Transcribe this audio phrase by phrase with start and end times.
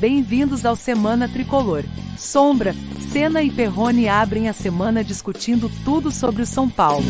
[0.00, 1.82] Bem-vindos ao Semana Tricolor.
[2.16, 2.72] Sombra,
[3.12, 7.04] Senna e Perrone abrem a semana discutindo tudo sobre o São Paulo.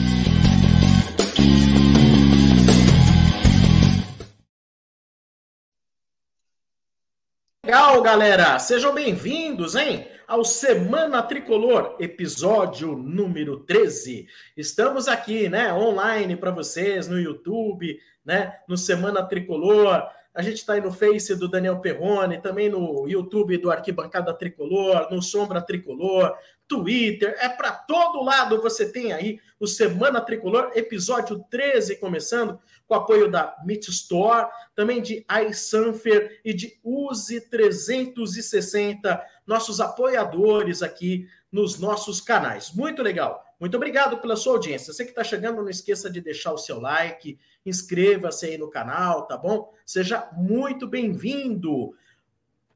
[7.64, 8.58] Legal, galera!
[8.58, 10.08] Sejam bem-vindos, hein?
[10.26, 14.26] Ao Semana Tricolor, episódio número 13.
[14.56, 20.02] Estamos aqui, né, online para vocês no YouTube, né, no Semana Tricolor.
[20.32, 25.10] A gente está aí no Face do Daniel Perrone, também no YouTube do Arquibancada Tricolor,
[25.10, 26.36] no Sombra Tricolor,
[26.68, 32.94] Twitter, é para todo lado você tem aí o Semana Tricolor, episódio 13 começando, com
[32.94, 41.76] apoio da Meet Store, também de iSanfer e de Use 360, nossos apoiadores aqui nos
[41.76, 42.70] nossos canais.
[42.72, 43.44] Muito legal.
[43.60, 44.90] Muito obrigado pela sua audiência.
[44.90, 49.26] Você que está chegando, não esqueça de deixar o seu like, inscreva-se aí no canal,
[49.26, 49.70] tá bom?
[49.84, 51.94] Seja muito bem-vindo.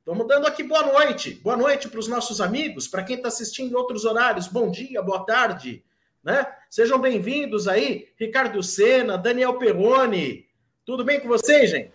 [0.05, 1.41] Vamos dando aqui boa noite.
[1.43, 4.47] Boa noite para os nossos amigos, para quem está assistindo em outros horários.
[4.47, 5.83] Bom dia, boa tarde.
[6.23, 6.47] Né?
[6.69, 10.47] Sejam bem-vindos aí, Ricardo Sena, Daniel Perrone.
[10.85, 11.93] Tudo bem com vocês, gente?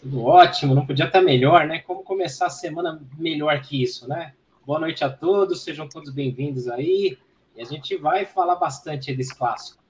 [0.00, 1.80] Tudo ótimo, não podia estar melhor, né?
[1.80, 4.32] Como começar a semana melhor que isso, né?
[4.64, 7.18] Boa noite a todos, sejam todos bem-vindos aí.
[7.58, 9.82] E a gente vai falar bastante desse clássico.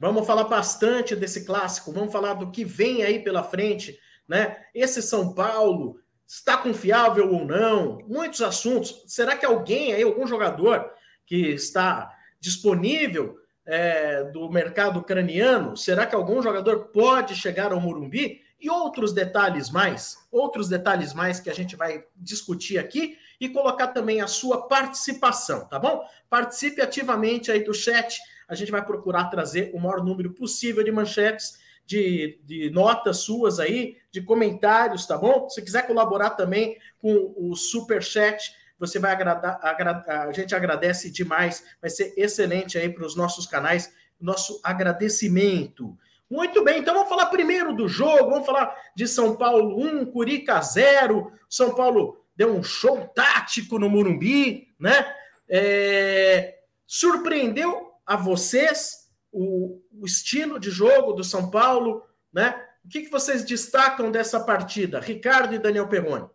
[0.00, 4.56] Vamos falar bastante desse clássico, vamos falar do que vem aí pela frente, né?
[4.74, 7.98] Esse São Paulo está confiável ou não?
[8.08, 9.04] Muitos assuntos.
[9.06, 10.90] Será que alguém aí, algum jogador
[11.26, 12.10] que está
[12.40, 18.40] disponível é, do mercado ucraniano, será que algum jogador pode chegar ao Morumbi?
[18.64, 23.88] E outros detalhes mais, outros detalhes mais que a gente vai discutir aqui e colocar
[23.88, 26.02] também a sua participação, tá bom?
[26.30, 30.92] Participe ativamente aí do chat a gente vai procurar trazer o maior número possível de
[30.92, 35.48] manchetes, de, de notas suas aí, de comentários, tá bom?
[35.48, 41.64] Se quiser colaborar também com o super chat, você vai agradar, a gente agradece demais,
[41.80, 45.96] vai ser excelente aí para os nossos canais, nosso agradecimento.
[46.30, 50.60] Muito bem, então vamos falar primeiro do jogo, vamos falar de São Paulo 1, Curica
[50.60, 51.30] 0.
[51.48, 55.14] São Paulo deu um show tático no Morumbi, né?
[55.48, 56.58] É...
[56.86, 62.02] surpreendeu a vocês o, o estilo de jogo do São Paulo,
[62.32, 62.60] né?
[62.84, 66.28] O que, que vocês destacam dessa partida, Ricardo e Daniel Perrone?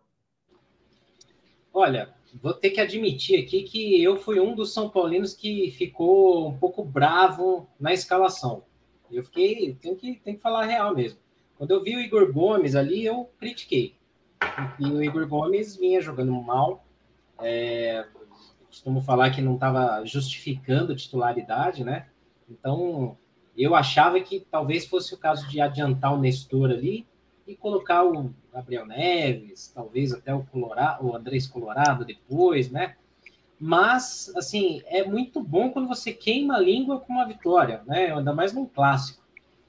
[1.72, 2.12] Olha,
[2.42, 6.58] vou ter que admitir aqui que eu fui um dos São Paulinos que ficou um
[6.58, 8.64] pouco bravo na escalação.
[9.10, 11.18] Eu fiquei, tenho que, tenho que falar a real mesmo.
[11.56, 13.94] Quando eu vi o Igor Gomes ali, eu critiquei.
[14.78, 16.84] E o Igor Gomes vinha jogando mal.
[17.38, 18.06] É,
[18.66, 22.06] costumo falar que não estava justificando titularidade, né?
[22.48, 23.16] Então,
[23.56, 27.06] eu achava que talvez fosse o caso de adiantar o Nestor ali
[27.46, 32.96] e colocar o Gabriel Neves, talvez até o, Colorado, o Andrés Colorado depois, né?
[33.60, 38.10] Mas, assim, é muito bom quando você queima a língua com uma vitória, né?
[38.10, 39.22] Ainda mais num clássico.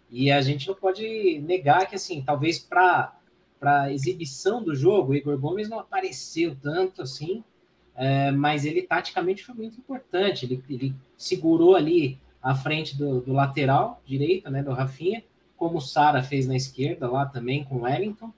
[0.09, 3.13] E a gente não pode negar que, assim, talvez para
[3.59, 7.44] para exibição do jogo, o Igor Gomes não apareceu tanto assim,
[7.96, 10.47] é, mas ele taticamente foi muito importante.
[10.47, 15.23] Ele, ele segurou ali à frente do, do, lateral direito, né, do Rafinha,
[15.56, 18.34] como o Sara fez na esquerda lá também com o Wellington.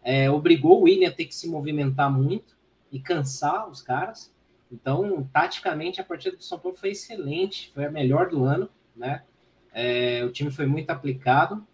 [0.00, 2.56] É, obrigou o William a ter que se movimentar muito
[2.92, 4.32] e cansar os caras.
[4.70, 9.22] Então, taticamente, a partida do São Paulo foi excelente, foi a melhor do ano, né?
[9.72, 11.66] É, o time foi muito aplicado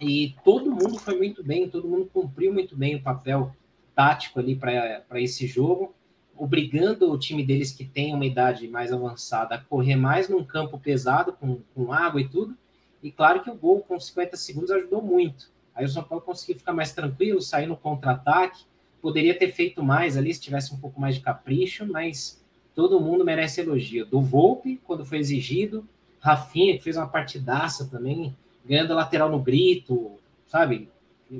[0.00, 3.54] e todo mundo foi muito bem, todo mundo cumpriu muito bem o papel
[3.94, 5.94] tático ali para esse jogo
[6.40, 10.78] obrigando o time deles que tem uma idade mais avançada a correr mais num campo
[10.78, 12.56] pesado, com, com água e tudo.
[13.02, 15.52] E claro que o gol com 50 segundos ajudou muito.
[15.74, 18.64] Aí o São Paulo conseguiu ficar mais tranquilo, sair no contra-ataque.
[19.00, 22.40] Poderia ter feito mais ali se tivesse um pouco mais de capricho, mas
[22.74, 24.06] todo mundo merece elogio.
[24.06, 25.86] Do Volpe, quando foi exigido,
[26.20, 30.88] Rafinha, que fez uma partidaça também, ganhando lateral no grito, sabe?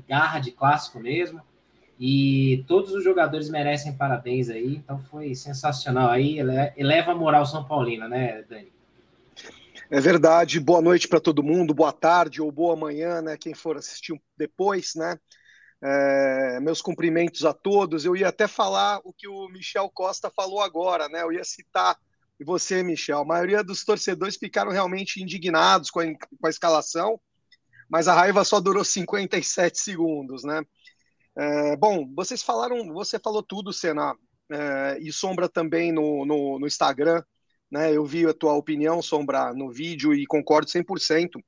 [0.08, 1.40] Garra de clássico mesmo.
[1.98, 6.08] E todos os jogadores merecem parabéns aí, então foi sensacional.
[6.08, 6.38] Aí
[6.76, 8.72] eleva a moral São Paulina, né, Dani?
[9.90, 10.58] É verdade.
[10.60, 13.36] Boa noite para todo mundo, boa tarde ou boa manhã, né?
[13.36, 15.18] Quem for assistir depois, né?
[15.82, 18.04] É, meus cumprimentos a todos.
[18.04, 21.22] Eu ia até falar o que o Michel Costa falou agora, né?
[21.22, 21.96] Eu ia citar
[22.44, 23.18] você, Michel.
[23.18, 27.20] A maioria dos torcedores ficaram realmente indignados com a, com a escalação,
[27.88, 30.62] mas a raiva só durou 57 segundos, né?
[31.36, 34.14] É, bom, vocês falaram, você falou tudo, Senna,
[34.50, 37.22] é, e Sombra também no, no, no, Instagram,
[37.70, 37.94] né?
[37.94, 41.40] Eu vi a tua opinião, Sombra, no vídeo e concordo 100%.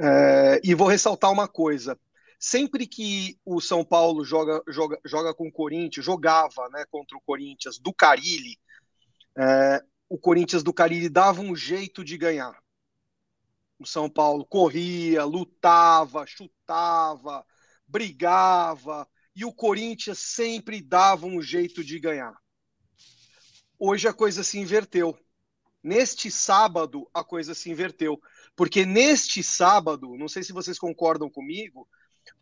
[0.00, 1.98] É, e vou ressaltar uma coisa:
[2.42, 7.20] sempre que o São Paulo joga, joga, joga com o Corinthians, jogava né, contra o
[7.20, 8.58] Corinthians do Carilli,
[9.38, 12.60] é, o Corinthians do Carilli dava um jeito de ganhar.
[13.78, 17.46] O São Paulo corria, lutava, chutava,
[17.86, 22.36] brigava, e o Corinthians sempre dava um jeito de ganhar.
[23.78, 25.16] Hoje a coisa se inverteu.
[25.80, 28.20] Neste sábado, a coisa se inverteu.
[28.56, 31.88] Porque neste sábado, não sei se vocês concordam comigo,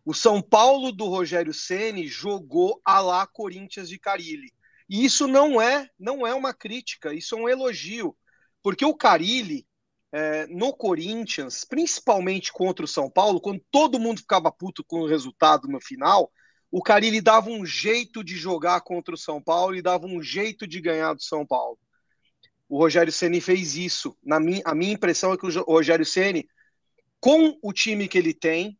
[0.05, 4.53] o São Paulo do Rogério Ceni jogou a lá Corinthians de Carilli.
[4.89, 8.17] E isso não é, não é uma crítica, isso é um elogio.
[8.63, 9.67] Porque o Carilli,
[10.11, 15.07] é, no Corinthians, principalmente contra o São Paulo, quando todo mundo ficava puto com o
[15.07, 16.31] resultado no final,
[16.71, 20.67] o Carilli dava um jeito de jogar contra o São Paulo e dava um jeito
[20.67, 21.79] de ganhar do São Paulo.
[22.69, 24.17] O Rogério Ceni fez isso.
[24.23, 26.49] Na minha, a minha impressão é que o Rogério Ceni,
[27.21, 28.79] com o time que ele tem,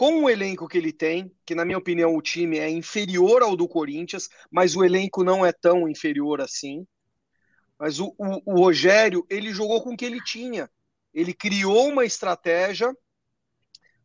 [0.00, 3.54] com o elenco que ele tem, que na minha opinião o time é inferior ao
[3.54, 6.86] do Corinthians, mas o elenco não é tão inferior assim.
[7.78, 10.70] Mas o, o, o Rogério, ele jogou com o que ele tinha.
[11.12, 12.96] Ele criou uma estratégia.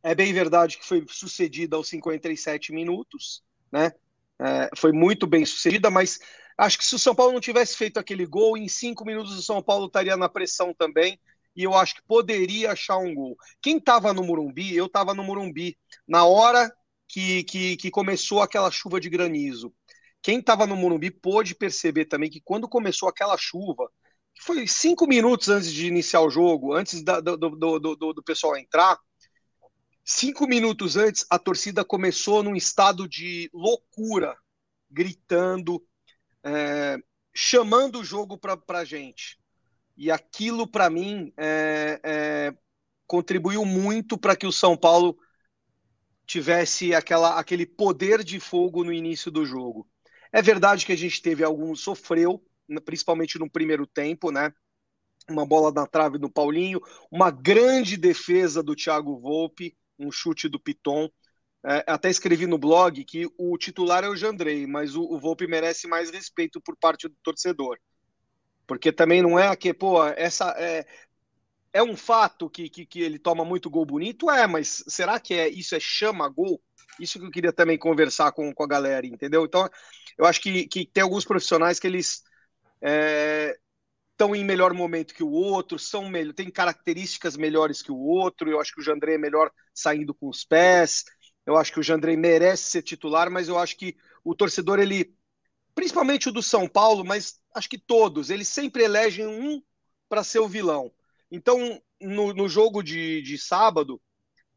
[0.03, 3.41] É bem verdade que foi sucedida aos 57 minutos,
[3.71, 3.93] né?
[4.37, 6.19] É, foi muito bem sucedida, mas
[6.57, 9.41] acho que se o São Paulo não tivesse feito aquele gol, em cinco minutos o
[9.41, 11.17] São Paulo estaria na pressão também
[11.55, 13.37] e eu acho que poderia achar um gol.
[13.61, 16.71] Quem estava no Morumbi, eu estava no Morumbi, na hora
[17.07, 19.73] que, que, que começou aquela chuva de granizo.
[20.21, 23.89] Quem estava no Morumbi pôde perceber também que quando começou aquela chuva,
[24.41, 28.57] foi cinco minutos antes de iniciar o jogo, antes da, do, do, do, do, pessoal
[28.57, 28.97] entrar,
[30.03, 34.35] cinco minutos antes, a torcida começou num estado de loucura,
[34.89, 35.81] gritando,
[36.43, 36.97] é,
[37.33, 39.39] chamando o jogo para a gente.
[39.97, 42.53] E aquilo, para mim, é, é,
[43.07, 45.17] contribuiu muito para que o São Paulo
[46.25, 49.87] tivesse aquela, aquele poder de fogo no início do jogo.
[50.31, 52.43] É verdade que a gente teve alguns, sofreu,
[52.83, 54.51] principalmente no primeiro tempo, né?
[55.29, 60.59] Uma bola na trave do Paulinho, uma grande defesa do Thiago Volpe, um chute do
[60.59, 61.09] Piton.
[61.65, 65.47] É, até escrevi no blog que o titular é o Jandrei, mas o, o Volpe
[65.47, 67.79] merece mais respeito por parte do torcedor.
[68.67, 70.85] Porque também não é que, pô, essa é,
[71.73, 74.29] é um fato que, que, que, ele toma muito gol bonito?
[74.31, 76.61] É, mas será que é isso é chama gol?
[76.99, 79.45] Isso que eu queria também conversar com, com a galera, entendeu?
[79.45, 79.69] Então,
[80.17, 82.23] eu acho que, que tem alguns profissionais que eles
[84.11, 87.97] estão é, em melhor momento que o outro, são melhor, tem características melhores que o
[87.97, 88.49] outro.
[88.49, 91.03] Eu acho que o Jandrei é melhor saindo com os pés.
[91.45, 95.13] Eu acho que o Jandrei merece ser titular, mas eu acho que o torcedor ele
[95.75, 99.61] principalmente o do São Paulo, mas acho que todos, eles sempre elegem um
[100.07, 100.91] para ser o vilão.
[101.29, 104.01] Então, no, no jogo de, de sábado,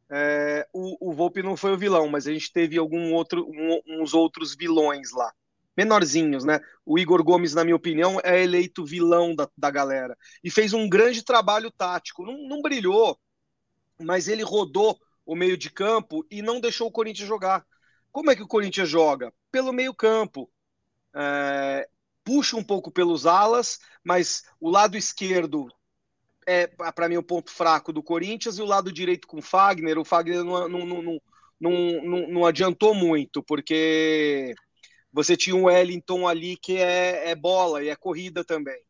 [0.09, 4.01] é, o, o Volpe não foi o vilão, mas a gente teve algum outro, um,
[4.01, 5.31] uns outros vilões lá,
[5.75, 6.59] menorzinhos, né?
[6.85, 10.89] O Igor Gomes, na minha opinião, é eleito vilão da, da galera e fez um
[10.89, 12.25] grande trabalho tático.
[12.25, 13.19] Não, não brilhou,
[13.99, 17.65] mas ele rodou o meio de campo e não deixou o Corinthians jogar.
[18.11, 19.31] Como é que o Corinthians joga?
[19.51, 20.49] Pelo meio campo
[21.15, 21.87] é,
[22.23, 25.67] puxa um pouco pelos alas, mas o lado esquerdo
[26.49, 29.99] é, para mim, o ponto fraco do Corinthians e o lado direito com o Fagner.
[29.99, 31.19] O Fagner não, não, não,
[31.59, 34.55] não, não adiantou muito, porque
[35.13, 38.81] você tinha um Wellington ali que é, é bola e é corrida também.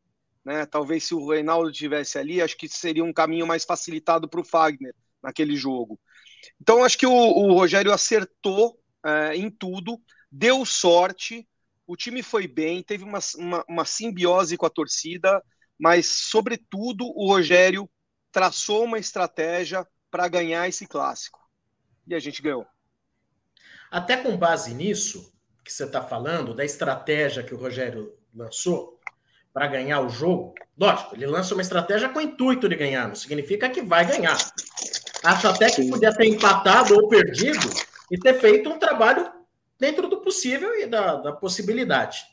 [0.46, 0.66] Né?
[0.66, 4.46] Talvez se o Reinaldo tivesse ali, acho que seria um caminho mais facilitado para o
[4.46, 6.00] Fagner naquele jogo.
[6.62, 10.00] Então, acho que o, o Rogério acertou é, em tudo,
[10.32, 11.46] deu sorte,
[11.90, 15.44] o time foi bem, teve uma, uma, uma simbiose com a torcida,
[15.76, 17.90] mas, sobretudo, o Rogério
[18.32, 21.40] traçou uma estratégia para ganhar esse clássico.
[22.06, 22.64] E a gente ganhou.
[23.90, 25.34] Até com base nisso
[25.66, 29.00] que você está falando, da estratégia que o Rogério lançou
[29.52, 33.16] para ganhar o jogo, lógico, ele lança uma estratégia com o intuito de ganhar, não
[33.16, 34.38] significa que vai ganhar.
[35.24, 37.68] Acho até que podia ter empatado ou perdido
[38.12, 39.39] e ter feito um trabalho
[39.80, 42.26] dentro do possível e da, da possibilidade,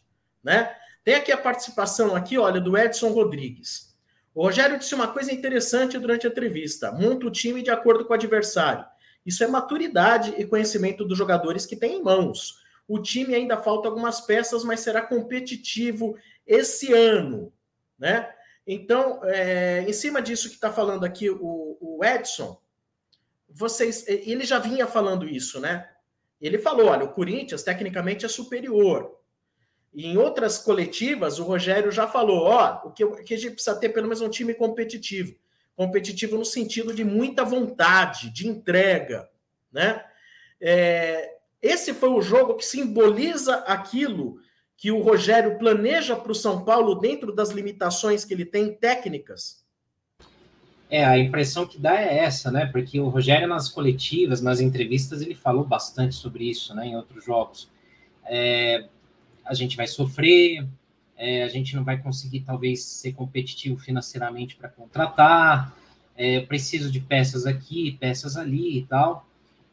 [0.43, 0.75] né?
[1.05, 3.95] Tem aqui a participação aqui, olha, do Edson Rodrigues.
[4.35, 8.13] O Rogério disse uma coisa interessante durante a entrevista: monta o time de acordo com
[8.13, 8.85] o adversário.
[9.25, 12.61] Isso é maturidade e conhecimento dos jogadores que tem em mãos.
[12.89, 17.53] O time ainda falta algumas peças, mas será competitivo esse ano,
[17.99, 18.33] né?
[18.67, 22.61] Então, é, em cima disso que está falando aqui o, o Edson,
[23.49, 25.89] vocês, ele já vinha falando isso, né?
[26.41, 29.17] Ele falou: olha, o Corinthians tecnicamente é superior.
[29.93, 33.77] E em outras coletivas, o Rogério já falou: ó, o que, que a gente precisa
[33.77, 35.35] ter pelo menos um time competitivo.
[35.75, 39.29] Competitivo no sentido de muita vontade, de entrega,
[39.71, 40.05] né?
[40.61, 44.39] É, esse foi o jogo que simboliza aquilo
[44.77, 49.66] que o Rogério planeja para o São Paulo dentro das limitações que ele tem técnicas?
[50.89, 52.67] É, a impressão que dá é essa, né?
[52.67, 56.87] Porque o Rogério, nas coletivas, nas entrevistas, ele falou bastante sobre isso, né?
[56.87, 57.69] Em outros jogos.
[58.25, 58.87] É,
[59.45, 60.67] a gente vai sofrer,
[61.17, 65.77] é, a gente não vai conseguir, talvez, ser competitivo financeiramente para contratar,
[66.17, 69.27] é, preciso de peças aqui, peças ali e tal.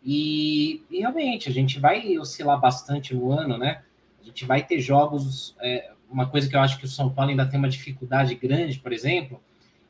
[0.03, 3.83] E, e, realmente, a gente vai oscilar bastante no ano, né?
[4.21, 5.55] A gente vai ter jogos.
[5.61, 8.79] É, uma coisa que eu acho que o São Paulo ainda tem uma dificuldade grande,
[8.79, 9.41] por exemplo,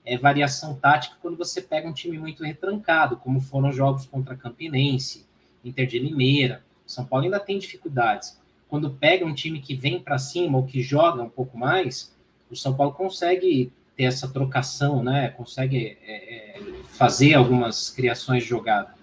[0.06, 4.36] é variação tática quando você pega um time muito retrancado, como foram os jogos contra
[4.36, 5.26] Campinense,
[5.64, 6.64] Inter de Limeira.
[6.86, 8.40] São Paulo ainda tem dificuldades.
[8.68, 12.14] Quando pega um time que vem para cima ou que joga um pouco mais,
[12.50, 15.30] o São Paulo consegue ter essa trocação, né?
[15.30, 18.94] Consegue é, é, fazer algumas criações de jogada.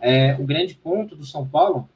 [0.00, 1.88] É, o grande ponto do São Paulo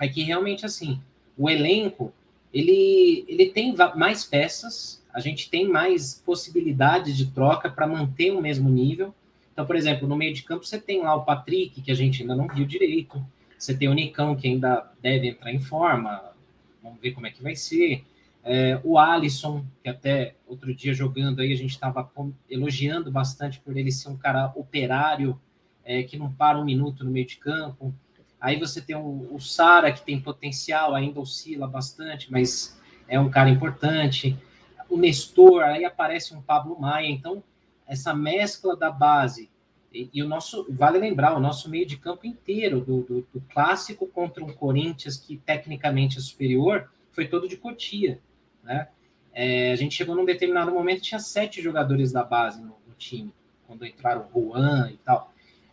[0.00, 1.00] é que realmente assim
[1.38, 2.12] o elenco
[2.52, 8.42] ele, ele tem mais peças, a gente tem mais possibilidades de troca para manter o
[8.42, 9.14] mesmo nível.
[9.50, 12.20] Então, por exemplo, no meio de campo você tem lá o Patrick, que a gente
[12.20, 13.24] ainda não viu direito,
[13.58, 16.22] você tem o Nicão, que ainda deve entrar em forma,
[16.82, 18.04] vamos ver como é que vai ser.
[18.44, 22.06] É, o Alisson, que até outro dia jogando aí, a gente estava
[22.50, 25.40] elogiando bastante por ele ser um cara operário,
[25.82, 27.94] é, que não para um minuto no meio de campo.
[28.38, 33.30] Aí você tem o, o Sara, que tem potencial, ainda oscila bastante, mas é um
[33.30, 34.36] cara importante.
[34.88, 37.08] O Nestor, aí aparece um Pablo Maia.
[37.08, 37.42] Então,
[37.86, 39.50] essa mescla da base
[39.96, 43.40] e, e, o nosso, vale lembrar, o nosso meio de campo inteiro, do, do, do,
[43.48, 48.20] clássico contra um Corinthians que tecnicamente é superior, foi todo de Cotia,
[48.62, 48.88] né?
[49.32, 53.32] É, a gente chegou num determinado momento tinha sete jogadores da base no, no time,
[53.66, 55.32] quando entraram o Juan e tal.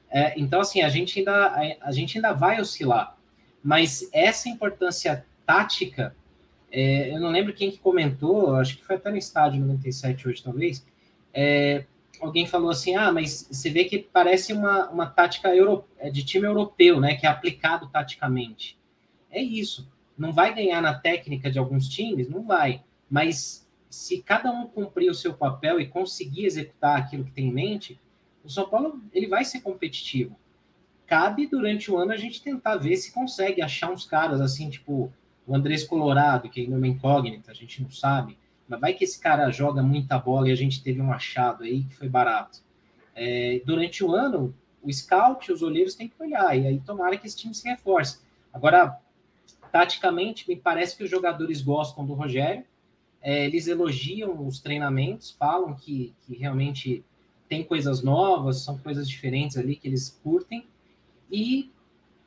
[0.09, 3.17] É, então, assim, a gente, ainda, a, a, gente ainda vai oscilar.
[3.63, 6.15] Mas essa importância tática,
[6.75, 10.41] é, eu não lembro quem que comentou, acho que foi até no estádio 97 hoje,
[10.41, 10.83] talvez.
[11.31, 11.85] É,
[12.19, 16.25] alguém falou assim: ah, mas você vê que parece uma, uma tática euro, é, de
[16.25, 17.13] time europeu, né?
[17.13, 18.75] Que é aplicado taticamente.
[19.29, 19.87] É isso.
[20.17, 22.27] Não vai ganhar na técnica de alguns times?
[22.27, 22.83] Não vai.
[23.07, 27.53] Mas se cada um cumprir o seu papel e conseguir executar aquilo que tem em
[27.53, 27.99] mente,
[28.43, 30.35] o São Paulo ele vai ser competitivo.
[31.05, 35.13] Cabe durante o ano a gente tentar ver se consegue achar uns caras assim, tipo
[35.45, 38.37] o Andrés Colorado, que ainda é uma incógnita, a gente não sabe.
[38.67, 41.83] Mas vai que esse cara joga muita bola e a gente teve um achado aí
[41.83, 42.59] que foi barato.
[43.15, 47.27] É, durante o ano, o scout os olheiros têm que olhar, e aí tomara que
[47.27, 48.19] esse time se reforce.
[48.51, 48.97] Agora,
[49.71, 52.65] taticamente, me parece que os jogadores gostam do Rogério,
[53.21, 57.03] é, eles elogiam os treinamentos, falam que, que realmente
[57.47, 60.65] tem coisas novas, são coisas diferentes ali que eles curtem,
[61.31, 61.71] e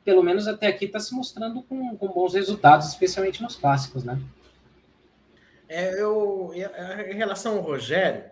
[0.07, 4.17] pelo menos até aqui está se mostrando com, com, bons resultados, especialmente nos clássicos, né?
[5.67, 8.23] É, eu, em relação ao Rogério,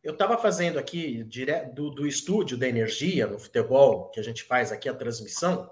[0.00, 4.44] eu estava fazendo aqui direto do, do estúdio da energia no futebol, que a gente
[4.44, 5.68] faz aqui a transmissão,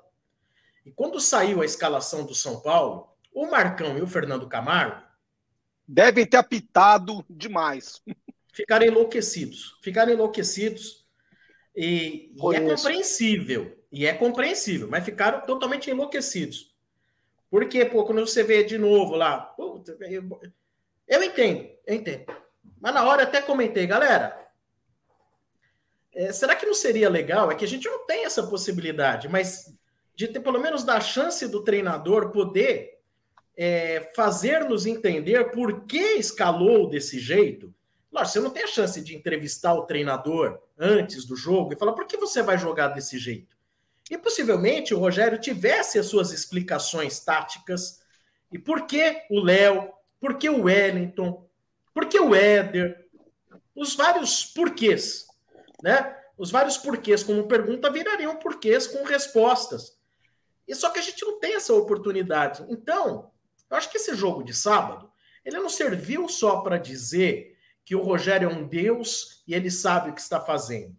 [0.84, 5.00] e quando saiu a escalação do São Paulo, o Marcão e o Fernando Camargo
[5.86, 8.02] devem ter apitado demais
[8.56, 9.78] ficaram enlouquecidos.
[9.82, 11.04] Ficaram enlouquecidos.
[11.76, 13.75] E, e, é compreensível.
[13.90, 16.74] E é compreensível, mas ficaram totalmente enlouquecidos.
[17.50, 19.54] Porque, pô, quando você vê de novo lá.
[19.58, 22.26] eu, entendo, eu entendo.
[22.80, 24.46] Mas na hora até comentei, galera.
[26.14, 27.50] É, será que não seria legal?
[27.50, 29.72] É que a gente não tem essa possibilidade, mas
[30.14, 32.98] de ter pelo menos da chance do treinador poder
[33.56, 37.72] é, fazer-nos entender por que escalou desse jeito
[38.16, 41.92] Lógico, você não tem a chance de entrevistar o treinador antes do jogo e falar
[41.92, 43.55] por que você vai jogar desse jeito.
[44.10, 48.00] E possivelmente o Rogério tivesse as suas explicações táticas
[48.52, 51.48] e por que o Léo, por que o Wellington,
[51.92, 53.08] por que o Éder,
[53.75, 55.26] os vários porquês,
[55.82, 56.16] né?
[56.38, 59.98] Os vários porquês como pergunta virariam porquês com respostas.
[60.68, 62.64] E só que a gente não tem essa oportunidade.
[62.68, 63.30] Então,
[63.70, 65.10] eu acho que esse jogo de sábado,
[65.44, 70.10] ele não serviu só para dizer que o Rogério é um Deus e ele sabe
[70.10, 70.94] o que está fazendo.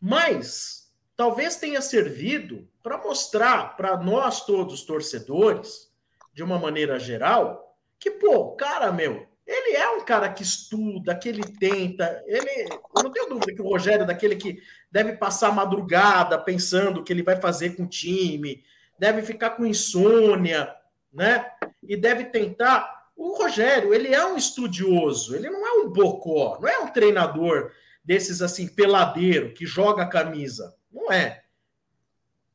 [0.00, 0.79] Mas
[1.20, 5.92] talvez tenha servido para mostrar para nós todos torcedores,
[6.32, 11.28] de uma maneira geral, que pô, cara meu, ele é um cara que estuda, que
[11.28, 15.52] ele tenta, ele, eu não tenho dúvida que o Rogério é daquele que deve passar
[15.52, 18.64] madrugada pensando o que ele vai fazer com o time,
[18.98, 20.74] deve ficar com insônia,
[21.12, 21.52] né?
[21.82, 26.66] E deve tentar o Rogério, ele é um estudioso, ele não é um bocó, não
[26.66, 27.72] é um treinador
[28.02, 30.79] desses assim, peladeiro, que joga a camisa.
[30.90, 31.44] Não é.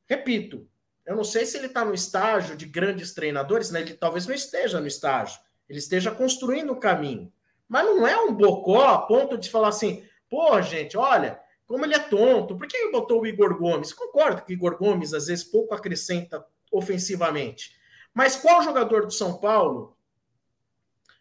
[0.08, 0.68] Repito,
[1.06, 3.82] Eu não sei se ele está no estágio de grandes treinadores, né?
[3.82, 5.39] Ele talvez não esteja no estágio.
[5.70, 7.32] Ele esteja construindo o caminho.
[7.68, 11.94] Mas não é um bocó a ponto de falar assim, pô, gente, olha, como ele
[11.94, 13.94] é tonto, por que ele botou o Igor Gomes?
[13.94, 17.75] Concordo que o Igor Gomes às vezes pouco acrescenta ofensivamente.
[18.13, 19.96] Mas qual jogador do São Paulo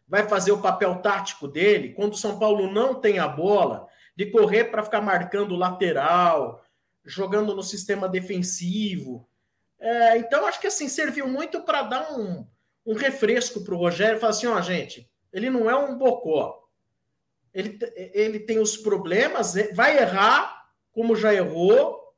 [0.08, 4.30] vai fazer o papel tático dele quando o São Paulo não tem a bola, de
[4.30, 6.63] correr para ficar marcando lateral,
[7.04, 9.28] jogando no sistema defensivo?
[9.78, 12.46] É, então, acho que assim, serviu muito para dar um,
[12.86, 16.62] um refresco para o Rogério e falar assim: ó, gente, ele não é um bocó.
[17.52, 17.78] Ele,
[18.12, 22.12] ele tem os problemas, é, vai errar, como já errou,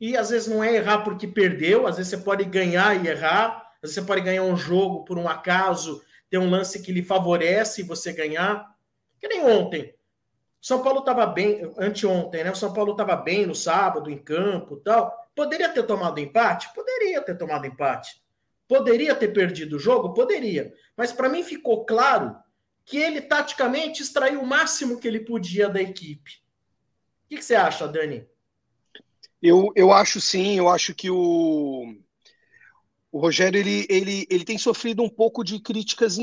[0.00, 3.70] e às vezes não é errar porque perdeu, às vezes você pode ganhar e errar,
[3.76, 7.02] às vezes você pode ganhar um jogo por um acaso, ter um lance que lhe
[7.02, 8.74] favorece você ganhar.
[9.18, 9.94] Que nem ontem.
[10.60, 12.50] São Paulo estava bem, anteontem, né?
[12.50, 15.10] O São Paulo estava bem no sábado, em campo tal.
[15.34, 16.72] Poderia ter tomado empate?
[16.74, 18.22] Poderia ter tomado empate.
[18.68, 20.12] Poderia ter perdido o jogo?
[20.12, 20.72] Poderia.
[20.96, 22.36] Mas para mim ficou claro
[22.84, 26.42] que ele taticamente extraiu o máximo que ele podia da equipe.
[27.24, 28.26] O que, que você acha, Dani?
[29.40, 31.94] Eu, eu acho sim, eu acho que o,
[33.10, 36.18] o Rogério ele, ele, ele tem sofrido um pouco de críticas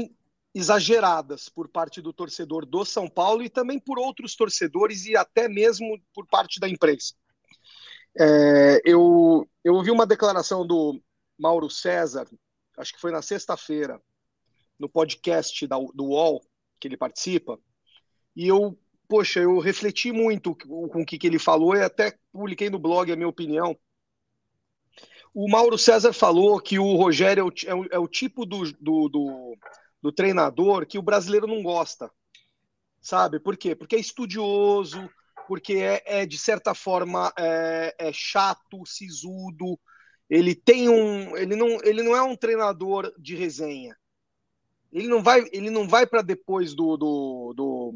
[0.57, 5.47] exageradas por parte do torcedor do São Paulo e também por outros torcedores e até
[5.47, 7.13] mesmo por parte da imprensa.
[8.19, 10.99] É, eu, eu ouvi uma declaração do
[11.37, 12.27] Mauro César,
[12.75, 14.01] acho que foi na sexta-feira,
[14.79, 16.41] no podcast da, do UOL,
[16.79, 17.59] que ele participa,
[18.35, 18.75] e eu,
[19.07, 23.11] poxa, eu refleti muito com o que, que ele falou e até publiquei no blog
[23.11, 23.77] a minha opinião.
[25.35, 28.71] O Mauro César falou que o Rogério é o, é o, é o tipo do,
[28.81, 29.57] do, do,
[30.07, 32.09] do treinador que o brasileiro não gosta.
[33.01, 33.41] Sabe?
[33.41, 33.75] Por quê?
[33.75, 35.09] Porque é estudioso,
[35.49, 39.77] porque é, é de certa forma é, é, chato, sisudo.
[40.29, 43.97] Ele tem um, ele não, ele não é um treinador de resenha.
[44.93, 47.95] Ele não vai, ele não vai para depois do do, do,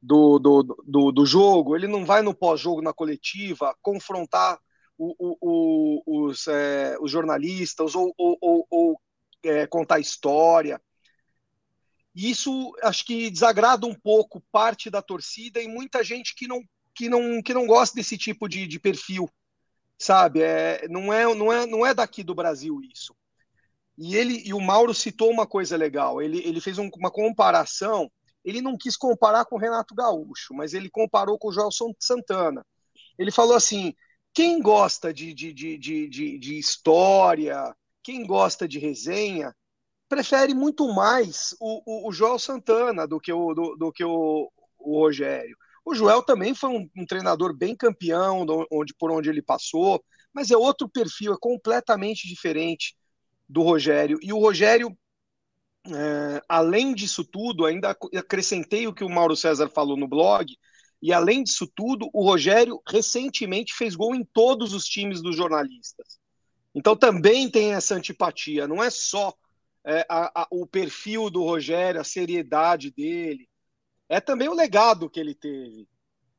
[0.00, 1.74] do, do, do, do jogo.
[1.74, 4.60] Ele não vai no pós-jogo na coletiva confrontar
[4.96, 9.00] o, o, o, os, é, os jornalistas ou, ou, ou, ou
[9.44, 10.80] é, contar história.
[12.16, 16.64] E isso acho que desagrada um pouco parte da torcida e muita gente que não,
[16.94, 19.28] que não, que não gosta desse tipo de, de perfil,
[19.98, 20.40] sabe?
[20.40, 23.14] É, não, é, não, é, não é daqui do Brasil isso.
[23.98, 26.22] E ele e o Mauro citou uma coisa legal.
[26.22, 28.10] Ele, ele fez um, uma comparação.
[28.42, 32.64] Ele não quis comparar com o Renato Gaúcho, mas ele comparou com o Joelson Santana.
[33.18, 33.94] Ele falou assim:
[34.32, 39.54] quem gosta de, de, de, de, de história, quem gosta de resenha,
[40.08, 44.50] prefere muito mais o, o, o Joel Santana do que o, do, do que o,
[44.78, 45.56] o, Rogério.
[45.84, 50.50] O Joel também foi um, um, treinador bem campeão, onde, por onde ele passou, mas
[50.50, 52.96] é outro perfil, é completamente diferente
[53.48, 54.18] do Rogério.
[54.22, 54.96] E o Rogério,
[55.86, 60.46] é, além disso tudo, ainda acrescentei o que o Mauro César falou no blog,
[61.02, 66.18] e além disso tudo, o Rogério recentemente fez gol em todos os times dos jornalistas.
[66.74, 69.32] Então também tem essa antipatia, não é só
[69.86, 73.48] é, a, a, o perfil do Rogério, a seriedade dele,
[74.08, 75.88] é também o legado que ele teve,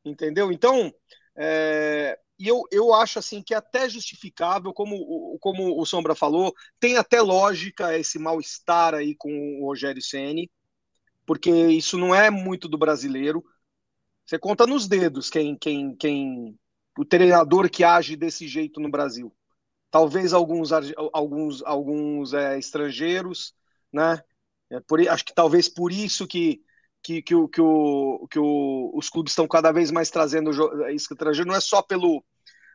[0.04, 0.52] entendeu?
[0.52, 0.94] Então,
[1.36, 6.54] é, e eu, eu acho assim que é até justificável, como, como o Sombra falou,
[6.80, 10.52] tem até lógica esse mal-estar aí com o Rogério Ceni,
[11.26, 13.44] porque isso não é muito do brasileiro.
[14.26, 16.60] Você conta nos dedos quem, quem, quem
[16.98, 19.34] o treinador que age desse jeito no Brasil
[19.92, 20.72] talvez alguns,
[21.14, 23.54] alguns, alguns é, estrangeiros,
[23.92, 24.22] né?
[24.70, 26.62] É por, acho que talvez por isso que,
[27.02, 30.52] que, que, o, que, o, que o, os clubes estão cada vez mais trazendo
[30.90, 32.24] estrangeiro, não é só pelo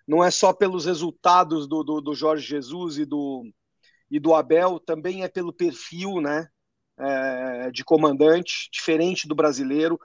[0.06, 3.44] não é só pelos resultados do, do, do Jorge Jesus e do,
[4.10, 6.48] e do Abel, também é pelo perfil né,
[6.98, 9.98] é, de comandante, diferente do brasileiro,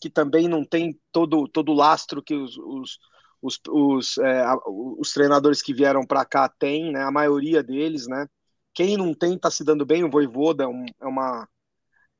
[0.00, 2.98] que também não tem todo, todo o lastro que os, os
[3.40, 7.02] os, os, é, os treinadores que vieram para cá têm, né?
[7.02, 8.26] A maioria deles, né?
[8.74, 11.48] Quem não tem está se dando bem, o Voivoda é, um, é, uma,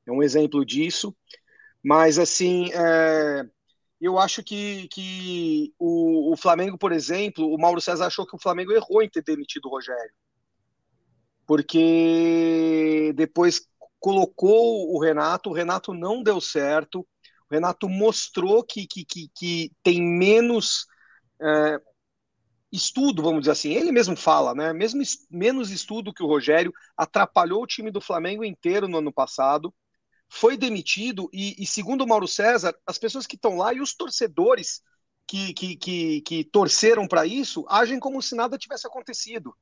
[0.06, 1.14] é um exemplo disso.
[1.82, 3.46] Mas, assim, é,
[4.00, 8.40] eu acho que, que o, o, Flamengo, por exemplo, o Mauro César achou que o
[8.40, 10.12] Flamengo errou em ter demitido o Rogério.
[11.46, 13.68] Porque depois
[14.00, 19.72] colocou o Renato, o Renato não deu certo, o Renato mostrou que, que, que, que
[19.82, 20.86] tem menos
[21.40, 21.80] é,
[22.72, 23.72] estudo, vamos dizer assim.
[23.72, 24.72] Ele mesmo fala, né?
[24.72, 29.74] Mesmo menos estudo que o Rogério atrapalhou o time do Flamengo inteiro no ano passado.
[30.28, 33.94] Foi demitido e, e segundo o Mauro César, as pessoas que estão lá e os
[33.94, 34.82] torcedores
[35.26, 39.54] que, que, que, que torceram para isso agem como se nada tivesse acontecido.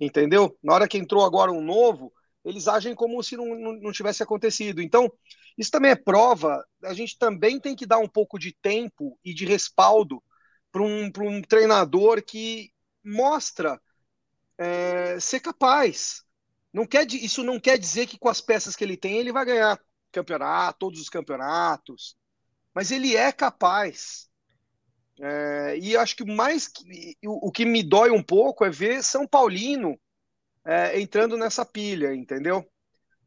[0.00, 0.56] entendeu?
[0.62, 2.12] Na hora que entrou agora um novo,
[2.44, 4.80] eles agem como se não, não, não tivesse acontecido.
[4.80, 5.10] Então,
[5.56, 9.34] isso também é prova, a gente também tem que dar um pouco de tempo e
[9.34, 10.22] de respaldo
[10.70, 12.72] para um, um treinador que
[13.04, 13.80] mostra
[14.56, 16.22] é, ser capaz.
[16.72, 19.44] Não quer, isso não quer dizer que com as peças que ele tem ele vai
[19.44, 19.80] ganhar
[20.12, 22.16] campeonato, todos os campeonatos,
[22.74, 24.28] mas ele é capaz.
[25.20, 26.70] É, e acho que mais
[27.24, 29.98] o, o, que me dói um pouco é ver São Paulino
[30.64, 32.64] é, entrando nessa pilha, entendeu?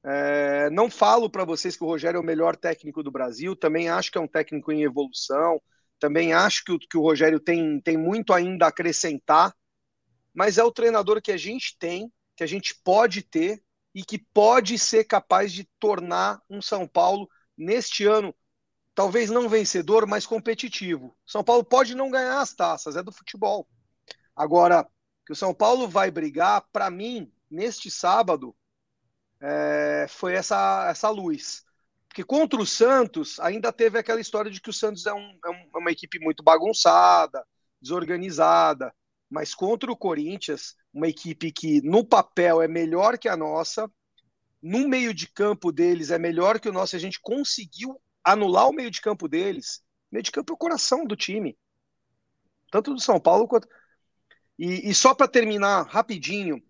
[0.03, 3.89] É, não falo para vocês que o Rogério é o melhor técnico do Brasil, também
[3.89, 5.61] acho que é um técnico em evolução,
[6.01, 9.55] também acho que o, que o Rogério tem, tem muito ainda a acrescentar,
[10.33, 14.17] mas é o treinador que a gente tem, que a gente pode ter e que
[14.17, 18.33] pode ser capaz de tornar um São Paulo neste ano,
[18.95, 21.15] talvez não vencedor, mas competitivo.
[21.23, 23.67] São Paulo pode não ganhar as taças, é do futebol.
[24.35, 24.87] Agora,
[25.23, 28.55] que o São Paulo vai brigar, para mim, neste sábado,
[29.39, 31.63] é, foi essa, essa luz.
[32.11, 35.69] Porque contra o Santos, ainda teve aquela história de que o Santos é, um, é,
[35.75, 37.41] é uma equipe muito bagunçada,
[37.81, 38.93] desorganizada.
[39.29, 43.89] Mas contra o Corinthians, uma equipe que no papel é melhor que a nossa,
[44.61, 48.73] no meio de campo deles é melhor que o nosso, a gente conseguiu anular o
[48.73, 49.77] meio de campo deles.
[50.11, 51.57] O meio de campo é o coração do time.
[52.69, 53.69] Tanto do São Paulo quanto.
[54.59, 56.61] E, e só para terminar rapidinho,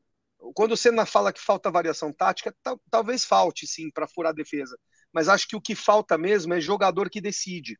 [0.53, 2.55] quando o Senna fala que falta variação tática,
[2.91, 4.77] talvez falte sim para furar a defesa.
[5.13, 7.79] Mas acho que o que falta mesmo é jogador que decide.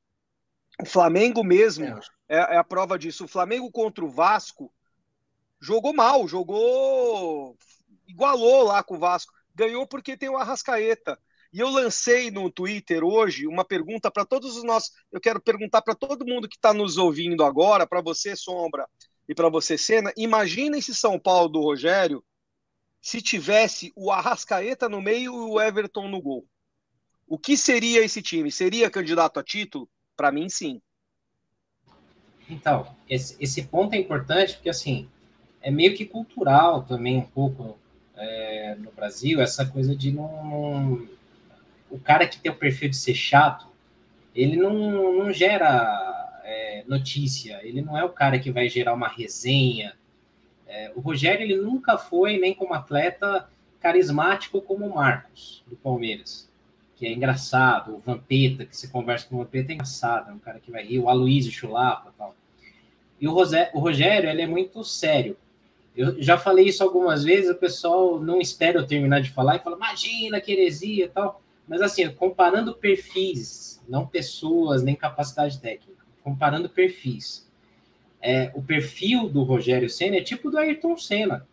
[0.81, 1.99] O Flamengo mesmo é.
[2.29, 3.25] é, é a prova disso.
[3.25, 4.73] O Flamengo contra o Vasco
[5.59, 7.57] jogou mal, jogou.
[8.07, 9.33] igualou lá com o Vasco.
[9.53, 11.19] Ganhou porque tem o Arrascaeta.
[11.53, 14.91] E eu lancei no Twitter hoje uma pergunta para todos os nossos.
[15.11, 18.87] Eu quero perguntar para todo mundo que está nos ouvindo agora, para você, Sombra,
[19.27, 20.13] e para você, Senna.
[20.15, 22.23] Imagina esse São Paulo do Rogério
[23.01, 26.47] se tivesse o Arrascaeta no meio e o Everton no gol.
[27.31, 28.51] O que seria esse time?
[28.51, 29.87] Seria candidato a título?
[30.17, 30.81] Para mim, sim.
[32.49, 35.07] Então, esse, esse, ponto é importante porque, assim,
[35.61, 37.79] é meio que cultural também um pouco
[38.17, 41.07] é, no Brasil, essa coisa de não,
[41.89, 43.65] O cara que tem o perfil de ser chato,
[44.35, 49.07] ele não, não gera é, notícia, ele não é o cara que vai gerar uma
[49.07, 49.95] resenha,
[50.67, 56.50] é, o Rogério ele nunca foi, nem como atleta, carismático como o Marcos, do Palmeiras,
[57.01, 60.37] que é engraçado, o Vampeta, que se conversa com o Vampeta é engraçado, é um
[60.37, 62.35] cara que vai rir, o Aloysio Chulapa tal.
[63.19, 65.35] E o, Rosé, o Rogério, ele é muito sério.
[65.97, 69.59] Eu já falei isso algumas vezes, o pessoal não espera eu terminar de falar e
[69.59, 71.41] fala, imagina que heresia e tal.
[71.67, 77.49] Mas assim, comparando perfis, não pessoas, nem capacidade técnica, comparando perfis
[78.21, 81.47] é, o perfil do Rogério Senna é tipo do Ayrton Senna.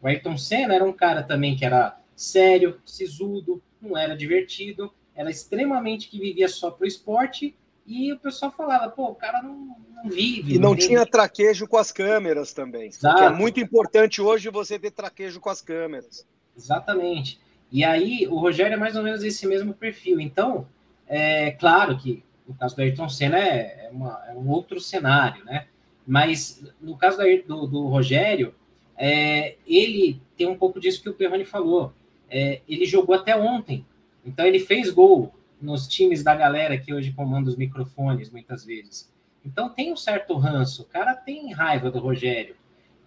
[0.00, 5.30] O Ayrton Senna era um cara também que era sério, sisudo, não era divertido, era
[5.30, 7.54] extremamente que vivia só pro esporte
[7.86, 10.54] e o pessoal falava, pô, o cara não, não vive.
[10.54, 12.90] E não, não tinha traquejo com as câmeras também.
[13.18, 16.26] é muito importante hoje você ter traquejo com as câmeras.
[16.56, 17.40] Exatamente.
[17.72, 20.20] E aí o Rogério é mais ou menos esse mesmo perfil.
[20.20, 20.68] Então,
[21.06, 25.44] é claro que no caso do Ayrton Senna é, é, uma, é um outro cenário,
[25.44, 25.66] né?
[26.06, 28.54] Mas no caso do, do Rogério,
[28.96, 31.92] é, ele tem um pouco disso que o Perrone falou.
[32.30, 33.86] É, ele jogou até ontem,
[34.24, 39.12] então ele fez gol nos times da galera que hoje comanda os microfones muitas vezes.
[39.44, 42.56] Então tem um certo ranço, o cara tem raiva do Rogério.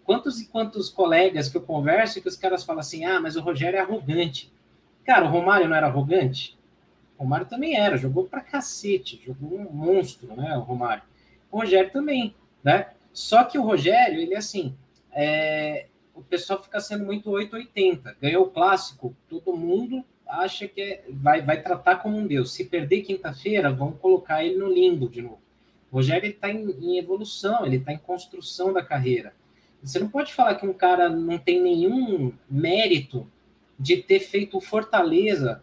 [0.04, 3.42] Quantos e quantos colegas que eu converso que os caras falam assim: ah, mas o
[3.42, 4.52] Rogério é arrogante.
[5.06, 6.58] Cara, o Romário não era arrogante?
[7.18, 10.58] O Romário também era, jogou pra cacete, jogou um monstro, né?
[10.58, 11.04] O Romário.
[11.52, 12.88] O Rogério também né?
[13.14, 14.76] Só que o Rogério, ele é assim,
[15.12, 15.88] é,
[16.22, 18.16] o pessoal fica sendo muito 880.
[18.22, 22.54] Ganhou o clássico, todo mundo acha que é, vai, vai tratar como um deus.
[22.54, 25.42] Se perder quinta-feira, vão colocar ele no limbo de novo.
[25.92, 29.34] O Rogério está em, em, evolução, ele está em construção da carreira.
[29.84, 33.28] Você não pode falar que um cara não tem nenhum mérito
[33.78, 35.62] de ter feito o Fortaleza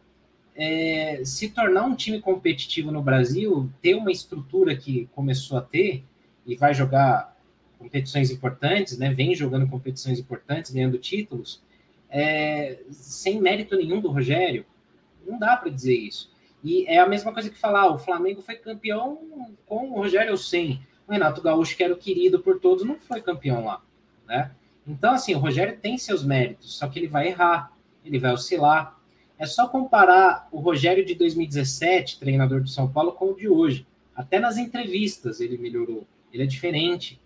[0.57, 6.05] é, se tornar um time competitivo no Brasil, ter uma estrutura que começou a ter,
[6.45, 7.38] e vai jogar
[7.79, 9.13] competições importantes, né?
[9.13, 11.63] Vem jogando competições importantes, ganhando títulos,
[12.11, 14.67] é, sem mérito nenhum do Rogério.
[15.27, 16.31] Não dá para dizer isso.
[16.63, 19.19] E é a mesma coisa que falar, o Flamengo foi campeão
[19.67, 20.81] com o Rogério sem.
[21.07, 23.81] O Renato Gaúcho, que era o querido por todos, não foi campeão lá,
[24.27, 24.51] né?
[24.87, 27.73] Então, assim, o Rogério tem seus méritos, só que ele vai errar,
[28.05, 28.99] ele vai oscilar.
[29.39, 33.87] É só comparar o Rogério de 2017, treinador do São Paulo, com o de hoje.
[34.17, 37.21] Até nas entrevistas ele melhorou ele é diferente.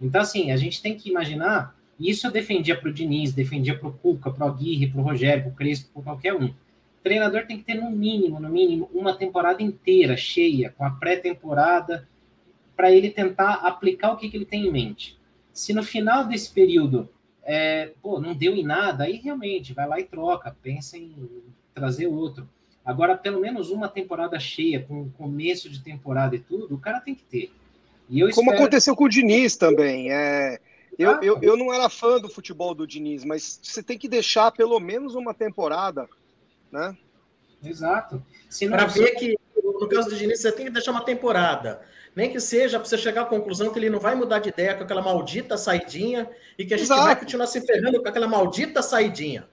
[0.00, 3.88] Então, assim, a gente tem que imaginar Isso eu defendia para o Diniz, defendia para
[3.88, 6.46] o Cuca, para o Aguirre, para o Rogério, para o Crespo, para qualquer um.
[6.46, 10.90] O treinador tem que ter no mínimo, no mínimo, uma temporada inteira cheia, com a
[10.90, 12.08] pré-temporada,
[12.76, 15.18] para ele tentar aplicar o que, que ele tem em mente.
[15.52, 17.08] Se no final desse período
[17.42, 21.14] é, pô, não deu em nada, aí realmente vai lá e troca, pensa em
[21.74, 22.48] trazer outro.
[22.84, 27.14] Agora, pelo menos uma temporada cheia, com começo de temporada e tudo, o cara tem
[27.14, 27.50] que ter.
[28.08, 28.62] E eu Como espero...
[28.62, 30.12] aconteceu com o Diniz também.
[30.12, 30.58] É...
[30.98, 34.50] Eu, eu, eu não era fã do futebol do Diniz, mas você tem que deixar
[34.50, 36.08] pelo menos uma temporada,
[36.72, 36.96] né?
[37.62, 38.20] Exato.
[38.68, 41.80] Para ver que, no caso do Diniz, você tem que deixar uma temporada.
[42.16, 44.74] Nem que seja para você chegar à conclusão que ele não vai mudar de ideia
[44.74, 47.02] com aquela maldita saidinha e que a gente Exato.
[47.04, 49.48] vai continuar se ferrando com aquela maldita saidinha.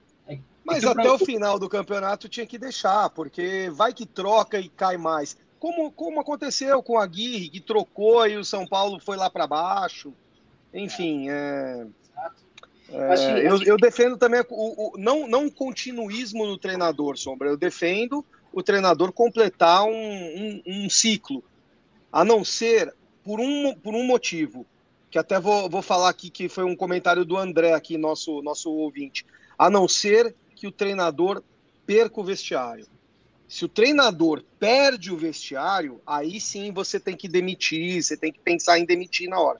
[0.66, 4.98] Mas até o final do campeonato tinha que deixar, porque vai que troca e cai
[4.98, 5.38] mais.
[5.66, 9.48] Como, como aconteceu com a Guirre, que trocou e o São Paulo foi lá para
[9.48, 10.14] baixo.
[10.72, 11.88] Enfim, é,
[12.92, 17.50] é, eu, eu, defendo também o, o, não, não continuismo no treinador, Sombra.
[17.50, 18.24] Eu defendo
[18.54, 21.44] o treinador completar um, um, um ciclo.
[22.14, 24.68] A não ser por um, por um motivo,
[25.10, 28.70] que até vou, vou falar aqui, que foi um comentário do André aqui, nosso, nosso
[28.72, 29.26] ouvinte.
[29.58, 31.42] A não ser que o treinador
[31.88, 32.86] perca o vestiário.
[33.48, 38.40] Se o treinador perde o vestiário, aí sim você tem que demitir, você tem que
[38.40, 39.60] pensar em demitir na hora.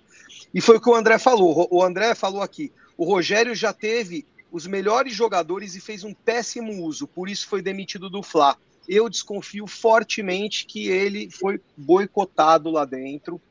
[0.54, 1.68] E foi o que o André falou.
[1.70, 6.84] O André falou aqui: o Rogério já teve os melhores jogadores e fez um péssimo
[6.84, 8.58] uso, por isso foi demitido do Fla.
[8.88, 13.42] Eu desconfio fortemente que ele foi boicotado lá dentro,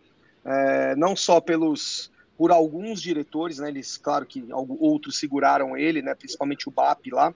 [0.44, 3.68] é, não só pelos por alguns diretores, né?
[3.68, 6.14] Eles, claro que outros seguraram ele, né?
[6.14, 7.32] Principalmente o BAP lá,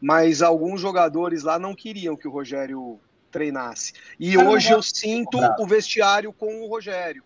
[0.00, 2.98] mas alguns jogadores lá não queriam que o Rogério
[3.30, 3.92] treinasse.
[4.18, 7.22] E hoje eu sinto o vestiário com o Rogério.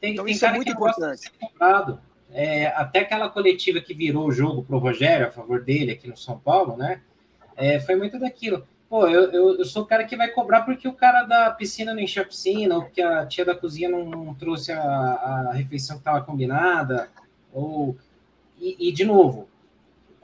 [0.00, 1.32] Tem, então tem isso é muito importante.
[2.30, 6.06] É, até aquela coletiva que virou o jogo para o Rogério a favor dele aqui
[6.06, 7.00] no São Paulo, né?
[7.56, 8.66] É, foi muito daquilo.
[8.88, 11.92] Pô, eu, eu, eu, sou o cara que vai cobrar porque o cara da piscina
[11.92, 15.52] não encheu a piscina, ou porque a tia da cozinha não, não trouxe a, a,
[15.52, 17.10] refeição que estava combinada,
[17.52, 17.96] ou...
[18.58, 19.48] E, e, de novo,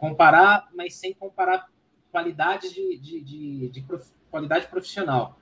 [0.08, 1.66] comparar, mas sem comparar
[2.12, 5.38] qualidades de, de, de, de prof, qualidade profissional.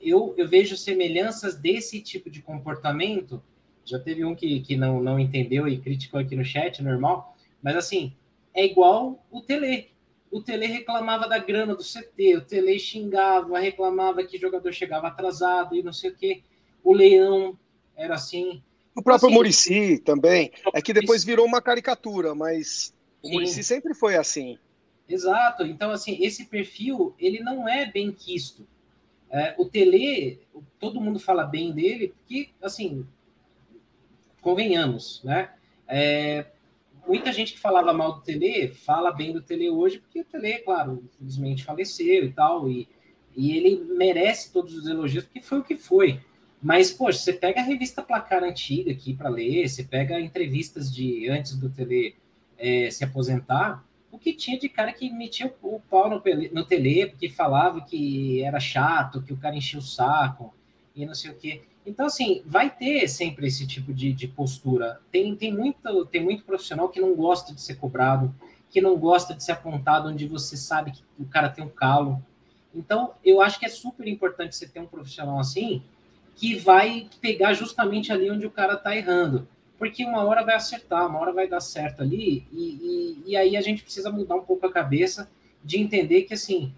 [0.00, 3.42] Eu, eu vejo semelhanças desse tipo de comportamento,
[3.84, 7.76] já teve um que, que não, não entendeu e criticou aqui no chat, normal, mas
[7.76, 8.14] assim,
[8.54, 9.90] é igual o Tele
[10.30, 15.08] o Tele reclamava da grana do CT, o Tele xingava, reclamava que o jogador chegava
[15.08, 16.42] atrasado e não sei o quê.
[16.84, 17.58] O Leão
[17.96, 18.62] era assim.
[18.94, 20.52] O próprio assim, Murici também.
[20.74, 22.92] É que depois virou uma caricatura, mas
[23.26, 24.58] o Murici sempre foi assim.
[25.08, 25.64] Exato.
[25.64, 28.66] Então, assim, esse perfil, ele não é bem quisto.
[29.30, 30.40] É, o Tele,
[30.78, 33.06] todo mundo fala bem dele, porque, assim,
[34.40, 35.50] convenhamos, né?
[35.88, 36.46] É,
[37.06, 40.58] muita gente que falava mal do Tele fala bem do Tele hoje, porque o Tele,
[40.58, 42.88] claro, infelizmente faleceu e tal, e,
[43.36, 46.20] e ele merece todos os elogios, porque foi o que foi.
[46.62, 51.28] Mas, poxa, você pega a revista Placar antiga aqui para ler, você pega entrevistas de
[51.28, 52.16] antes do Tele
[52.58, 57.06] é, se aposentar, o que tinha de cara que metia o, pau no, no Tele,
[57.06, 60.54] porque falava que era chato, que o cara enchia o saco,
[60.94, 61.62] e não sei o quê.
[61.84, 65.00] Então, assim, vai ter sempre esse tipo de, de postura.
[65.12, 68.34] Tem, tem, muito, tem muito profissional que não gosta de ser cobrado,
[68.70, 72.20] que não gosta de ser apontado onde você sabe que o cara tem um calo.
[72.74, 75.82] Então, eu acho que é super importante você ter um profissional assim,
[76.34, 79.46] que vai pegar justamente ali onde o cara está errando.
[79.78, 83.56] Porque uma hora vai acertar, uma hora vai dar certo ali, e, e, e aí
[83.56, 85.30] a gente precisa mudar um pouco a cabeça
[85.62, 86.72] de entender que, assim,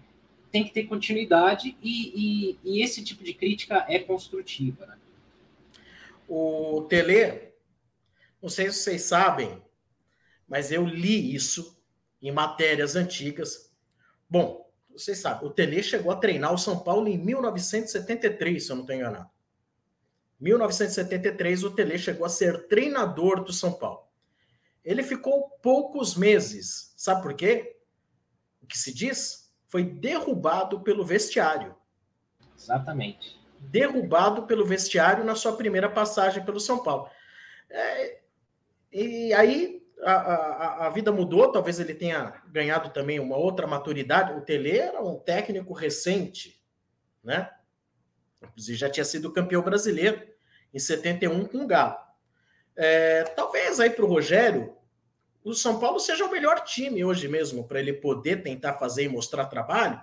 [0.51, 4.85] tem que ter continuidade e, e, e, esse tipo de crítica é construtiva.
[4.85, 4.97] Né?
[6.27, 7.51] O Tele,
[8.41, 9.61] não sei se vocês sabem,
[10.47, 11.77] mas eu li isso
[12.21, 13.71] em matérias antigas.
[14.29, 18.75] Bom, vocês sabem, o Tele chegou a treinar o São Paulo em 1973, se eu
[18.75, 19.29] não estou enganado.
[20.39, 24.07] 1973, o Tele chegou a ser treinador do São Paulo.
[24.83, 26.93] Ele ficou poucos meses.
[26.95, 27.77] Sabe por quê?
[28.61, 29.49] O que se diz?
[29.69, 31.75] foi derrubado pelo vestiário.
[32.57, 33.39] Exatamente.
[33.59, 37.09] Derrubado pelo vestiário na sua primeira passagem pelo São Paulo.
[37.69, 38.19] É,
[38.91, 44.33] e aí a, a, a, vida mudou, talvez ele tenha ganhado também uma outra maturidade.
[44.33, 46.59] O Tele era um técnico recente,
[47.23, 47.49] né?
[48.41, 50.27] Inclusive já tinha sido campeão brasileiro
[50.73, 51.97] em 71 com o Galo.
[52.75, 54.75] É, talvez aí para o Rogério
[55.43, 59.09] o São Paulo seja o melhor time hoje mesmo para ele poder tentar fazer e
[59.09, 59.99] mostrar trabalho,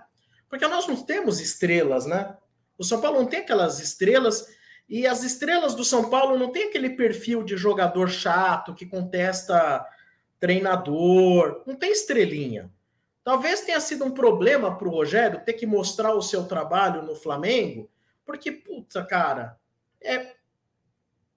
[0.49, 2.35] porque nós não temos estrelas, né?
[2.77, 4.47] O São Paulo não tem aquelas estrelas
[4.89, 9.85] E as estrelas do São Paulo não tem aquele perfil de jogador chato que contesta
[10.39, 12.71] treinador, não tem estrelinha.
[13.23, 17.15] Talvez tenha sido um problema para o Rogério ter que mostrar o seu trabalho no
[17.15, 17.89] Flamengo,
[18.25, 19.59] porque, puta, cara,
[20.01, 20.36] é.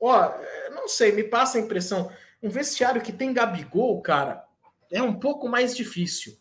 [0.01, 0.33] Ó,
[0.71, 2.11] não sei, me passa a impressão.
[2.43, 4.45] Um vestiário que tem Gabigol, cara,
[4.91, 6.39] é um pouco mais difícil.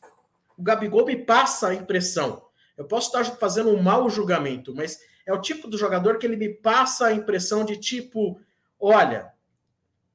[0.57, 2.47] O Gabigol me passa a impressão.
[2.77, 6.37] Eu posso estar fazendo um mau julgamento, mas é o tipo do jogador que ele
[6.37, 8.39] me passa a impressão de tipo,
[8.79, 9.33] olha,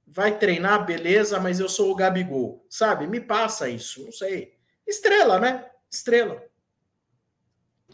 [0.06, 3.06] vai treinar, beleza, mas eu sou o Gabigol, sabe?
[3.06, 4.54] Me passa isso, não sei.
[4.86, 5.70] Estrela, né?
[5.90, 6.42] Estrela.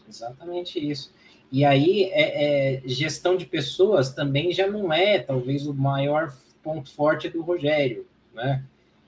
[0.07, 1.13] Exatamente isso.
[1.51, 6.33] E aí, é, é, gestão de pessoas também já não é, talvez, o maior
[6.63, 8.63] ponto forte do Rogério, né?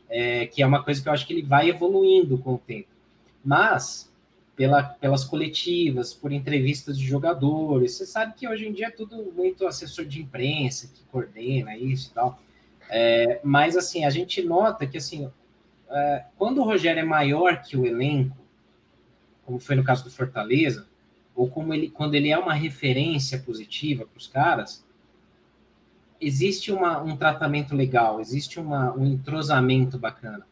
[0.10, 2.90] É, que é uma coisa que eu acho que ele vai evoluindo com o tempo.
[3.44, 4.12] Mas,
[4.56, 9.32] pela, pelas coletivas, por entrevistas de jogadores, você sabe que hoje em dia é tudo
[9.36, 12.40] muito assessor de imprensa que coordena isso e tal.
[12.90, 15.32] É, mas, assim, a gente nota que, assim,
[15.90, 18.38] é, quando o Rogério é maior que o elenco,
[19.46, 20.86] como foi no caso do Fortaleza,
[21.36, 24.84] ou como ele, quando ele é uma referência positiva para os caras,
[26.22, 30.46] existe uma, um tratamento legal, existe uma, um entrosamento bacana.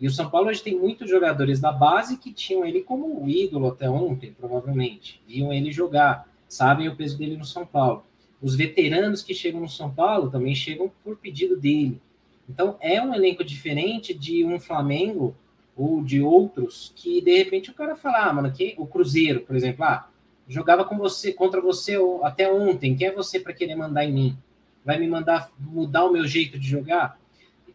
[0.00, 3.68] E o São Paulo hoje tem muitos jogadores da base que tinham ele como ídolo
[3.68, 5.22] até ontem, provavelmente.
[5.26, 8.04] Viam ele jogar, sabem o peso dele no São Paulo.
[8.42, 12.00] Os veteranos que chegam no São Paulo também chegam por pedido dele.
[12.48, 15.34] Então é um elenco diferente de um Flamengo
[15.76, 19.56] ou de outros que de repente o cara fala, ah, mano, que o Cruzeiro, por
[19.56, 20.08] exemplo, ah,
[20.48, 24.38] jogava com você contra você até ontem, quem é você para querer mandar em mim?
[24.84, 27.18] Vai me mandar mudar o meu jeito de jogar?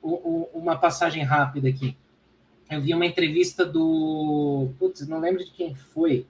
[0.01, 1.97] O, o, uma passagem rápida aqui.
[2.69, 4.69] Eu vi uma entrevista do.
[4.77, 6.27] Putz, não lembro de quem foi.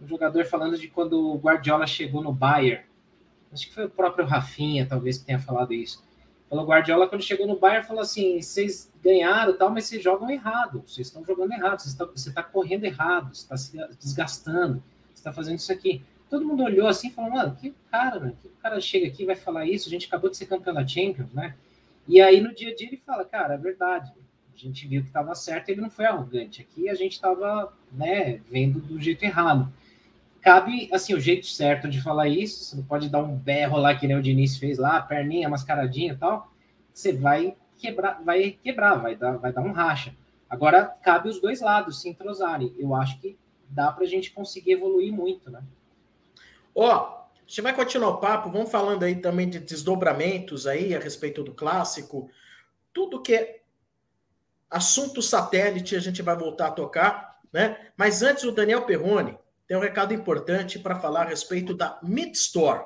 [0.00, 2.84] Um jogador falando de quando o Guardiola chegou no Bayern.
[3.52, 6.04] Acho que foi o próprio Rafinha, talvez, que tenha falado isso.
[6.48, 10.82] Falou Guardiola, quando chegou no Bayern, falou assim: vocês ganharam tal, mas vocês jogam errado.
[10.86, 11.80] Vocês estão jogando errado.
[11.80, 11.88] Você
[12.28, 13.34] está tá correndo errado.
[13.34, 14.82] Você está se desgastando
[15.20, 16.02] está fazendo isso aqui.
[16.28, 18.32] Todo mundo olhou assim e falou, mano, que cara, né?
[18.40, 19.88] que cara chega aqui e vai falar isso?
[19.88, 21.54] A gente acabou de ser campeão da Champions, né?
[22.06, 24.12] E aí no dia a dia ele fala, cara, é verdade.
[24.54, 26.60] A gente viu que estava certo, ele não foi arrogante.
[26.62, 29.72] Aqui a gente estava, né, vendo do jeito errado.
[30.40, 32.64] Cabe, assim, o jeito certo de falar isso.
[32.64, 36.12] Você não pode dar um berro lá que nem o Diniz fez lá, perninha mascaradinha
[36.12, 36.50] e tal.
[36.92, 40.14] Você vai quebrar, vai quebrar, vai dar, vai dar um racha.
[40.48, 42.74] Agora cabe os dois lados se entrosarem.
[42.78, 43.36] Eu acho que
[43.70, 45.62] dá para a gente conseguir evoluir muito, né?
[46.74, 50.98] Ó, a gente vai continuar o papo, vamos falando aí também de desdobramentos aí a
[50.98, 52.30] respeito do clássico,
[52.92, 53.62] tudo que é
[54.68, 57.76] assunto satélite a gente vai voltar a tocar, né?
[57.96, 62.34] Mas antes o Daniel Perrone tem um recado importante para falar a respeito da Meat
[62.34, 62.84] Store.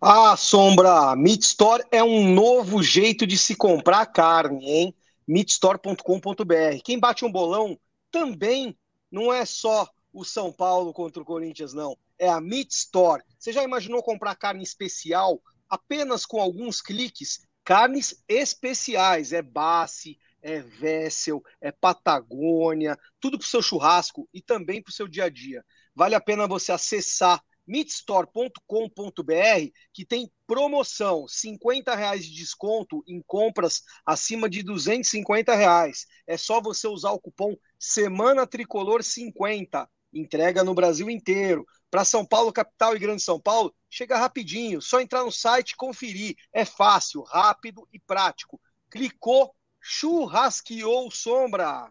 [0.00, 4.94] Ah, Sombra, Meat Store é um novo jeito de se comprar carne, hein?
[5.26, 6.80] meatstore.com.br.
[6.84, 7.78] Quem bate um bolão
[8.10, 8.76] também
[9.10, 11.96] não é só o São Paulo contra o Corinthians, não.
[12.18, 13.22] É a Meat Store.
[13.38, 17.40] Você já imaginou comprar carne especial apenas com alguns cliques?
[17.64, 19.32] Carnes especiais.
[19.32, 24.94] É Basse, é Vessel, é Patagônia, tudo para o seu churrasco e também para o
[24.94, 25.64] seu dia a dia.
[25.94, 33.82] Vale a pena você acessar meatstore.com.br que tem promoção, 50 reais de desconto em compras
[34.04, 36.06] acima de 250 reais.
[36.26, 39.88] É só você usar o cupom Semana Tricolor 50.
[40.12, 41.66] Entrega no Brasil inteiro.
[41.90, 44.80] Para São Paulo, capital e Grande São Paulo, chega rapidinho.
[44.82, 46.34] Só entrar no site e conferir.
[46.52, 48.60] É fácil, rápido e prático.
[48.90, 51.88] Clicou, churrasqueou sombra.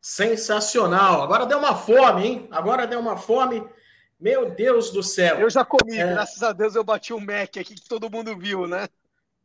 [0.00, 1.22] Sensacional.
[1.22, 2.48] Agora deu uma fome, hein?
[2.50, 3.66] Agora deu uma fome.
[4.18, 5.38] Meu Deus do céu.
[5.38, 6.06] Eu já comi, é...
[6.06, 8.88] graças a Deus eu bati um Mac aqui que todo mundo viu, né?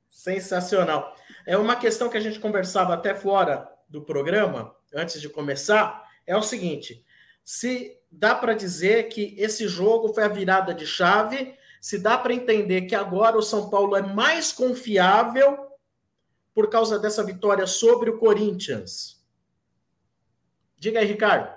[0.09, 1.15] Sensacional.
[1.45, 6.35] É uma questão que a gente conversava até fora do programa, antes de começar, é
[6.35, 7.05] o seguinte:
[7.45, 12.33] se dá para dizer que esse jogo foi a virada de chave, se dá para
[12.33, 15.69] entender que agora o São Paulo é mais confiável
[16.53, 19.23] por causa dessa vitória sobre o Corinthians.
[20.77, 21.49] Diga aí, Ricardo.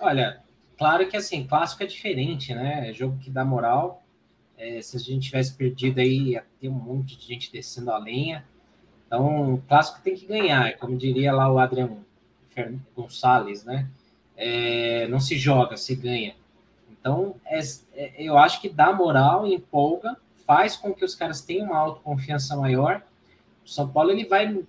[0.00, 0.44] Olha,
[0.76, 2.90] Claro que assim, clássico é diferente, né?
[2.90, 4.02] É jogo que dá moral.
[4.56, 7.98] É, se a gente tivesse perdido aí, ia ter um monte de gente descendo a
[7.98, 8.46] lenha.
[9.06, 12.04] Então, clássico tem que ganhar, como diria lá o Adriano
[12.96, 13.88] Gonçalves, né?
[14.36, 16.34] É, não se joga, se ganha.
[16.90, 17.60] Então, é,
[17.94, 22.56] é, eu acho que dá moral, empolga, faz com que os caras tenham uma autoconfiança
[22.56, 23.02] maior.
[23.64, 24.64] O São Paulo ele vai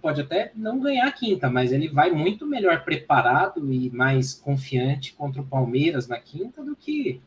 [0.00, 5.14] pode até não ganhar a quinta, mas ele vai muito melhor preparado e mais confiante
[5.14, 7.20] contra o Palmeiras na quinta do que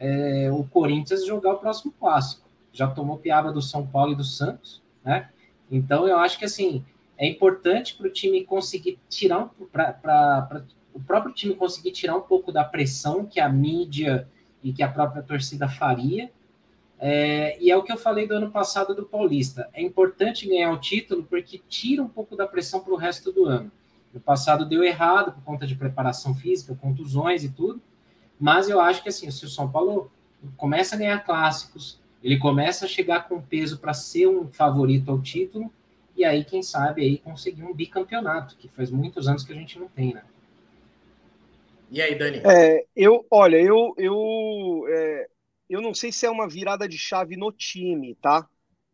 [0.00, 2.48] é, o Corinthians jogar o próximo clássico.
[2.72, 5.28] já tomou piaba do São Paulo e do Santos, né?
[5.72, 6.84] Então eu acho que assim
[7.16, 12.20] é importante para o time conseguir tirar um, para o próprio time conseguir tirar um
[12.20, 14.28] pouco da pressão que a mídia
[14.62, 16.30] e que a própria torcida faria.
[16.98, 19.68] É, e é o que eu falei do ano passado do Paulista.
[19.72, 23.46] É importante ganhar o título porque tira um pouco da pressão para o resto do
[23.46, 23.72] ano.
[24.12, 27.80] No passado deu errado por conta de preparação física, contusões e tudo.
[28.38, 30.12] Mas eu acho que assim, se o São Paulo
[30.56, 35.20] começa a ganhar clássicos, ele começa a chegar com peso para ser um favorito ao
[35.20, 35.72] título,
[36.16, 39.78] e aí, quem sabe, aí conseguir um bicampeonato, que faz muitos anos que a gente
[39.78, 40.22] não tem, né?
[41.90, 42.38] E aí, Dani?
[42.44, 45.28] É, eu, olha, eu, eu, é,
[45.68, 48.46] eu não sei se é uma virada de chave no time, tá?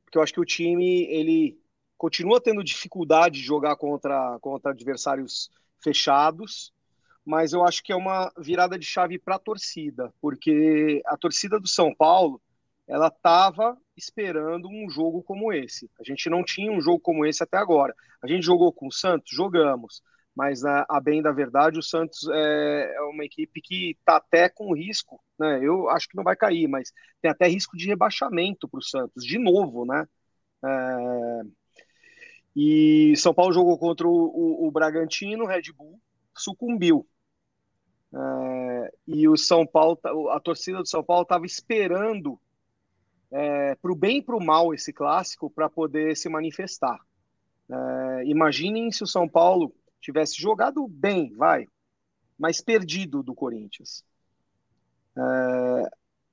[0.04, 1.58] Porque eu acho que o time, ele
[1.96, 5.50] continua tendo dificuldade de jogar contra, contra adversários
[5.82, 6.72] fechados,
[7.24, 11.60] mas eu acho que é uma virada de chave para a torcida, porque a torcida
[11.60, 12.40] do São Paulo
[12.88, 15.90] ela estava esperando um jogo como esse.
[16.00, 17.94] A gente não tinha um jogo como esse até agora.
[18.22, 20.02] A gente jogou com o Santos, jogamos,
[20.34, 24.48] mas a, a bem da verdade o Santos é, é uma equipe que está até
[24.48, 25.60] com risco, né?
[25.62, 29.24] Eu acho que não vai cair, mas tem até risco de rebaixamento para o Santos,
[29.24, 30.06] de novo, né?
[30.64, 31.42] É...
[32.56, 36.00] E São Paulo jogou contra o, o, o Bragantino, Red Bull,
[36.36, 37.06] sucumbiu.
[38.12, 39.98] É, e o São Paulo,
[40.30, 42.40] a torcida do São Paulo estava esperando
[43.30, 46.98] é, para o bem e para o mal esse clássico para poder se manifestar.
[47.70, 51.66] É, imaginem se o São Paulo tivesse jogado bem, vai,
[52.38, 54.04] mas perdido do Corinthians.
[55.16, 55.90] É,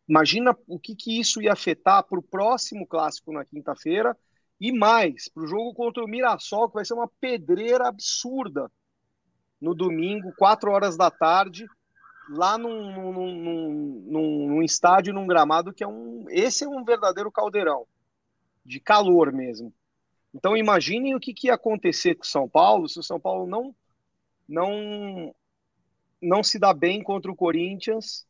[0.08, 4.16] imagina o que, que isso ia afetar para o próximo clássico na quinta-feira
[4.60, 8.72] e mais para o jogo contra o Mirassol, que vai ser uma pedreira absurda
[9.60, 11.66] no domingo, quatro horas da tarde,
[12.30, 13.36] lá num, num,
[14.02, 16.26] num, num, estádio, num gramado que é um.
[16.30, 17.86] Esse é um verdadeiro caldeirão
[18.66, 19.74] de calor mesmo.
[20.34, 23.48] Então imaginem o que, que ia acontecer com o São Paulo se o São Paulo
[23.48, 23.76] não
[24.48, 25.34] não
[26.22, 28.28] não se dá bem contra o Corinthians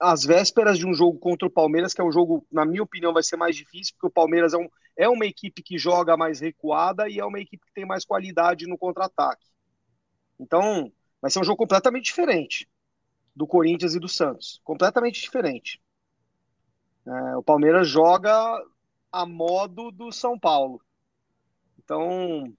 [0.00, 3.12] às vésperas de um jogo contra o Palmeiras, que é um jogo, na minha opinião,
[3.12, 6.40] vai ser mais difícil, porque o Palmeiras é, um, é uma equipe que joga mais
[6.40, 9.44] recuada e é uma equipe que tem mais qualidade no contra-ataque.
[10.40, 12.66] Então, vai ser um jogo completamente diferente
[13.36, 14.62] do Corinthians e do Santos.
[14.64, 15.78] Completamente diferente.
[17.06, 18.32] É, o Palmeiras joga
[19.12, 20.80] a modo do São Paulo.
[21.78, 22.50] Então,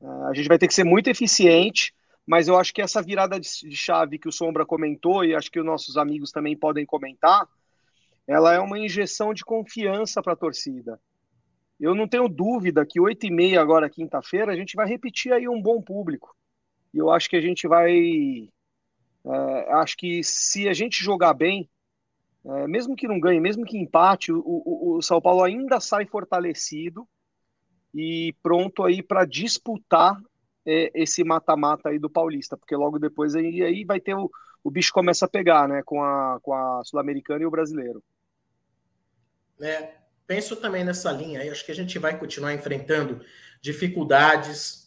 [0.00, 1.92] é, a gente vai ter que ser muito eficiente,
[2.24, 5.58] mas eu acho que essa virada de chave que o Sombra comentou, e acho que
[5.58, 7.48] os nossos amigos também podem comentar,
[8.26, 11.00] ela é uma injeção de confiança para a torcida.
[11.80, 15.48] Eu não tenho dúvida que 8 e meia agora, quinta-feira, a gente vai repetir aí
[15.48, 16.36] um bom público.
[16.94, 18.48] E eu acho que a gente vai
[19.24, 21.68] é, acho que se a gente jogar bem,
[22.44, 26.06] é, mesmo que não ganhe, mesmo que empate, o, o, o São Paulo ainda sai
[26.06, 27.06] fortalecido
[27.94, 30.20] e pronto aí para disputar
[30.66, 34.30] é, esse mata-mata aí do Paulista, porque logo depois aí, aí vai ter o,
[34.64, 38.02] o bicho começa a pegar, né, com a, com a Sul-Americana e o brasileiro.
[39.60, 39.94] É,
[40.26, 43.20] penso também nessa linha aí, acho que a gente vai continuar enfrentando
[43.60, 44.81] dificuldades,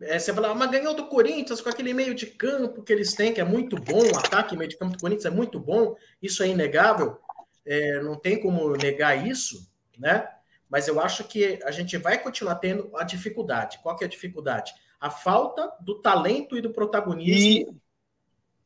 [0.00, 3.14] é, você fala, ah, mas ganhou do Corinthians com aquele meio de campo que eles
[3.14, 5.94] têm, que é muito bom, o ataque meio de campo do Corinthians é muito bom,
[6.20, 7.18] isso é inegável,
[7.64, 10.28] é, não tem como negar isso, né?
[10.68, 13.78] Mas eu acho que a gente vai continuar tendo a dificuldade.
[13.82, 14.72] Qual que é a dificuldade?
[14.98, 17.76] A falta do talento e do protagonismo e...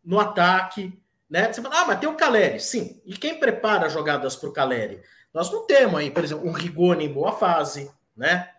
[0.04, 0.96] no ataque,
[1.28, 1.52] né?
[1.52, 3.02] Você fala, ah, mas tem o Caleri, sim.
[3.04, 5.02] E quem prepara jogadas para o Caleri?
[5.34, 8.50] Nós não temos aí, por exemplo, um Rigoni em boa fase, né?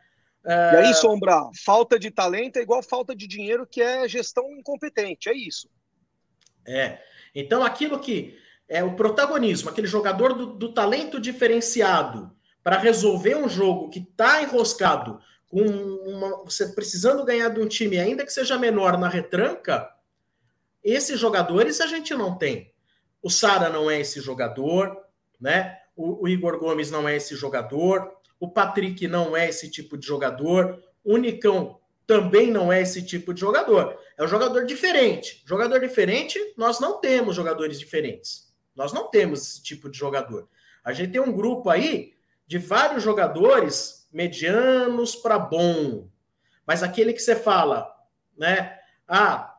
[0.48, 0.74] É...
[0.74, 5.30] E aí, Sombra, falta de talento é igual falta de dinheiro, que é gestão incompetente,
[5.30, 5.70] é isso.
[6.66, 7.00] É.
[7.36, 8.38] Então, aquilo que
[8.68, 14.42] é o protagonismo, aquele jogador do, do talento diferenciado para resolver um jogo que está
[14.42, 15.20] enroscado,
[15.50, 19.90] com uma, você precisando ganhar de um time, ainda que seja menor na retranca,
[20.84, 22.74] esses jogadores a gente não tem.
[23.22, 24.98] O Sara não é esse jogador,
[25.40, 25.78] né?
[25.96, 28.17] O, o Igor Gomes não é esse jogador.
[28.40, 30.82] O Patrick não é esse tipo de jogador.
[31.04, 33.98] O Nicão também não é esse tipo de jogador.
[34.18, 35.44] É um jogador diferente.
[35.46, 38.54] Jogador diferente, nós não temos jogadores diferentes.
[38.76, 40.48] Nós não temos esse tipo de jogador.
[40.84, 42.14] A gente tem um grupo aí
[42.46, 46.08] de vários jogadores medianos para bom.
[46.66, 47.94] Mas aquele que você fala,
[48.38, 48.78] né?
[49.08, 49.58] Ah,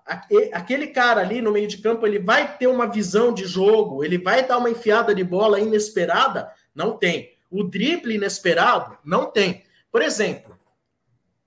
[0.52, 4.18] aquele cara ali no meio de campo, ele vai ter uma visão de jogo, ele
[4.18, 6.50] vai dar uma enfiada de bola inesperada?
[6.74, 7.38] Não tem.
[7.51, 9.64] O drible inesperado não tem.
[9.90, 10.59] Por exemplo,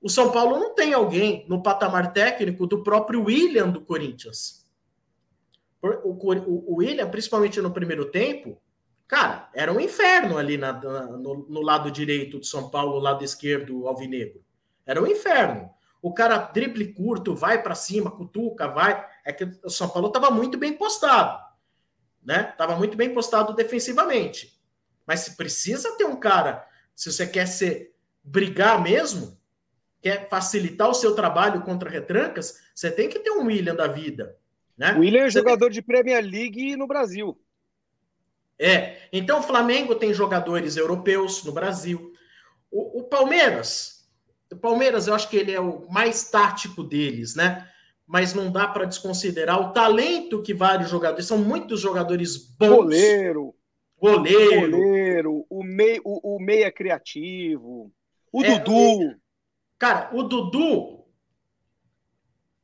[0.02, 4.66] o São Paulo não tem alguém no patamar técnico do próprio William do Corinthians.
[5.82, 8.62] O, William, principalmente no primeiro tempo,
[9.12, 13.26] Cara, era um inferno ali na, na, no, no, lado direito de São Paulo, lado
[13.26, 14.42] esquerdo alvinegro.
[14.86, 15.70] Era um inferno.
[16.02, 19.06] O cara drible curto, vai para cima, cutuca, vai.
[19.26, 21.44] É que o São Paulo estava muito bem postado,
[22.24, 22.44] né?
[22.58, 24.58] Tava muito bem postado defensivamente.
[25.12, 27.94] Mas se precisa ter um cara, se você quer ser
[28.24, 29.38] brigar mesmo,
[30.02, 34.38] quer facilitar o seu trabalho contra retrancas, você tem que ter um William da vida,
[34.78, 34.96] né?
[34.98, 35.74] William é jogador tem...
[35.74, 37.38] de Premier League no Brasil.
[38.58, 42.14] É, então o Flamengo tem jogadores europeus no Brasil.
[42.72, 44.10] O, o, Palmeiras,
[44.50, 47.68] o Palmeiras eu acho que ele é o mais tático deles, né?
[48.08, 52.78] Mas não dá para desconsiderar o talento que vários jogadores, são muitos jogadores bons.
[52.78, 53.54] Goleiro.
[54.02, 54.72] Goleiro.
[54.72, 57.94] Goleiro, o, mei, o, o meia criativo,
[58.32, 59.16] o é, Dudu.
[59.78, 61.06] Cara, o Dudu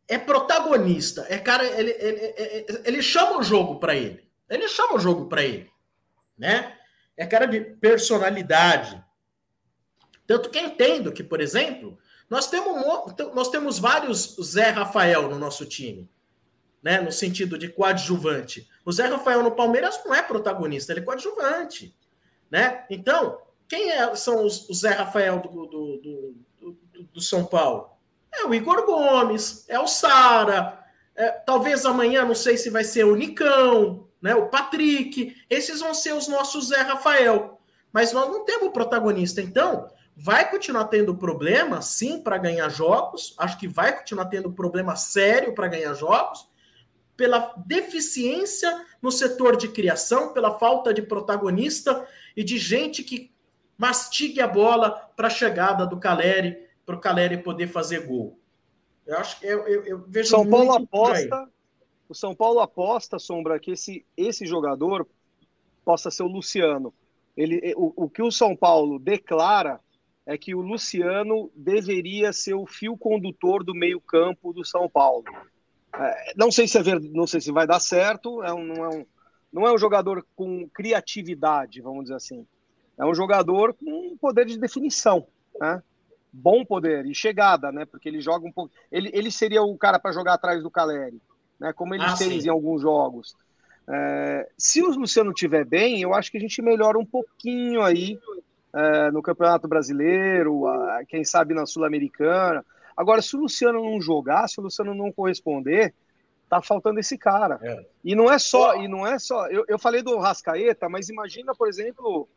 [0.07, 1.25] é protagonista.
[1.29, 4.27] É cara, ele, ele, ele, ele chama o jogo para ele.
[4.49, 5.69] Ele chama o jogo para ele
[6.37, 6.77] né?
[7.15, 9.03] É cara de personalidade.
[10.27, 11.97] Tanto que entendo que, por exemplo,
[12.29, 12.83] nós temos,
[13.33, 16.09] nós temos vários Zé Rafael no nosso time,
[16.83, 17.01] né?
[17.01, 18.69] No sentido de coadjuvante.
[18.87, 21.93] O Zé Rafael no Palmeiras não é protagonista, ele é coadjuvante,
[22.49, 22.85] né?
[22.89, 26.77] Então, quem é, são os, os Zé Rafael do, do, do,
[27.11, 27.89] do, São Paulo?
[28.33, 30.81] É o Igor Gomes, é o Sara,
[31.17, 34.33] é, talvez amanhã, não sei se vai ser o Nicão, né?
[34.35, 37.59] O Patrick, esses vão ser os nossos Zé Rafael.
[37.91, 39.41] Mas nós não temos protagonista.
[39.41, 43.35] Então, vai continuar tendo problema, sim, para ganhar jogos.
[43.37, 46.47] Acho que vai continuar tendo problema sério para ganhar jogos,
[47.17, 53.31] pela deficiência no setor de criação, pela falta de protagonista e de gente que
[53.77, 58.39] mastigue a bola para a chegada do Caleri, para o Caleri poder fazer gol.
[59.05, 60.29] Eu acho que eu, eu, eu vejo.
[60.29, 61.49] São Paulo aposta
[62.09, 65.07] o São Paulo aposta, Sombra, que esse, esse jogador
[65.83, 66.93] possa ser o Luciano.
[67.35, 69.79] Ele, o, o que o São Paulo declara
[70.25, 75.25] é que o Luciano deveria ser o fio condutor do meio-campo do São Paulo.
[75.99, 78.85] É, não sei se é verdade, não sei se vai dar certo, é um, não,
[78.85, 79.05] é um,
[79.51, 82.45] não é um jogador com criatividade, vamos dizer assim.
[82.97, 85.27] É um jogador com poder de definição,
[85.59, 85.81] né?
[86.31, 87.85] Bom poder e chegada, né?
[87.85, 88.71] Porque ele joga um pouco.
[88.91, 91.21] Ele, ele seria o cara para jogar atrás do Caleri
[91.59, 92.47] né, como ele ah, fez sim.
[92.47, 93.35] em alguns jogos.
[93.89, 98.19] É, se o Luciano estiver bem, eu acho que a gente melhora um pouquinho aí
[98.73, 102.65] é, no Campeonato Brasileiro, a, quem sabe na Sul-Americana.
[102.97, 105.93] Agora, se o Luciano não jogar, se o Luciano não corresponder,
[106.49, 107.59] tá faltando esse cara.
[107.61, 107.85] É.
[108.03, 109.47] E não é só, e não é só.
[109.47, 112.27] Eu, eu falei do Rascaeta, mas imagina, por exemplo,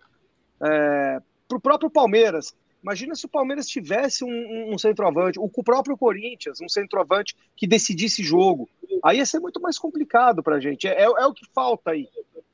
[0.62, 2.54] é, para o próprio Palmeiras.
[2.82, 8.22] Imagina se o Palmeiras tivesse um, um, centroavante, o próprio Corinthians, um centroavante que decidisse
[8.22, 8.68] jogo.
[9.04, 10.88] Aí ia ser muito mais complicado para a gente.
[10.88, 12.08] É, é, é, o que falta aí.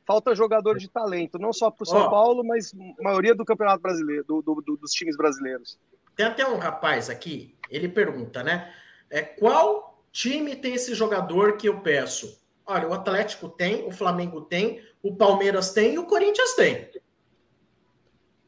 [0.04, 4.24] Falta jogador de talento, não só para o São Paulo, mas maioria do campeonato brasileiro,
[4.24, 5.76] do, do, do, dos times brasileiros.
[6.16, 8.72] Tem até um rapaz aqui, ele pergunta, né?
[9.10, 12.40] É, qual time tem esse jogador que eu peço?
[12.66, 16.90] Olha, o Atlético tem, o Flamengo tem, o Palmeiras tem e o Corinthians tem.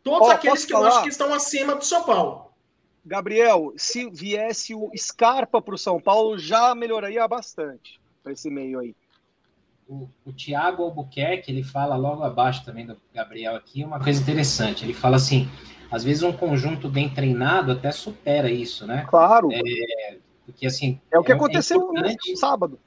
[0.03, 0.89] Todos aqueles que falar?
[0.89, 2.49] eu acho que estão acima do São Paulo.
[3.05, 8.81] Gabriel, se viesse o Scarpa para o São Paulo, já melhoraria bastante para esse meio
[8.81, 8.95] aí.
[9.89, 14.85] O, o Thiago Albuquerque, ele fala logo abaixo também do Gabriel aqui, uma coisa interessante.
[14.85, 15.49] Ele fala assim:
[15.91, 19.05] às vezes um conjunto bem treinado até supera isso, né?
[19.09, 19.49] Claro.
[19.53, 21.01] É, porque assim.
[21.11, 22.79] É o que é, aconteceu é no sábado.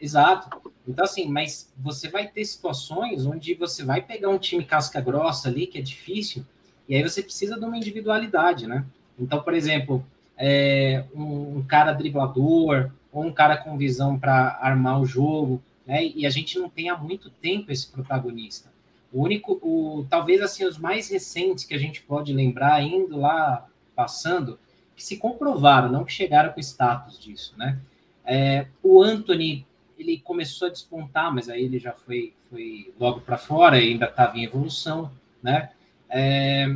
[0.00, 0.72] Exato.
[0.86, 5.48] Então, assim, mas você vai ter situações onde você vai pegar um time casca grossa
[5.48, 6.44] ali, que é difícil,
[6.88, 8.84] e aí você precisa de uma individualidade, né?
[9.16, 10.04] Então, por exemplo,
[10.36, 16.04] é, um, um, cara driblador, ou um cara com visão para armar o jogo, né?
[16.04, 18.71] E a gente não tem há muito tempo esse protagonista.
[19.12, 23.68] O único, o, talvez assim, os mais recentes que a gente pode lembrar, indo lá
[23.94, 24.58] passando,
[24.96, 27.78] que se comprovaram, não que chegaram com status disso, né?
[28.24, 29.66] É, o Anthony
[29.98, 34.06] ele começou a despontar, mas aí ele já foi, foi logo para fora e ainda
[34.06, 35.10] estava em evolução,
[35.42, 35.70] né?
[36.08, 36.66] É,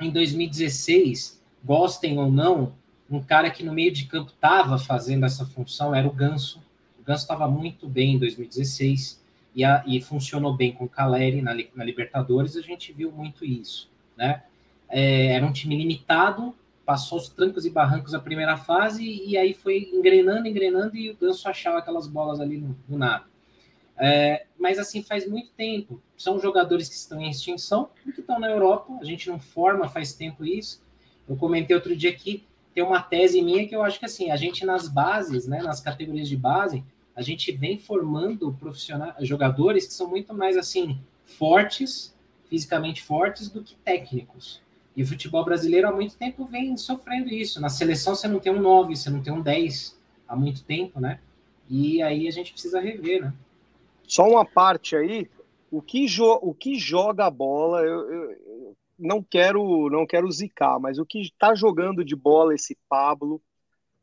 [0.00, 2.72] em 2016, gostem ou não,
[3.10, 6.62] um cara que no meio de campo estava fazendo essa função era o Ganso.
[6.98, 9.19] O Ganso estava muito bem em 2016
[9.54, 13.44] e, a, e funcionou bem com o Caleri na, na, Libertadores, a gente viu muito
[13.44, 14.42] isso, né?
[14.88, 19.54] É, era um time limitado, passou os trancos e barrancos a primeira fase e aí
[19.54, 23.24] foi engrenando, engrenando e o Ganso achava aquelas bolas ali no, no nada.
[23.96, 26.02] É, mas assim, faz muito tempo.
[26.16, 28.94] São jogadores que estão em extinção e que estão na Europa.
[29.00, 30.82] A gente não forma faz tempo isso.
[31.28, 32.42] Eu comentei outro dia que
[32.74, 35.80] tem uma tese minha que eu acho que assim, a gente nas bases, né, nas
[35.80, 36.82] categorias de base,
[37.14, 42.16] a gente vem formando profissionais, jogadores que são muito mais assim fortes,
[42.48, 44.62] fisicamente fortes do que técnicos.
[44.96, 47.60] E o futebol brasileiro há muito tempo vem sofrendo isso.
[47.60, 51.00] Na seleção você não tem um 9, você não tem um 10 há muito tempo,
[51.00, 51.20] né?
[51.68, 53.32] E aí a gente precisa rever, né?
[54.06, 55.30] Só uma parte aí,
[55.70, 60.78] o que, jo o que joga a bola, eu, eu, não quero não quero zicar,
[60.80, 63.40] mas o que está jogando de bola esse Pablo,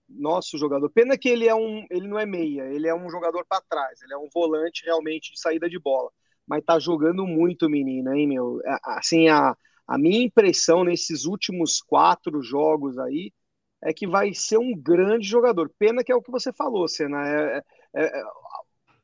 [0.07, 0.89] nosso jogador.
[0.89, 4.01] Pena que ele é um, ele não é meia, ele é um jogador para trás,
[4.01, 6.11] ele é um volante realmente de saída de bola.
[6.45, 8.61] Mas tá jogando muito, menino, hein, meu?
[8.65, 9.55] É, assim, a,
[9.85, 13.33] a minha impressão nesses últimos quatro jogos aí
[13.81, 15.71] é que vai ser um grande jogador.
[15.77, 17.27] Pena que é o que você falou, Senna.
[17.27, 18.23] É, é, é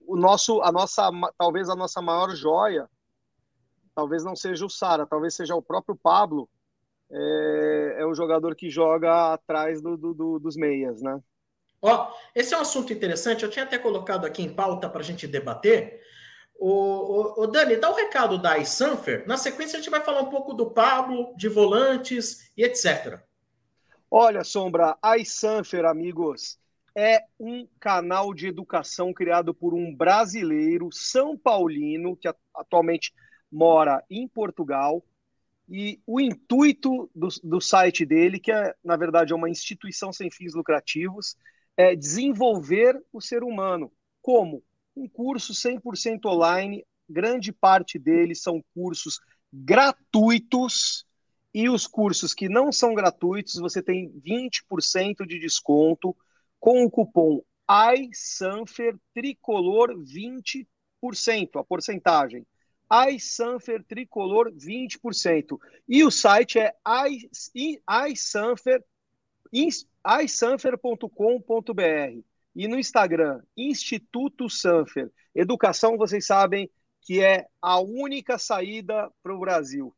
[0.05, 2.89] o nosso, a nossa, talvez a nossa maior joia,
[3.95, 6.49] talvez não seja o Sara, talvez seja o próprio Pablo,
[7.13, 11.19] é, é o jogador que joga atrás do, do, do, dos meias, né?
[11.81, 13.43] Ó, esse é um assunto interessante.
[13.43, 16.01] Eu tinha até colocado aqui em pauta para a gente debater.
[16.55, 19.27] O, o, o, Dani, dá o um recado da iSanfer.
[19.27, 23.19] Na sequência, a gente vai falar um pouco do Pablo, de volantes e etc.
[24.09, 26.57] Olha, Sombra, a iSanfer, amigos,
[26.95, 33.13] é um canal de educação criado por um brasileiro São Paulino, que atualmente
[33.51, 35.03] mora em Portugal.
[35.69, 40.29] E o intuito do, do site dele, que é, na verdade, é uma instituição sem
[40.29, 41.35] fins lucrativos,
[41.77, 43.91] é desenvolver o ser humano.
[44.21, 44.63] Como?
[44.95, 49.19] Um curso 100% online, grande parte deles são cursos
[49.51, 51.05] gratuitos,
[51.53, 56.15] e os cursos que não são gratuitos, você tem 20% de desconto
[56.59, 57.41] com o cupom
[57.95, 60.65] iSanfer Tricolor 20%,
[61.55, 62.45] a porcentagem.
[63.09, 65.59] iSanfer Tricolor 20%.
[65.87, 66.73] E o site é
[68.11, 68.83] iSanfer,
[69.51, 71.09] isanfer.com.br.
[72.55, 75.11] E no Instagram, Instituto Sanfer.
[75.33, 76.69] Educação, vocês sabem
[77.01, 79.95] que é a única saída para o Brasil.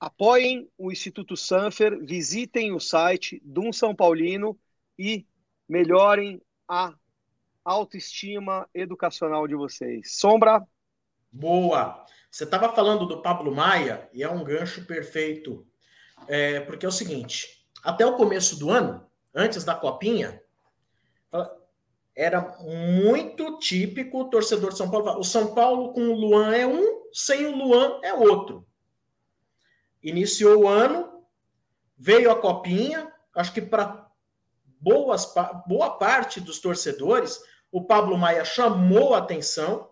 [0.00, 4.58] Apoiem o Instituto Sanfer, visitem o site do São Paulino
[4.98, 5.26] e
[5.68, 6.94] melhorem a
[7.64, 10.18] autoestima educacional de vocês.
[10.18, 10.66] Sombra?
[11.36, 12.04] Boa!
[12.30, 15.66] Você estava falando do Pablo Maia e é um gancho perfeito,
[16.28, 20.42] é, porque é o seguinte: até o começo do ano, antes da Copinha,
[22.14, 25.18] era muito típico o torcedor de São Paulo.
[25.18, 28.66] O São Paulo com o Luan é um, sem o Luan é outro
[30.06, 31.24] iniciou o ano,
[31.98, 34.08] veio a copinha, acho que para
[34.80, 37.40] boa parte dos torcedores,
[37.72, 39.90] o Pablo Maia chamou a atenção.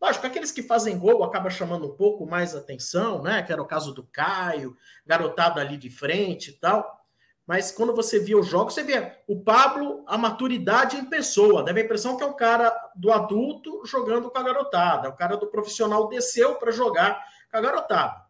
[0.00, 3.42] Lógico, aqueles que fazem gol acaba chamando um pouco mais atenção, né?
[3.42, 6.98] Que era o caso do Caio, garotado ali de frente e tal.
[7.44, 11.62] Mas quando você via os jogos, você via o Pablo, a maturidade em pessoa.
[11.62, 15.08] Deve a impressão que é um cara do adulto jogando com a garotada.
[15.08, 18.22] O cara do profissional desceu para jogar com a garotada.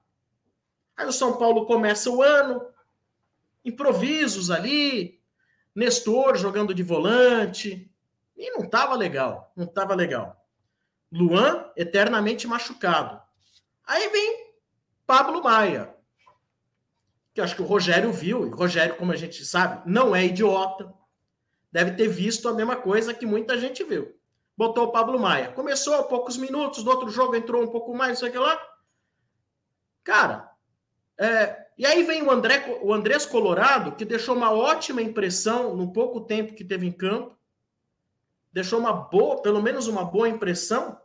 [0.96, 2.64] Aí o São Paulo começa o ano,
[3.64, 5.20] improvisos ali,
[5.74, 7.88] Nestor jogando de volante,
[8.36, 10.37] e não estava legal, não estava legal.
[11.10, 13.20] Luan eternamente machucado.
[13.84, 14.52] Aí vem
[15.06, 15.94] Pablo Maia,
[17.32, 20.26] que acho que o Rogério viu, e o Rogério, como a gente sabe, não é
[20.26, 20.92] idiota,
[21.72, 24.14] deve ter visto a mesma coisa que muita gente viu.
[24.56, 25.52] Botou o Pablo Maia.
[25.52, 28.38] Começou a poucos minutos, no outro jogo entrou um pouco mais, não sei o que
[28.38, 28.60] lá.
[30.02, 30.50] Cara,
[31.16, 35.92] é, e aí vem o, André, o Andrés Colorado, que deixou uma ótima impressão no
[35.92, 37.37] pouco tempo que teve em campo.
[38.52, 40.98] Deixou uma boa, pelo menos uma boa impressão.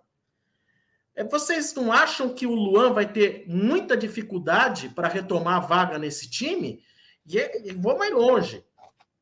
[1.16, 5.98] É, vocês não acham que o Luan vai ter muita dificuldade para retomar a vaga
[6.00, 6.82] nesse time?
[7.34, 8.64] É, e vou mais longe.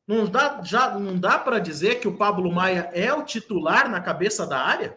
[0.06, 4.00] Não dá, já, não dá para dizer que o Pablo Maia é o titular na
[4.00, 4.96] cabeça da área?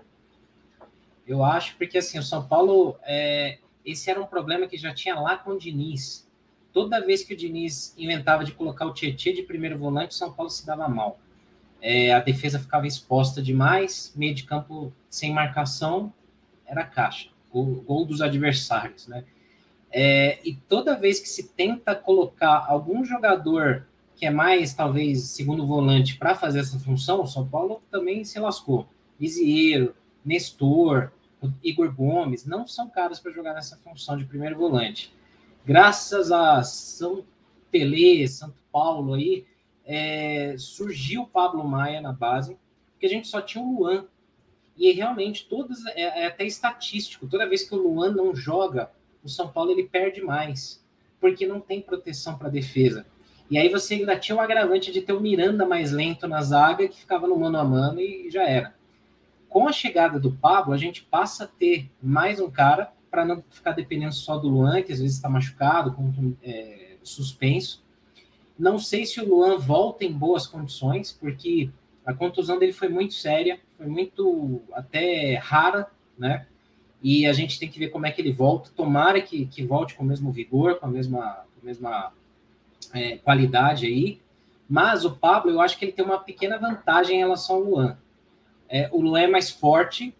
[1.27, 5.19] Eu acho, porque assim, o São Paulo é, esse era um problema que já tinha
[5.19, 6.27] lá com o Diniz.
[6.73, 10.33] Toda vez que o Diniz inventava de colocar o Tietchan de primeiro volante, o São
[10.33, 11.19] Paulo se dava mal.
[11.87, 16.11] É, a defesa ficava exposta demais, meio de campo sem marcação,
[16.65, 19.23] era caixa, o gol dos adversários, né?
[19.91, 25.67] É, e toda vez que se tenta colocar algum jogador que é mais, talvez, segundo
[25.67, 28.87] volante para fazer essa função, o São Paulo também se lascou.
[29.19, 29.93] Lisieiro,
[30.25, 31.11] Nestor,
[31.63, 35.13] Igor Gomes, não são caros para jogar nessa função de primeiro volante.
[35.63, 37.23] Graças a São
[37.69, 39.45] Pelé, Santo Paulo aí,
[39.85, 42.57] é, surgiu o Pablo Maia na base,
[42.91, 44.05] porque a gente só tinha o Luan.
[44.77, 48.91] E realmente, todas, é, é até estatístico, toda vez que o Luan não joga,
[49.23, 50.83] o São Paulo ele perde mais,
[51.19, 53.05] porque não tem proteção para defesa.
[53.49, 56.87] E aí você ainda tinha o agravante de ter o Miranda mais lento na zaga,
[56.87, 58.73] que ficava no mano a mano e já era
[59.55, 63.41] com a chegada do Pablo, a gente passa a ter mais um cara para não
[63.49, 67.81] ficar dependendo só do Luan, que às vezes está machucado, com é, suspenso.
[68.57, 71.69] Não sei se o Luan volta em boas condições, porque
[72.05, 75.87] a contusão dele foi muito séria, foi muito até rara,
[76.17, 76.47] né?
[77.01, 78.71] E a gente tem que ver como é que ele volta.
[78.75, 82.13] Tomara que, que volte com o mesmo vigor, com a mesma, com a mesma
[82.93, 84.21] é, qualidade aí.
[84.67, 87.97] Mas o Pablo, eu acho que ele tem uma pequena vantagem em relação ao Luan.
[88.67, 90.15] É, o Luan é mais forte,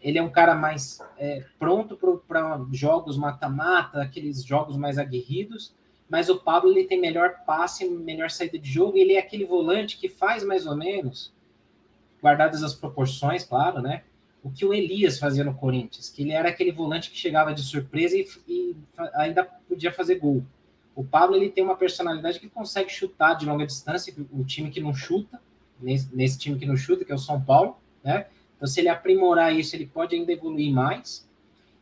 [0.00, 5.72] ele é um cara mais é, pronto para jogos mata-mata, aqueles jogos mais aguerridos,
[6.08, 9.96] mas o Pablo ele tem melhor passe, melhor saída de jogo, ele é aquele volante
[9.96, 11.32] que faz mais ou menos,
[12.22, 14.02] guardadas as proporções, claro, né?
[14.42, 17.62] O que o Elias fazia no Corinthians, que ele era aquele volante que chegava de
[17.62, 18.76] surpresa e, e
[19.14, 20.44] ainda podia fazer gol.
[20.94, 24.80] O Pablo ele tem uma personalidade que consegue chutar de longa distância, o time que
[24.80, 25.40] não chuta,
[25.80, 28.26] nesse, nesse time que não chuta, que é o São Paulo, né?
[28.56, 31.28] Então, se ele aprimorar isso, ele pode ainda evoluir mais.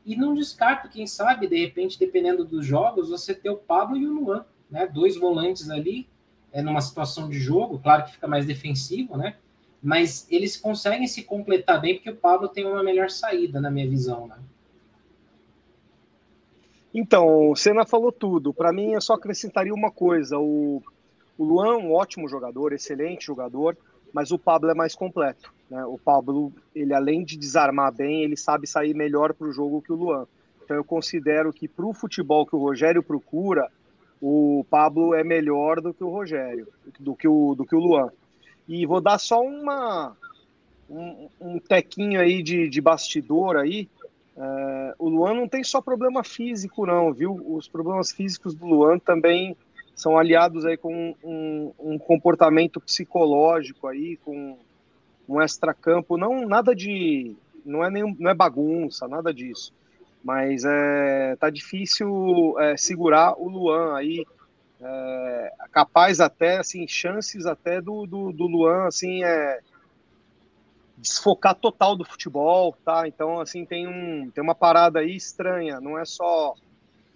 [0.05, 4.07] E não descarto, quem sabe, de repente, dependendo dos jogos, você ter o Pablo e
[4.07, 4.87] o Luan, né?
[4.87, 6.09] Dois volantes ali,
[6.53, 9.37] é, numa situação de jogo, claro que fica mais defensivo, né?
[9.83, 13.89] Mas eles conseguem se completar bem, porque o Pablo tem uma melhor saída, na minha
[13.89, 14.37] visão, né?
[16.95, 18.53] Então, o Senna falou tudo.
[18.53, 20.39] Para mim, eu só acrescentaria uma coisa.
[20.39, 20.83] O,
[21.39, 23.77] o Luan, um ótimo jogador, excelente jogador,
[24.13, 25.53] mas o Pablo é mais completo.
[25.73, 25.83] Né?
[25.87, 29.91] O Pablo, ele além de desarmar bem, ele sabe sair melhor para o jogo que
[29.91, 30.27] o Luan.
[30.63, 33.71] Então eu considero que para o futebol que o Rogério procura,
[34.21, 36.69] o Pablo é melhor do que o Rogério,
[37.01, 38.11] do que o, do que o Luan.
[38.69, 40.15] E vou dar só uma
[40.91, 43.89] um, um tequinho aí de, de bastidor aí.
[44.37, 47.33] É, o Luan não tem só problema físico, não, viu?
[47.47, 49.57] Os problemas físicos do Luan também
[49.95, 54.59] são aliados aí com um, um comportamento psicológico aí, com
[55.29, 59.73] um extracampo, não nada de, não é nenhum, não é bagunça, nada disso,
[60.23, 64.25] mas é tá difícil é, segurar o Luan aí,
[64.81, 69.61] é, capaz até assim chances até do, do, do Luan assim é
[70.99, 73.07] desfocar total do futebol, tá?
[73.07, 76.55] Então assim tem um tem uma parada aí estranha, não é só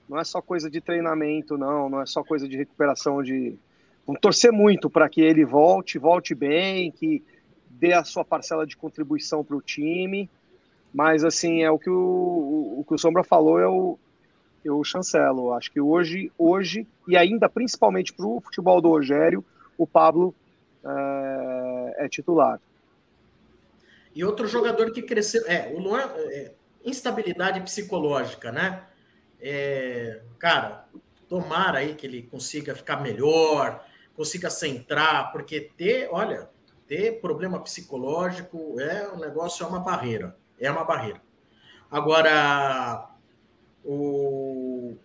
[0.09, 3.57] não é só coisa de treinamento, não, não é só coisa de recuperação de.
[4.07, 7.25] Vamos torcer muito para que ele volte, volte bem, que
[7.79, 10.29] dê a sua parcela de contribuição para o time.
[10.93, 13.99] Mas, assim, é o que o, o, que o Sombra falou, eu,
[14.64, 15.53] eu chancelo.
[15.53, 19.45] Acho que hoje, hoje e ainda principalmente para o futebol do Rogério,
[19.77, 20.35] o Pablo
[20.85, 22.61] é, é, titular.
[24.14, 25.43] E outro jogador que cresceu.
[25.47, 26.03] É, o Luan.
[26.31, 26.53] É,
[26.87, 28.85] instabilidade psicológica, né?
[29.41, 30.87] É, cara,
[31.29, 36.49] tomara aí que ele consiga ficar melhor, consiga centrar, porque ter, olha,
[36.87, 40.37] ter problema psicológico é um negócio, é uma barreira.
[40.59, 41.20] É uma barreira.
[41.91, 43.11] Agora,
[43.84, 44.97] o,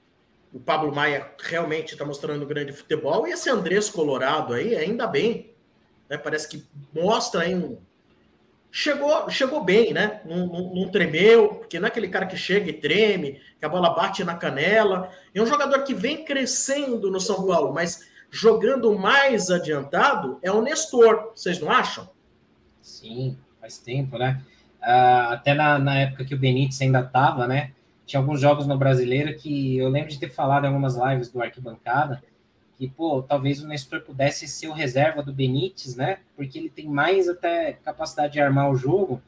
[0.54, 5.54] o Pablo Maia realmente está mostrando grande futebol, e esse Andrés Colorado aí, ainda bem,
[6.10, 6.18] né?
[6.18, 7.78] Parece que mostra aí um,
[8.72, 10.22] chegou, chegou bem, né?
[10.26, 13.70] Não, não, não, tremeu, porque não é aquele cara que chega e treme, que a
[13.70, 15.12] bola bate na canela.
[15.36, 20.62] É um jogador que vem crescendo no São Paulo, mas jogando mais adiantado é o
[20.62, 21.34] Nestor.
[21.36, 22.10] Vocês não acham?
[22.82, 24.42] Sim, faz tempo, né?
[24.82, 27.74] Uh, até na, na, época que o Benítez ainda estava, né?
[28.06, 31.42] Tinha alguns jogos no Brasileiro que eu lembro de ter falado em algumas lives do
[31.42, 32.24] Arquibancada,
[32.78, 36.20] que, pô, talvez o Nestor pudesse ser o reserva do Benítez, né?
[36.36, 39.22] Porque ele tem mais até capacidade de armar o jogo.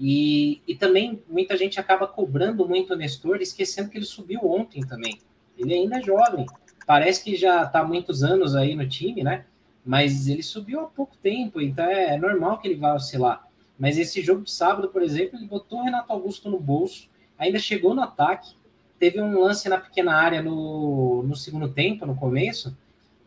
[0.00, 4.80] E, e também muita gente acaba cobrando muito o Nestor, esquecendo que ele subiu ontem
[4.84, 5.20] também.
[5.56, 6.46] Ele ainda é jovem.
[6.88, 9.44] Parece que já está há muitos anos aí no time, né?
[9.84, 13.46] Mas ele subiu há pouco tempo, então é, é normal que ele vá oscilar.
[13.78, 17.06] Mas esse jogo de sábado, por exemplo, ele botou o Renato Augusto no bolso,
[17.38, 18.54] ainda chegou no ataque,
[18.98, 22.74] teve um lance na pequena área no, no segundo tempo, no começo,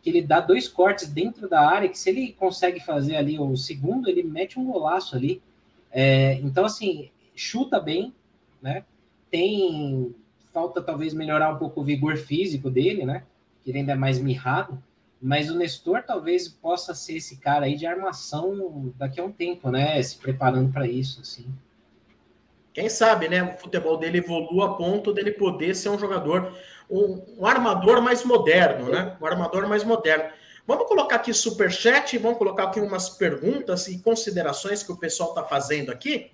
[0.02, 3.56] que ele dá dois cortes dentro da área, que se ele consegue fazer ali o
[3.56, 5.40] segundo, ele mete um golaço ali.
[5.92, 8.12] É, então, assim, chuta bem,
[8.60, 8.84] né?
[9.30, 10.16] Tem.
[10.52, 13.24] Falta talvez melhorar um pouco o vigor físico dele, né?
[13.64, 14.82] Que ele ainda é mais mirrado.
[15.22, 19.70] Mas o Nestor talvez possa ser esse cara aí de armação daqui a um tempo,
[19.70, 20.02] né?
[20.02, 21.46] Se preparando para isso, assim.
[22.74, 23.44] Quem sabe, né?
[23.44, 26.52] O futebol dele evolua a ponto dele poder ser um jogador
[26.90, 29.16] um, um armador mais moderno, né?
[29.22, 30.26] Um armador mais moderno.
[30.68, 35.30] Vamos colocar aqui super chat, vamos colocar aqui umas perguntas e considerações que o pessoal
[35.30, 36.32] está fazendo aqui.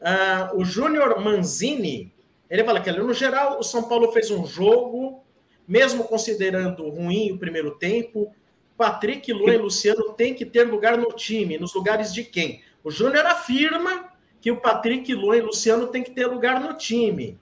[0.00, 2.12] Uh, o Júnior Manzini,
[2.48, 5.24] ele fala que no geral o São Paulo fez um jogo,
[5.68, 8.34] mesmo considerando ruim o primeiro tempo,
[8.76, 12.62] Patrick, Luan e Luciano têm que ter lugar no time, nos lugares de quem?
[12.82, 14.10] O Júnior afirma
[14.40, 17.38] que o Patrick, Luan e Luciano têm que ter lugar no time.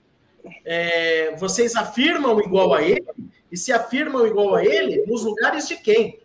[0.65, 3.05] é, vocês afirmam igual a ele?
[3.51, 6.19] E se afirmam igual a ele, nos lugares de quem?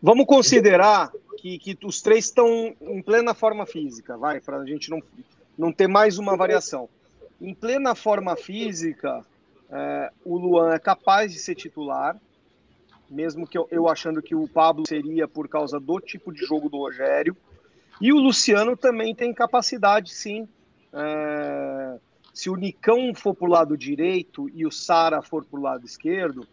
[0.00, 4.90] Vamos considerar que, que os três estão em plena forma física, vai, para a gente
[4.90, 5.02] não,
[5.56, 6.88] não ter mais uma variação.
[7.40, 9.24] Em plena forma física,
[9.70, 12.16] é, o Luan é capaz de ser titular,
[13.08, 16.68] mesmo que eu, eu, achando que o Pablo seria por causa do tipo de jogo
[16.68, 17.36] do Rogério.
[18.00, 20.46] E o Luciano também tem capacidade, sim.
[20.92, 21.98] É,
[22.32, 25.84] se o Nicão for para o lado direito e o Sara for para o lado
[25.84, 26.46] esquerdo,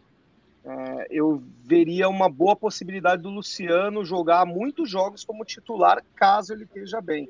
[0.64, 6.64] é, eu veria uma boa possibilidade do Luciano jogar muitos jogos como titular, caso ele
[6.64, 7.28] esteja bem.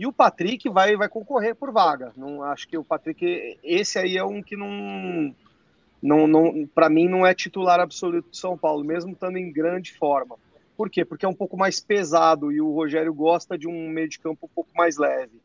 [0.00, 2.10] E o Patrick vai, vai concorrer por vaga.
[2.16, 5.34] Não acho que o Patrick, esse aí é um que não,
[6.02, 9.92] não, não para mim não é titular absoluto de São Paulo, mesmo estando em grande
[9.92, 10.36] forma.
[10.74, 11.04] Por quê?
[11.04, 14.46] Porque é um pouco mais pesado e o Rogério gosta de um meio de campo
[14.46, 15.38] um pouco mais leve.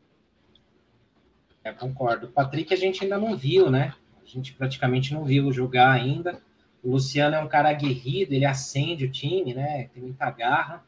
[1.62, 2.28] É, concordo.
[2.28, 3.92] O Patrick a gente ainda não viu, né?
[4.24, 6.40] A gente praticamente não viu jogar ainda.
[6.82, 9.90] O Luciano é um cara aguerrido, ele acende o time, né?
[9.92, 10.82] Tem muita garra.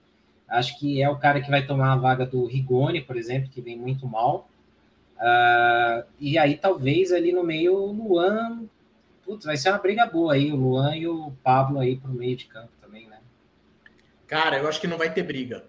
[0.49, 3.61] Acho que é o cara que vai tomar a vaga do Rigoni, por exemplo, que
[3.61, 4.49] vem muito mal.
[5.16, 8.64] Uh, e aí, talvez ali no meio, o Luan.
[9.24, 12.34] Putz, vai ser uma briga boa aí, o Luan e o Pablo aí pro meio
[12.34, 13.18] de campo também, né?
[14.26, 15.64] Cara, eu acho que não vai ter briga.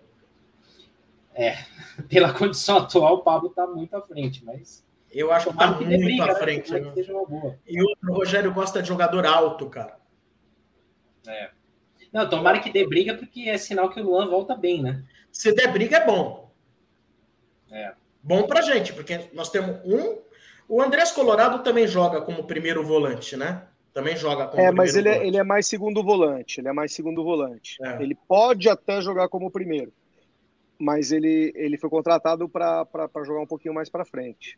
[1.33, 1.57] É,
[2.07, 4.87] pela condição atual, o Pablo tá muito à frente, mas.
[5.11, 6.35] Eu acho que tá muito briga, à né?
[6.35, 6.71] frente.
[6.71, 6.93] Né?
[7.67, 9.97] E o Rogério gosta de jogador alto, cara.
[11.27, 11.49] É.
[12.11, 15.03] Não, tomara que dê briga, porque é sinal que o Luan volta bem, né?
[15.31, 16.51] Se der briga, é bom.
[17.71, 17.93] É.
[18.21, 20.17] Bom pra gente, porque nós temos um.
[20.67, 23.63] O Andrés Colorado também joga como primeiro volante, né?
[23.93, 26.59] Também joga como É, mas ele é, ele é mais segundo volante.
[26.59, 27.77] Ele é mais segundo volante.
[27.81, 28.01] É.
[28.01, 29.91] Ele pode até jogar como primeiro.
[30.77, 32.85] Mas ele, ele foi contratado para
[33.25, 34.57] jogar um pouquinho mais para frente.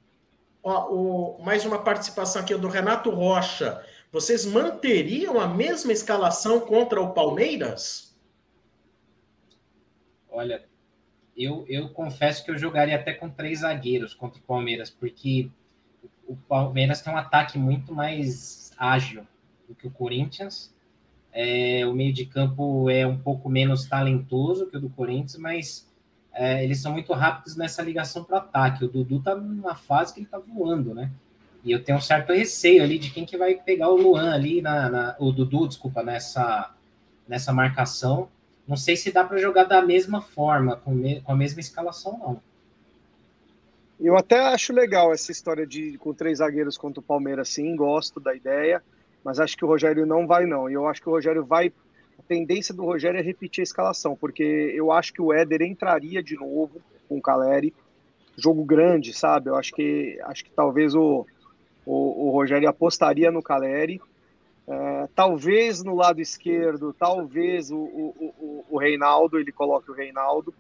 [0.64, 3.84] Ó, o, mais uma participação aqui do Renato Rocha.
[4.12, 8.14] Vocês manteriam a mesma escalação contra o Palmeiras?
[10.30, 10.66] Olha,
[11.36, 15.50] eu, eu confesso que eu jogaria até com três zagueiros contra o Palmeiras, porque
[16.28, 19.26] o Palmeiras tem um ataque muito mais ágil
[19.68, 20.76] do que o Corinthians.
[21.32, 25.90] É, o meio de campo é um pouco menos talentoso que o do Corinthians, mas
[26.34, 28.84] é, eles são muito rápidos nessa ligação para o ataque.
[28.84, 31.12] O Dudu tá numa fase que ele tá voando, né?
[31.64, 34.62] E eu tenho um certo receio ali de quem que vai pegar o Luan ali,
[34.62, 36.72] na, na o Dudu, desculpa, nessa,
[37.28, 38.30] nessa marcação.
[38.68, 42.18] Não sei se dá para jogar da mesma forma, com, me, com a mesma escalação,
[42.18, 42.42] não.
[44.00, 48.20] Eu até acho legal essa história de com três zagueiros contra o Palmeiras, sim, gosto
[48.20, 48.82] da ideia,
[49.24, 50.68] mas acho que o Rogério não vai, não.
[50.68, 51.72] E eu acho que o Rogério vai.
[52.18, 56.24] A tendência do Rogério é repetir a escalação, porque eu acho que o Éder entraria
[56.24, 57.76] de novo com o Caleri.
[58.36, 59.50] Jogo grande, sabe?
[59.50, 61.28] Eu acho que acho que talvez o,
[61.86, 64.02] o, o Rogério apostaria no Caleri.
[64.68, 70.54] É, talvez no lado esquerdo, talvez o, o, o, Reinaldo, ele coloque o Reinaldo.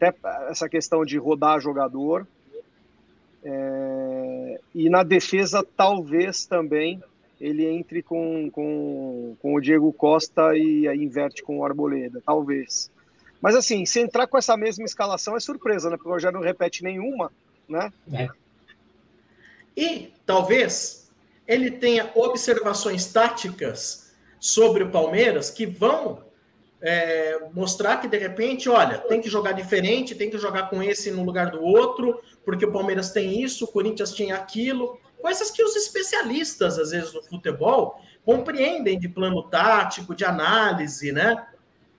[0.00, 0.14] Até
[0.48, 2.26] essa questão de rodar jogador.
[3.42, 7.02] É, e na defesa, talvez também
[7.40, 12.90] ele entre com, com, com o Diego Costa e aí inverte com o Arboleda, talvez.
[13.40, 15.96] Mas assim, se entrar com essa mesma escalação é surpresa, né?
[15.96, 17.30] Porque o Rogério não repete nenhuma,
[17.68, 17.92] né?
[18.12, 18.28] É.
[19.76, 21.10] E talvez
[21.46, 26.26] ele tenha observações táticas sobre o Palmeiras que vão
[26.80, 31.10] é, mostrar que de repente, olha, tem que jogar diferente, tem que jogar com esse
[31.10, 35.00] no lugar do outro, porque o Palmeiras tem isso, o Corinthians tinha aquilo.
[35.20, 41.46] Coisas que os especialistas, às vezes, no futebol compreendem de plano tático, de análise, né?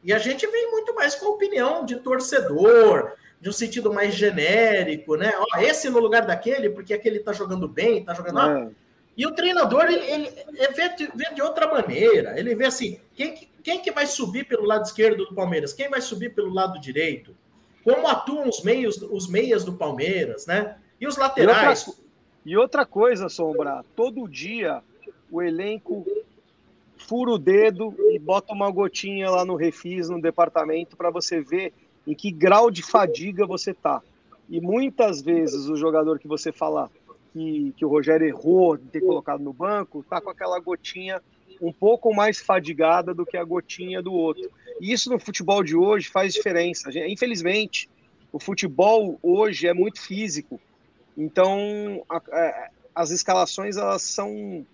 [0.03, 4.13] E a gente vem muito mais com a opinião de torcedor, de um sentido mais
[4.15, 5.31] genérico, né?
[5.37, 8.39] Ó, esse no lugar daquele, porque aquele está jogando bem, está jogando.
[8.39, 8.69] É.
[9.15, 12.39] E o treinador, ele, ele, ele vê, vê, de outra maneira.
[12.39, 15.73] Ele vê assim: quem, quem que vai subir pelo lado esquerdo do Palmeiras?
[15.73, 17.35] Quem vai subir pelo lado direito?
[17.83, 20.77] Como atuam os meios, os meias do Palmeiras, né?
[20.99, 21.85] E os laterais.
[21.85, 22.03] E outra,
[22.45, 24.81] e outra coisa, Sombra, todo dia
[25.31, 26.05] o elenco
[26.97, 31.73] fura o dedo e bota uma gotinha lá no refis, no departamento, para você ver
[32.09, 34.01] em que grau de fadiga você tá.
[34.49, 36.89] E muitas vezes o jogador que você fala
[37.31, 41.21] que, que o Rogério errou de ter colocado no banco, tá com aquela gotinha
[41.61, 44.49] um pouco mais fadigada do que a gotinha do outro.
[44.81, 46.89] E isso no futebol de hoje faz diferença.
[47.07, 47.87] Infelizmente,
[48.31, 50.59] o futebol hoje é muito físico.
[51.15, 54.65] Então, a, a, as escalações elas são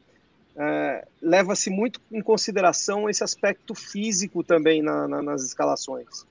[0.56, 6.26] é, leva-se muito em consideração esse aspecto físico também na, na, nas escalações.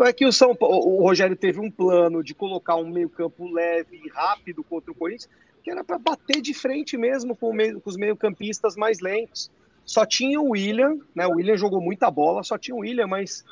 [0.00, 4.00] É que o, São Paulo, o Rogério teve um plano de colocar um meio-campo leve
[4.04, 5.28] e rápido contra o Corinthians,
[5.62, 9.50] que era para bater de frente mesmo com, meio, com os meio-campistas mais lentos.
[9.84, 11.26] Só tinha o William, né?
[11.26, 13.44] O William jogou muita bola, só tinha o William, mas,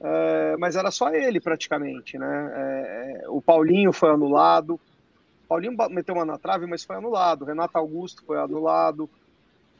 [0.00, 2.52] é, mas era só ele praticamente, né?
[2.54, 4.74] É o Paulinho foi anulado.
[4.74, 7.42] O Paulinho meteu uma na trave, mas foi anulado.
[7.42, 9.08] O Renato Augusto foi anulado.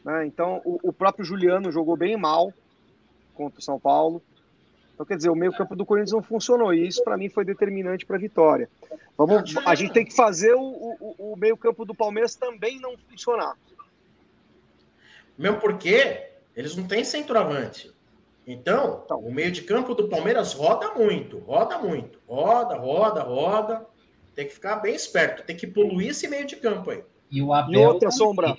[0.04, 0.26] Né?
[0.26, 2.52] Então, o, o próprio Juliano jogou bem mal
[3.34, 4.22] contra o São Paulo.
[4.98, 6.74] Então, quer dizer, o meio-campo do Corinthians não funcionou.
[6.74, 8.68] E isso, para mim, foi determinante para a vitória.
[9.16, 13.56] Vamos, a gente tem que fazer o, o, o meio-campo do Palmeiras também não funcionar.
[15.38, 17.92] Mesmo porque eles não têm centroavante.
[18.44, 22.18] Então, então, o meio de campo do Palmeiras roda muito, roda muito.
[22.26, 23.86] Roda, roda, roda.
[24.34, 25.44] Tem que ficar bem esperto.
[25.44, 27.04] Tem que poluir esse meio de campo aí.
[27.30, 27.80] E o Abel.
[27.80, 28.56] E outra sombra.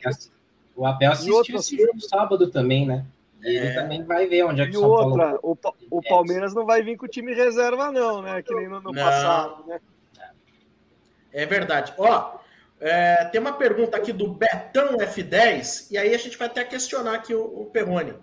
[0.73, 3.05] O Abel assistiu esse jogo sábado também, né?
[3.43, 3.73] E ele é.
[3.73, 5.39] também vai ver onde é que e São outra, Paulo...
[5.43, 5.55] o,
[5.89, 8.41] o Palmeiras não vai vir com o time reserva, não, né?
[8.41, 9.79] Que nem no, no passado, né?
[11.31, 11.93] É verdade.
[11.97, 12.39] Ó,
[12.79, 17.15] é, tem uma pergunta aqui do Betão F10, e aí a gente vai até questionar
[17.15, 18.15] aqui o, o Perrone.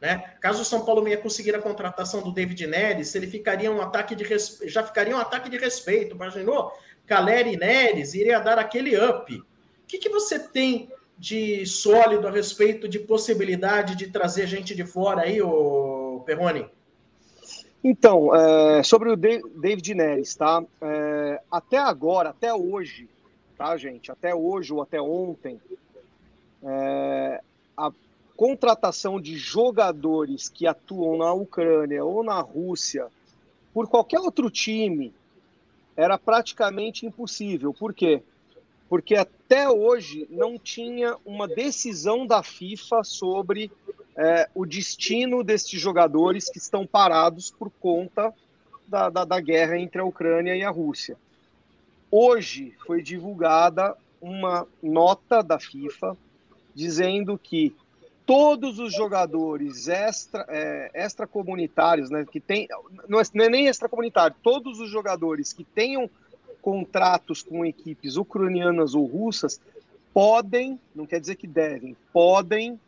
[0.00, 0.34] Né?
[0.40, 4.14] Caso o São Paulo venha conseguir a contratação do David Neres, ele ficaria um ataque
[4.14, 4.58] de res...
[4.64, 6.14] já ficaria um ataque de respeito.
[6.14, 6.72] Imaginou?
[7.06, 9.34] Caleri e Neres iria dar aquele up.
[9.34, 9.44] O
[9.86, 15.22] que, que você tem de sólido a respeito de possibilidade de trazer gente de fora
[15.22, 16.70] aí, o Perrone?
[17.82, 20.62] Então, é, sobre o David Neres, tá?
[20.82, 23.08] É, até agora, até hoje,
[23.56, 24.12] tá, gente?
[24.12, 25.58] Até hoje ou até ontem,
[26.62, 27.40] é,
[27.76, 27.90] a
[28.36, 33.08] contratação de jogadores que atuam na Ucrânia ou na Rússia
[33.72, 35.14] por qualquer outro time
[35.96, 37.72] era praticamente impossível.
[37.72, 38.22] Por quê?
[38.90, 43.70] Porque até hoje não tinha uma decisão da FIFA sobre
[44.16, 48.34] é, o destino desses jogadores que estão parados por conta
[48.88, 51.16] da, da, da guerra entre a Ucrânia e a Rússia.
[52.10, 56.16] Hoje foi divulgada uma nota da FIFA
[56.74, 57.72] dizendo que
[58.26, 62.66] todos os jogadores extra, é, extracomunitários, né, que tem,
[63.08, 66.10] não é, é nem extracomunitário, todos os jogadores que tenham
[66.60, 69.60] contratos com equipes ucranianas ou russas
[70.12, 72.78] podem, não quer dizer que devem, podem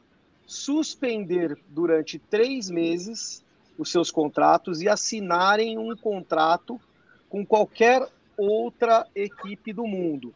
[0.46, 3.44] suspender durante três meses
[3.78, 6.80] os seus contratos e assinarem um contrato
[7.28, 8.06] com qualquer
[8.36, 10.34] outra equipe do mundo.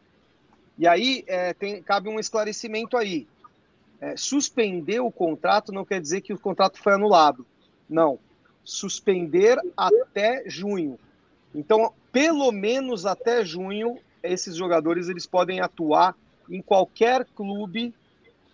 [0.77, 3.27] E aí é, tem, cabe um esclarecimento aí.
[3.99, 7.45] É, suspender o contrato não quer dizer que o contrato foi anulado.
[7.89, 8.19] Não.
[8.63, 10.99] Suspender até junho.
[11.53, 16.15] Então, pelo menos até junho, esses jogadores eles podem atuar
[16.49, 17.93] em qualquer clube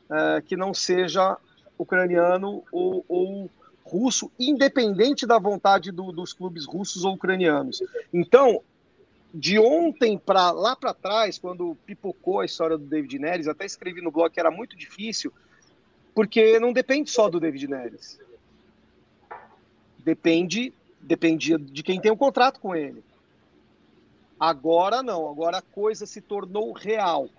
[0.10, 1.38] uh, que não seja
[1.78, 3.50] ucraniano ou, ou
[3.84, 7.82] russo, independente da vontade do, dos clubes russos ou ucranianos.
[8.14, 8.62] Então,
[9.34, 14.02] de ontem para lá para trás, quando pipocou a história do David Neres, até escrevi
[14.02, 15.34] no blog que era muito difícil,
[16.14, 18.20] porque não depende só do David Neres.
[20.00, 20.74] Depende
[21.04, 23.04] dependia de quem tem um contrato com ele.
[24.40, 27.30] Agora não, agora a coisa se tornou real.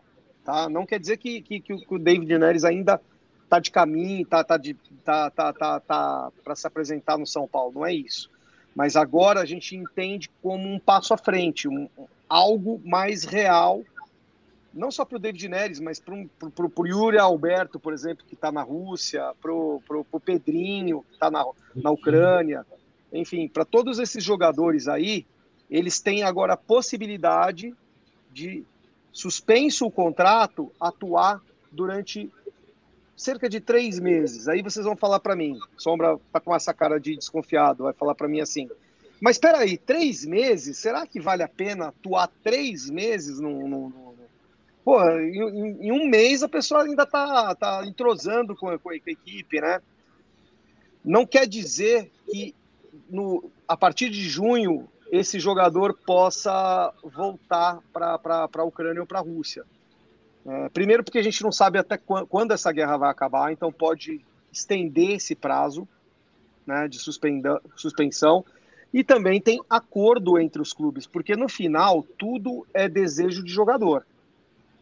[0.45, 0.69] Tá?
[0.69, 3.01] Não quer dizer que, que, que o David Neres ainda
[3.43, 4.59] está de caminho, está tá
[5.05, 8.31] tá, tá, tá, tá para se apresentar no São Paulo, não é isso.
[8.75, 11.89] Mas agora a gente entende como um passo à frente, um,
[12.29, 13.83] algo mais real,
[14.73, 18.51] não só para o David Neres, mas para o Yuri Alberto, por exemplo, que está
[18.51, 21.45] na Rússia, para o Pedrinho, que está na,
[21.77, 22.67] na Ucrânia,
[23.15, 25.25] enfim, para todos esses jogadores aí,
[25.71, 27.75] eles têm agora a possibilidade
[28.33, 28.65] de,
[29.15, 31.41] suspenso o contrato, atuar
[31.71, 32.31] durante
[33.17, 34.49] cerca de três meses.
[34.49, 38.17] Aí vocês vão falar para mim, Sombra tá com essa cara de desconfiado, vai falar
[38.17, 38.69] para mim assim.
[39.21, 40.77] Mas espera aí, três meses?
[40.77, 44.15] Será que vale a pena atuar três meses no.
[44.85, 49.61] Pô, em, em, um mês a pessoa ainda tá, tá entrosando com, com a equipe,
[49.61, 49.81] né?
[51.03, 52.55] Não quer dizer que
[53.09, 59.23] no, a partir de junho, esse jogador possa voltar para a Ucrânia ou para a
[59.23, 59.65] Rússia.
[60.47, 64.21] É, primeiro, porque a gente não sabe até quando essa guerra vai acabar, então pode
[64.53, 65.89] estender esse prazo
[66.67, 68.45] né, de suspensão.
[68.93, 74.07] E também tem acordo entre os clubes, porque no final tudo é desejo de jogador.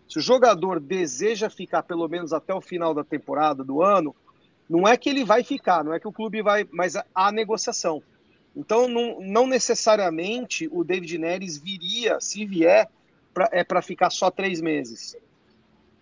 [0.07, 4.15] Se o jogador deseja ficar pelo menos até o final da temporada do ano,
[4.73, 8.03] não é que ele vai ficar, não é que o clube vai, mas há negociação.
[8.57, 12.89] Então, não, não necessariamente o David Neres viria, se vier,
[13.35, 15.15] pra, é para ficar só três meses.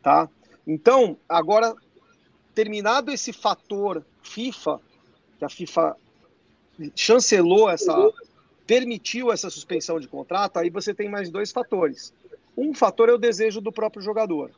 [0.00, 0.28] Tá?
[0.64, 1.74] Então, agora,
[2.54, 4.80] terminado esse fator FIFA,
[5.36, 5.96] que a FIFA
[6.94, 7.92] chancelou essa,
[8.68, 12.14] permitiu essa suspensão de contrato, aí você tem mais dois fatores.
[12.56, 14.52] Um fator é o desejo do próprio jogador.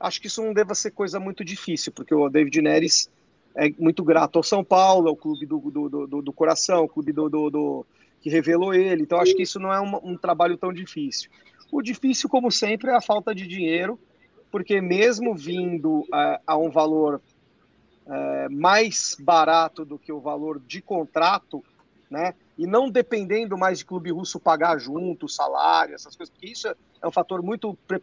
[0.00, 3.10] Acho que isso não deva ser coisa muito difícil, porque o David Neres
[3.56, 7.12] é muito grato ao São Paulo, ao clube do, do, do, do coração, o clube
[7.12, 7.86] do, do,
[8.20, 9.02] que revelou ele.
[9.02, 11.30] Então, acho que isso não é um, um trabalho tão difícil.
[11.70, 13.98] O difícil, como sempre, é a falta de dinheiro,
[14.50, 17.20] porque mesmo vindo a, a um valor
[18.06, 21.64] é, mais barato do que o valor de contrato,
[22.10, 22.34] né?
[22.56, 27.06] E não dependendo mais de clube russo pagar junto, salário, essas coisas, porque isso é
[27.06, 28.00] um fator muito pre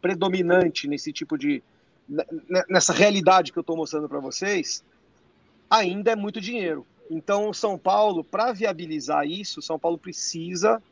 [0.00, 1.62] predominante nesse tipo de.
[2.68, 4.82] nessa realidade que eu estou mostrando para vocês,
[5.72, 6.86] ainda é muito dinheiro.
[7.10, 10.82] Então, o São Paulo, para viabilizar isso, São Paulo precisa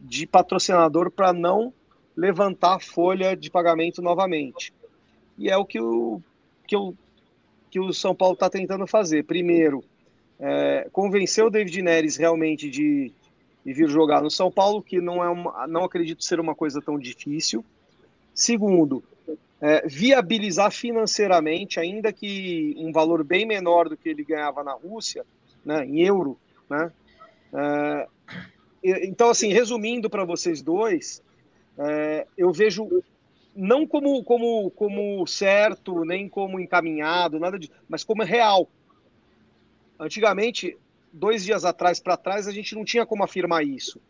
[0.00, 1.72] de patrocinador para não
[2.16, 4.72] levantar a folha de pagamento novamente.
[5.36, 6.22] E é o que o,
[6.66, 6.94] que o,
[7.70, 9.24] que o São Paulo está tentando fazer.
[9.24, 9.84] Primeiro,
[10.38, 13.12] é, convencer o David Neres realmente de,
[13.64, 16.80] de, vir jogar no São Paulo, que não, é uma, não acredito ser uma coisa
[16.80, 17.62] tão difícil.
[18.34, 19.04] Segundo,
[19.60, 25.24] é, viabilizar financeiramente, ainda que um valor bem menor do que ele ganhava na Rússia,
[25.64, 26.38] né, em euro.
[26.68, 26.90] Né?
[27.52, 28.08] É,
[28.82, 31.22] então, assim, resumindo para vocês dois,
[31.78, 33.02] é, eu vejo
[33.54, 38.68] não como, como, como certo, nem como encaminhado, nada disso, mas como real.
[39.98, 40.78] Antigamente,
[41.12, 44.00] dois dias atrás para trás, a gente não tinha como afirmar isso,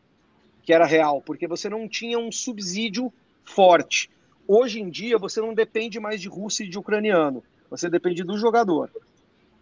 [0.62, 3.12] que era real, porque você não tinha um subsídio
[3.44, 4.08] forte.
[4.52, 7.40] Hoje em dia, você não depende mais de russo e de ucraniano,
[7.70, 8.90] você depende do jogador.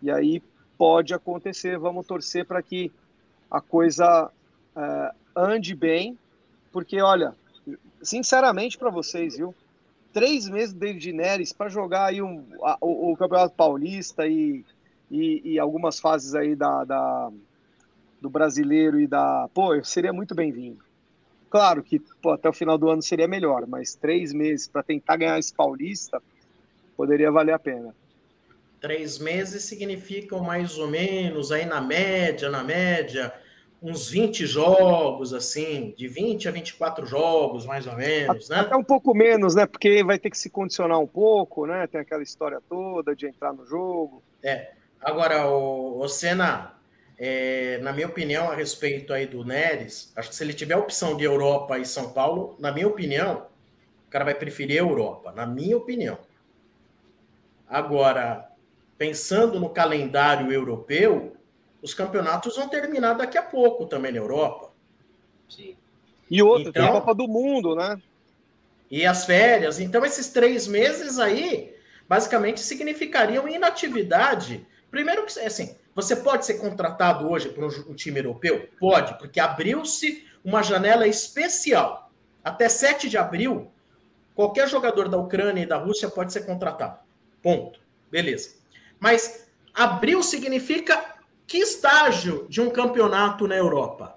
[0.00, 0.42] E aí
[0.78, 2.90] pode acontecer, vamos torcer para que
[3.50, 4.30] a coisa
[4.74, 6.16] é, ande bem,
[6.72, 7.34] porque olha,
[8.02, 9.54] sinceramente para vocês, viu?
[10.12, 14.64] Três meses do David Neres para jogar aí um, a, o, o Campeonato Paulista e
[15.10, 17.30] e, e algumas fases aí da, da,
[18.20, 19.48] do brasileiro e da.
[19.52, 20.87] Pô, seria muito bem-vindo.
[21.50, 25.16] Claro que pô, até o final do ano seria melhor, mas três meses para tentar
[25.16, 26.22] ganhar esse paulista
[26.96, 27.94] poderia valer a pena.
[28.80, 33.32] Três meses significam mais ou menos, aí na média, na média,
[33.82, 38.60] uns 20 jogos, assim, de 20 a 24 jogos, mais ou menos, né?
[38.60, 39.66] Até um pouco menos, né?
[39.66, 41.86] Porque vai ter que se condicionar um pouco, né?
[41.86, 44.22] Tem aquela história toda de entrar no jogo.
[44.42, 44.72] É.
[45.00, 46.77] Agora, o, o Senna,
[47.18, 50.78] é, na minha opinião, a respeito aí do Neres, acho que se ele tiver a
[50.78, 53.46] opção de Europa e São Paulo, na minha opinião,
[54.06, 56.16] o cara vai preferir a Europa, na minha opinião.
[57.68, 58.48] Agora,
[58.96, 61.36] pensando no calendário europeu,
[61.82, 64.70] os campeonatos vão terminar daqui a pouco também na Europa.
[65.48, 65.76] Sim.
[66.30, 68.00] E outra, então, tem a Copa do Mundo, né?
[68.90, 69.80] E as férias.
[69.80, 71.74] Então, esses três meses aí,
[72.08, 78.68] basicamente, significariam inatividade Primeiro que, assim, você pode ser contratado hoje por um time europeu?
[78.78, 82.12] Pode, porque abriu-se uma janela especial.
[82.44, 83.72] Até 7 de abril,
[84.32, 87.00] qualquer jogador da Ucrânia e da Rússia pode ser contratado.
[87.42, 87.80] Ponto.
[88.08, 88.54] Beleza.
[89.00, 94.16] Mas abril significa que estágio de um campeonato na Europa?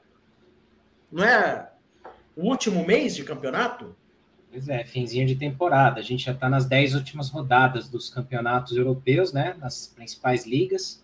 [1.12, 1.68] Não é
[2.36, 3.96] o último mês de campeonato?
[4.52, 6.00] Pois é, finzinho de temporada.
[6.00, 9.56] A gente já está nas 10 últimas rodadas dos campeonatos europeus, né?
[9.58, 11.02] Nas principais ligas.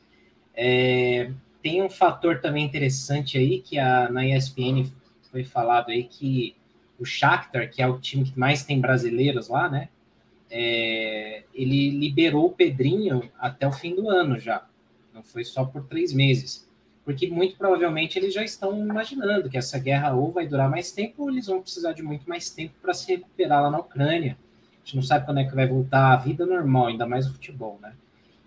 [0.58, 1.32] É,
[1.62, 4.90] tem um fator também interessante aí que a, na ESPN
[5.32, 6.56] foi falado aí que
[7.00, 9.90] o Shakhtar, que é o time que mais tem brasileiros lá, né?
[10.50, 14.66] É, ele liberou o Pedrinho até o fim do ano já.
[15.14, 16.68] Não foi só por três meses
[17.08, 21.24] porque muito provavelmente eles já estão imaginando que essa guerra ou vai durar mais tempo
[21.24, 24.38] ou eles vão precisar de muito mais tempo para se recuperar lá na Ucrânia.
[24.74, 27.32] A gente não sabe quando é que vai voltar a vida normal, ainda mais o
[27.32, 27.94] futebol, né?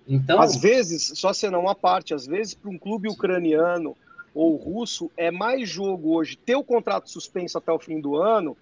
[0.09, 3.97] Então, às vezes, só sendo uma parte, às vezes para um clube ucraniano
[4.35, 8.57] ou russo é mais jogo hoje ter o contrato suspenso até o fim do ano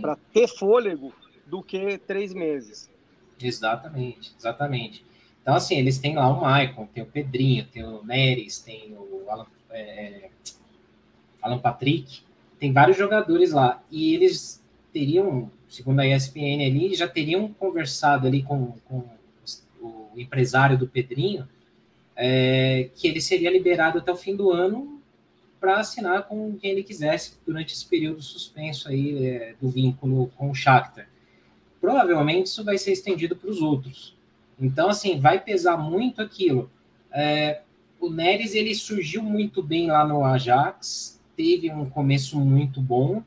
[0.00, 1.12] para ter fôlego
[1.46, 2.88] do que três meses.
[3.40, 5.04] Exatamente, exatamente.
[5.42, 9.24] Então, assim, eles têm lá o Maicon, tem o Pedrinho, tem o Neres, tem o
[9.28, 10.28] Alan, é,
[11.42, 12.20] Alan Patrick,
[12.58, 13.82] tem vários jogadores lá.
[13.90, 14.62] E eles
[14.92, 19.04] teriam, segundo a ESPN ali, já teriam conversado ali com, com
[20.14, 21.48] o empresário do Pedrinho,
[22.16, 25.00] é, que ele seria liberado até o fim do ano
[25.60, 30.50] para assinar com quem ele quisesse durante esse período suspenso aí é, do vínculo com
[30.50, 31.08] o Shakhtar.
[31.80, 34.16] Provavelmente isso vai ser estendido para os outros.
[34.58, 36.70] Então, assim, vai pesar muito aquilo.
[37.12, 37.62] É,
[37.98, 43.22] o Neres, ele surgiu muito bem lá no Ajax, teve um começo muito bom,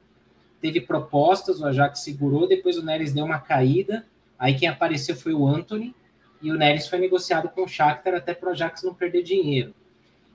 [0.62, 4.06] teve propostas, o Ajax segurou, depois o Neres deu uma caída,
[4.38, 5.96] aí quem apareceu foi o Anthony,
[6.44, 9.74] e o Neres foi negociado com o Shakhtar até para o Ajax não perder dinheiro.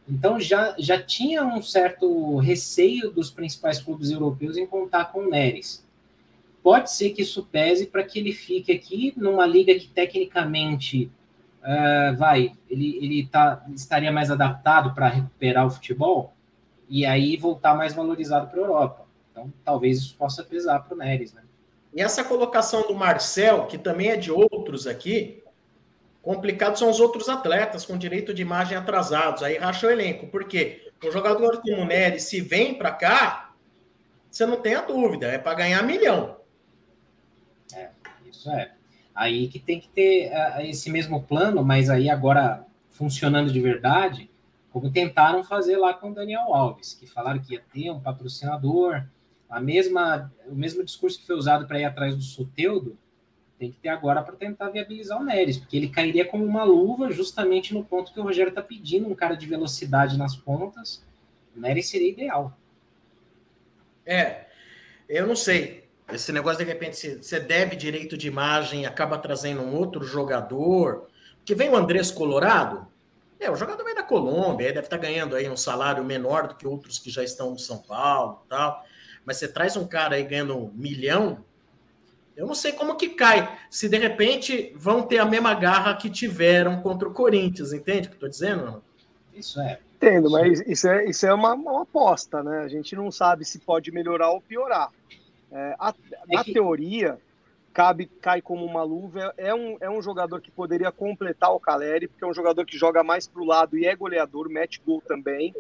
[0.09, 5.30] Então já, já tinha um certo receio dos principais clubes europeus em contar com o
[5.30, 5.86] Neres.
[6.62, 11.10] pode ser que isso pese para que ele fique aqui numa liga que tecnicamente
[11.62, 16.32] uh, vai, ele, ele tá, estaria mais adaptado para recuperar o futebol
[16.89, 19.06] e aí voltar mais valorizado para a Europa.
[19.30, 21.43] Então, talvez isso possa pesar para o Neres, né?
[21.94, 25.43] E essa colocação do Marcel, que também é de outros aqui,
[26.28, 29.42] complicado são os outros atletas com direito de imagem atrasados.
[29.42, 30.26] Aí racha o elenco.
[30.26, 30.92] Por quê?
[31.02, 33.55] Um jogador como o Neres, se vem para cá,
[34.30, 36.36] você não tem a dúvida, é para ganhar milhão.
[37.74, 37.88] É,
[38.28, 38.72] isso é.
[39.14, 44.30] Aí que tem que ter uh, esse mesmo plano, mas aí agora funcionando de verdade,
[44.70, 49.02] como tentaram fazer lá com o Daniel Alves, que falaram que ia ter um patrocinador,
[49.48, 52.98] a mesma, o mesmo discurso que foi usado para ir atrás do Soteudo,
[53.59, 57.10] tem que ter agora para tentar viabilizar o Neres, porque ele cairia como uma luva
[57.10, 61.02] justamente no ponto que o Rogério está pedindo, um cara de velocidade nas pontas.
[61.56, 62.56] O Neres seria ideal.
[64.06, 64.47] É,
[65.09, 65.85] eu não sei.
[66.10, 71.09] Esse negócio, de repente, você deve direito de imagem acaba trazendo um outro jogador.
[71.44, 72.86] Que vem o Andrés Colorado.
[73.40, 76.55] É, o jogador vem da Colômbia, deve estar tá ganhando aí um salário menor do
[76.55, 78.85] que outros que já estão no São Paulo tal.
[79.24, 81.44] Mas você traz um cara aí ganhando um milhão,
[82.39, 83.59] eu não sei como que cai.
[83.69, 88.10] Se de repente vão ter a mesma garra que tiveram contra o Corinthians, entende o
[88.10, 88.82] que eu estou dizendo?
[89.35, 89.81] Isso é.
[89.97, 92.60] Entendo, mas isso é, isso é uma, uma aposta, né?
[92.60, 94.93] A gente não sabe se pode melhorar ou piorar.
[95.51, 95.93] É, a,
[96.28, 96.52] é na que...
[96.52, 97.19] teoria,
[97.78, 99.32] cabe, cai como uma luva.
[99.36, 102.76] É um, é um jogador que poderia completar o Caleri, porque é um jogador que
[102.76, 105.55] joga mais para o lado e é goleador, mete gol também.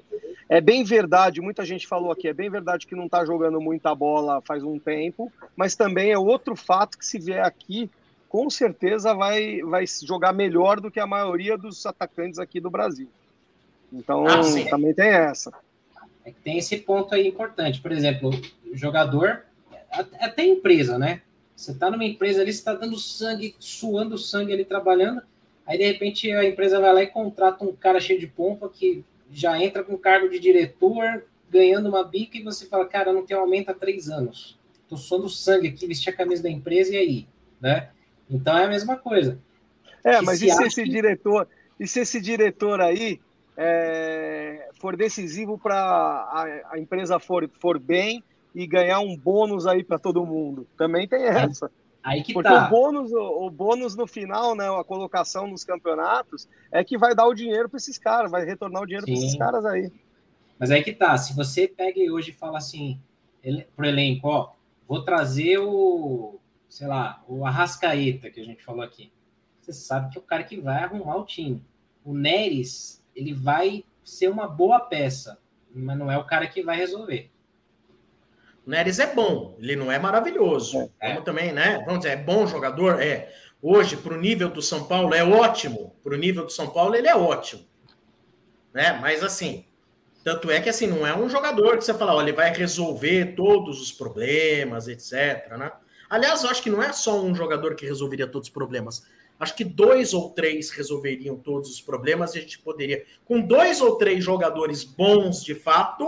[0.48, 3.94] É bem verdade, muita gente falou aqui, é bem verdade que não está jogando muita
[3.94, 7.88] bola faz um tempo, mas também é outro fato que se vier aqui,
[8.28, 13.08] com certeza vai, vai jogar melhor do que a maioria dos atacantes aqui do Brasil.
[13.92, 15.52] Então, ah, também tem essa.
[16.24, 17.80] É tem esse ponto aí importante.
[17.80, 18.32] Por exemplo,
[18.72, 19.44] jogador
[20.20, 21.22] até empresa, né?
[21.58, 25.20] Você está numa empresa ali, você está dando sangue, suando sangue ali trabalhando,
[25.66, 29.04] aí de repente a empresa vai lá e contrata um cara cheio de pompa que
[29.32, 33.36] já entra com cargo de diretor, ganhando uma bica, e você fala, cara, não tem
[33.36, 34.56] aumento há três anos.
[34.88, 37.28] Tô suando sangue aqui, vestir a camisa da empresa e aí,
[37.60, 37.90] né?
[38.30, 39.36] Então é a mesma coisa.
[40.04, 40.88] É, mas se e se esse que...
[40.88, 41.48] diretor,
[41.80, 43.20] e se esse diretor aí
[43.56, 48.22] é, for decisivo para a, a, empresa for, for bem
[48.54, 50.66] e ganhar um bônus aí para todo mundo.
[50.76, 51.70] Também tem essa.
[52.02, 52.66] Aí que Porque tá.
[52.66, 57.14] o bônus, o, o, bônus no final, né, a colocação nos campeonatos, é que vai
[57.14, 59.92] dar o dinheiro para esses caras, vai retornar o dinheiro para esses caras aí.
[60.58, 63.00] Mas aí que tá, se você pega hoje e fala assim,
[63.42, 64.52] ele, pro elenco, ó,
[64.86, 66.38] vou trazer o,
[66.68, 69.12] sei lá, o Arrascaeta, que a gente falou aqui.
[69.60, 71.62] Você sabe que é o cara que vai arrumar o time.
[72.04, 75.38] O Neres, ele vai ser uma boa peça,
[75.74, 77.30] mas não é o cara que vai resolver.
[78.68, 80.92] O Neres é bom, ele não é maravilhoso.
[81.00, 81.08] É.
[81.08, 81.82] Como também, né?
[81.86, 83.00] Vamos dizer, é bom jogador?
[83.00, 83.32] É.
[83.62, 85.96] Hoje, para o nível do São Paulo, é ótimo.
[86.04, 87.64] Para o nível do São Paulo, ele é ótimo.
[88.74, 88.92] Né?
[89.00, 89.64] Mas assim,
[90.22, 93.34] tanto é que assim, não é um jogador que você fala, olha, ele vai resolver
[93.34, 95.48] todos os problemas, etc.
[95.56, 95.72] Né?
[96.10, 99.02] Aliás, eu acho que não é só um jogador que resolveria todos os problemas.
[99.40, 103.80] Acho que dois ou três resolveriam todos os problemas e a gente poderia, com dois
[103.80, 106.06] ou três jogadores bons de fato,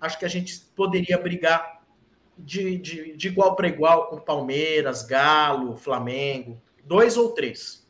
[0.00, 1.82] acho que a gente poderia brigar
[2.38, 6.60] de, de, de igual para igual com Palmeiras, Galo, Flamengo.
[6.84, 7.86] Dois ou três.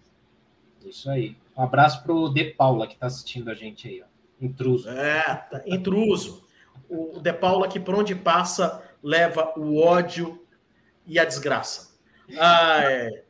[0.85, 1.37] Isso aí.
[1.57, 4.03] Um abraço para o De Paula, que está assistindo a gente aí.
[4.03, 4.07] Ó.
[4.41, 4.89] Intruso.
[4.89, 6.45] É, tá, intruso.
[6.89, 10.45] O De Paula, que por onde passa, leva o ódio
[11.07, 11.97] e a desgraça.
[12.39, 13.25] Ah, é.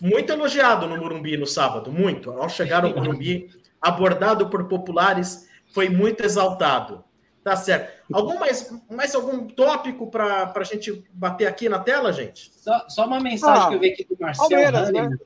[0.00, 2.30] Muito elogiado no Morumbi no sábado, muito.
[2.30, 3.50] Ao chegar ao Morumbi,
[3.80, 7.04] abordado por populares foi muito exaltado.
[7.42, 8.04] Tá certo.
[8.10, 12.50] Algum mais, mais algum tópico para a gente bater aqui na tela, gente?
[12.54, 15.10] Só, só uma mensagem ah, que eu vi aqui do Marcel Hahnemann.
[15.10, 15.18] Né?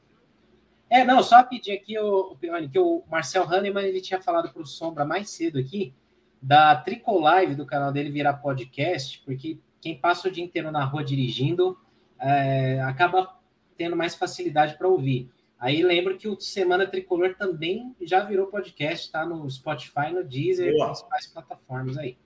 [0.90, 2.34] É, não, só pedir aqui, o,
[2.72, 5.94] que o Marcel Hahnemann ele tinha falado para o Sombra mais cedo aqui,
[6.40, 11.04] da Tricolive do canal dele virar podcast, porque quem passa o dia inteiro na rua
[11.04, 11.78] dirigindo
[12.18, 13.36] é, acaba
[13.76, 15.30] tendo mais facilidade para ouvir.
[15.58, 20.72] Aí lembro que o Semana Tricolor também já virou podcast, tá no Spotify, no Deezer,
[20.72, 20.86] Boa.
[20.86, 22.16] principais plataformas aí.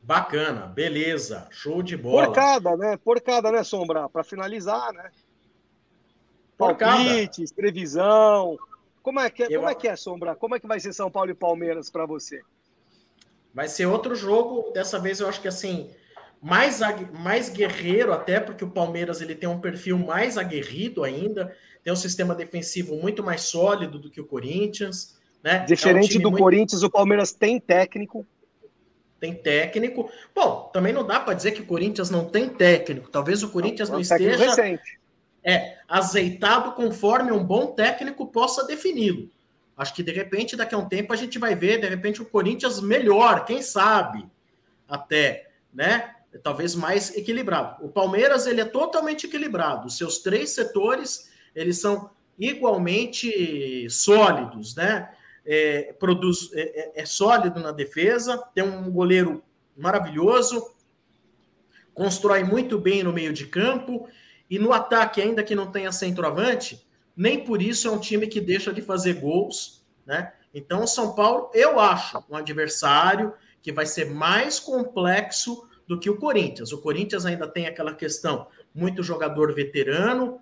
[0.00, 2.26] Bacana, beleza, show de bola.
[2.26, 2.96] Porcada, né?
[2.96, 4.08] Porcada, né, Sombra?
[4.08, 5.10] Para finalizar, né?
[6.56, 8.56] Palpites, previsão.
[9.02, 10.36] Como é que é, como é que é, Sombra?
[10.36, 12.42] Como é que vai ser São Paulo e Palmeiras para você?
[13.52, 14.70] Vai ser outro jogo.
[14.72, 15.90] Dessa vez eu acho que assim,
[16.40, 16.80] mais,
[17.20, 21.96] mais guerreiro até, porque o Palmeiras ele tem um perfil mais aguerrido ainda tem um
[21.96, 25.18] sistema defensivo muito mais sólido do que o Corinthians.
[25.42, 25.64] Né?
[25.66, 26.42] Diferente é um do muito...
[26.42, 28.24] Corinthians, o Palmeiras tem técnico.
[29.18, 30.10] tem técnico.
[30.34, 33.10] Bom, também não dá para dizer que o Corinthians não tem técnico.
[33.10, 35.00] Talvez o Corinthians não, não esteja recente.
[35.42, 39.28] é azeitado conforme um bom técnico possa defini-lo.
[39.76, 42.26] Acho que de repente daqui a um tempo a gente vai ver de repente o
[42.26, 44.24] Corinthians melhor, quem sabe?
[44.88, 46.14] Até, né?
[46.42, 47.84] Talvez mais equilibrado.
[47.84, 49.86] O Palmeiras ele é totalmente equilibrado.
[49.86, 55.10] Os seus três setores eles são igualmente sólidos, né?
[55.44, 59.42] É, produz, é, é, é sólido na defesa, tem um goleiro
[59.76, 60.64] maravilhoso,
[61.92, 64.08] constrói muito bem no meio de campo
[64.48, 68.40] e no ataque, ainda que não tenha centroavante, nem por isso é um time que
[68.40, 70.32] deixa de fazer gols, né?
[70.54, 76.10] Então, o São Paulo, eu acho um adversário que vai ser mais complexo do que
[76.10, 76.72] o Corinthians.
[76.72, 80.40] O Corinthians ainda tem aquela questão, muito jogador veterano,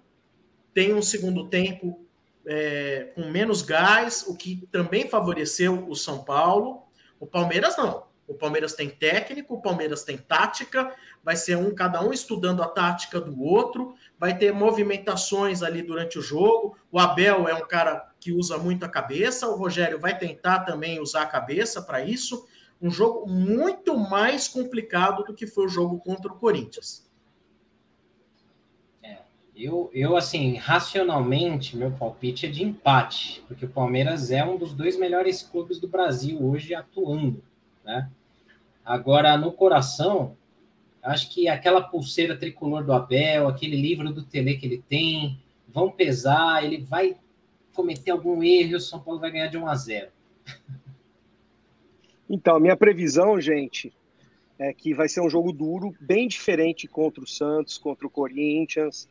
[0.72, 2.04] tem um segundo tempo
[2.46, 6.82] é, com menos gás, o que também favoreceu o São Paulo.
[7.18, 8.08] O Palmeiras não.
[8.30, 12.68] O Palmeiras tem técnico, o Palmeiras tem tática, vai ser um cada um estudando a
[12.68, 16.78] tática do outro, vai ter movimentações ali durante o jogo.
[16.92, 21.00] O Abel é um cara que usa muito a cabeça, o Rogério vai tentar também
[21.00, 22.46] usar a cabeça para isso.
[22.80, 27.09] Um jogo muito mais complicado do que foi o jogo contra o Corinthians.
[29.62, 34.72] Eu, eu, assim, racionalmente, meu palpite é de empate, porque o Palmeiras é um dos
[34.72, 37.44] dois melhores clubes do Brasil hoje atuando,
[37.84, 38.10] né?
[38.82, 40.34] Agora, no coração,
[41.02, 45.38] acho que aquela pulseira tricolor do Abel, aquele livro do Tele que ele tem,
[45.68, 47.18] vão pesar, ele vai
[47.74, 50.10] cometer algum erro e o São Paulo vai ganhar de 1 a 0.
[52.32, 53.92] Então, minha previsão, gente,
[54.56, 59.08] é que vai ser um jogo duro, bem diferente contra o Santos, contra o Corinthians,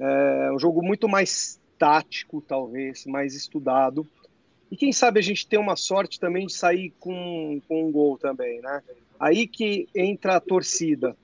[0.00, 4.06] é um jogo muito mais tático, talvez, mais estudado.
[4.70, 8.16] E quem sabe a gente tem uma sorte também de sair com, com um gol
[8.16, 8.82] também, né?
[9.18, 11.16] Aí que entra a torcida.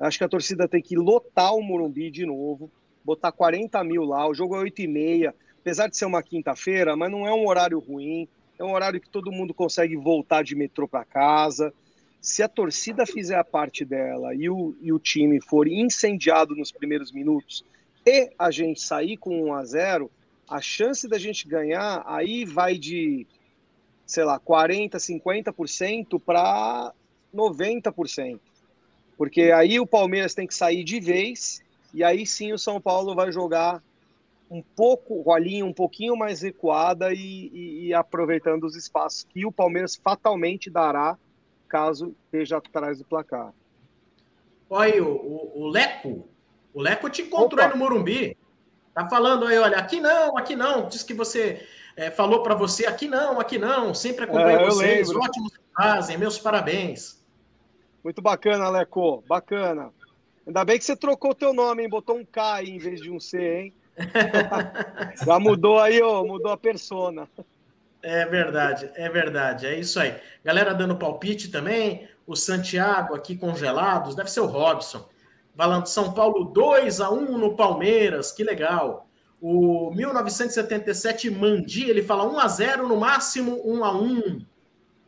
[0.00, 2.70] Acho que a torcida tem que lotar o Morumbi de novo,
[3.04, 4.26] botar 40 mil lá.
[4.26, 7.46] O jogo é 8 e meia, apesar de ser uma quinta-feira, mas não é um
[7.46, 8.26] horário ruim.
[8.58, 11.72] É um horário que todo mundo consegue voltar de metrô para casa.
[12.20, 16.70] Se a torcida fizer a parte dela e o, e o time for incendiado nos
[16.70, 17.64] primeiros minutos,
[18.04, 20.10] e a gente sair com 1 a 0
[20.48, 23.26] a chance da gente ganhar aí vai de,
[24.04, 26.92] sei lá, 40%, 50% para
[27.34, 28.38] 90%.
[29.16, 31.62] Porque aí o Palmeiras tem que sair de vez,
[31.94, 33.82] e aí sim o São Paulo vai jogar
[34.50, 39.46] um pouco, a linha um pouquinho mais recuada e, e, e aproveitando os espaços que
[39.46, 41.16] o Palmeiras fatalmente dará
[41.66, 43.54] caso esteja atrás do placar.
[44.68, 46.28] Olha, o, o Leco
[46.74, 47.64] o Leco te encontrou Opa.
[47.64, 48.36] aí no Morumbi.
[48.94, 50.88] Tá falando aí, olha, aqui não, aqui não.
[50.88, 51.66] Diz que você
[51.96, 53.94] é, falou para você, aqui não, aqui não.
[53.94, 55.08] Sempre acompanho é, vocês.
[55.08, 55.24] Lembro.
[55.24, 56.18] Ótimos que fazem.
[56.18, 57.22] Meus parabéns.
[58.04, 59.22] Muito bacana, Leco.
[59.26, 59.90] Bacana.
[60.46, 61.88] Ainda bem que você trocou teu nome, hein?
[61.88, 63.74] Botou um K aí em vez de um C, hein?
[65.24, 67.28] Já mudou aí, ó, mudou a persona.
[68.02, 70.16] É verdade, é verdade, é isso aí.
[70.44, 75.08] Galera dando palpite também, o Santiago aqui congelados, deve ser o Robson.
[75.56, 79.06] Falando São Paulo 2 a 1 no Palmeiras, que legal.
[79.40, 84.46] O 1977 Mandi, ele fala 1 a 0 no máximo 1 a 1.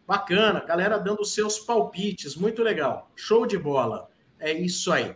[0.06, 3.10] Bacana, galera dando seus palpites, muito legal.
[3.16, 4.08] Show de bola.
[4.38, 5.14] É isso aí.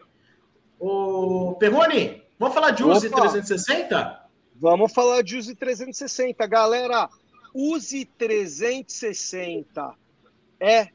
[0.81, 4.29] O Perrone, vamos falar de Use 360?
[4.55, 7.09] Vamos falar de Use 360, galera.
[7.53, 9.95] Use 360
[10.61, 10.89] é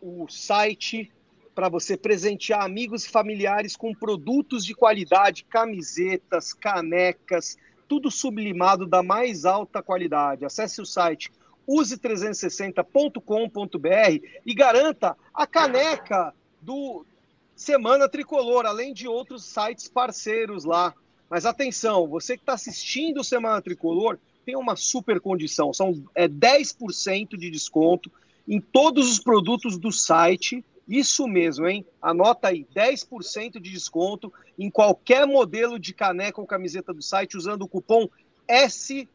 [0.00, 1.12] o site
[1.56, 7.56] para você presentear amigos e familiares com produtos de qualidade, camisetas, canecas,
[7.88, 10.44] tudo sublimado da mais alta qualidade.
[10.44, 11.32] Acesse o site
[11.66, 17.06] use360.com.br e garanta a caneca do
[17.54, 20.92] Semana Tricolor, além de outros sites parceiros lá.
[21.30, 26.28] Mas atenção, você que está assistindo o Semana Tricolor tem uma super condição, são é,
[26.28, 28.12] 10% de desconto
[28.46, 31.84] em todos os produtos do site isso mesmo, hein?
[32.00, 37.62] Anota aí, 10% de desconto em qualquer modelo de caneca ou camiseta do site usando
[37.62, 38.08] o cupom
[38.48, 39.08] ST10.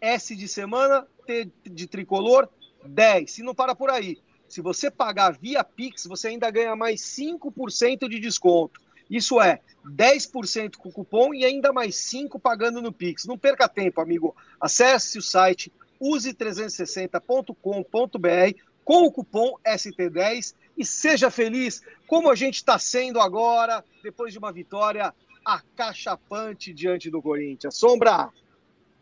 [0.00, 2.48] S de semana, T de tricolor,
[2.84, 3.30] 10.
[3.30, 4.18] Se não para por aí.
[4.48, 8.80] Se você pagar via Pix, você ainda ganha mais 5% de desconto.
[9.10, 13.26] Isso é 10% com cupom e ainda mais 5 pagando no Pix.
[13.26, 14.36] Não perca tempo, amigo.
[14.60, 22.78] Acesse o site use360.com.br com o cupom ST10 e seja feliz, como a gente está
[22.78, 27.76] sendo agora, depois de uma vitória acachapante diante do Corinthians.
[27.76, 28.30] Sombra!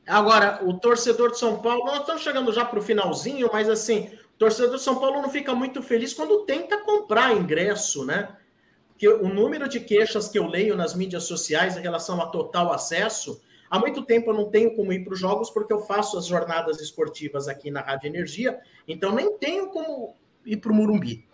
[0.06, 4.10] Agora, o torcedor de São Paulo, nós estamos chegando já para o finalzinho, mas assim,
[4.34, 8.36] O torcedor do São Paulo não fica muito feliz quando tenta comprar ingresso, né?
[8.88, 12.72] Porque o número de queixas que eu leio nas mídias sociais em relação a total
[12.72, 13.40] acesso,
[13.72, 16.26] há muito tempo eu não tenho como ir para os jogos porque eu faço as
[16.26, 21.26] jornadas esportivas aqui na Rádio Energia, então nem tenho como ir para o Murumbi.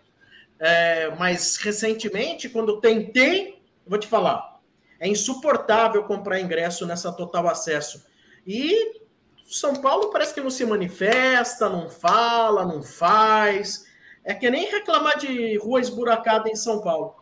[0.57, 4.61] É, mas recentemente, quando tentei, vou te falar,
[5.01, 8.07] é insuportável comprar ingresso nessa total acesso.
[8.47, 9.01] E
[9.49, 13.85] São Paulo parece que não se manifesta, não fala, não faz.
[14.25, 17.17] É que nem reclamar de rua esburacada em São Paulo.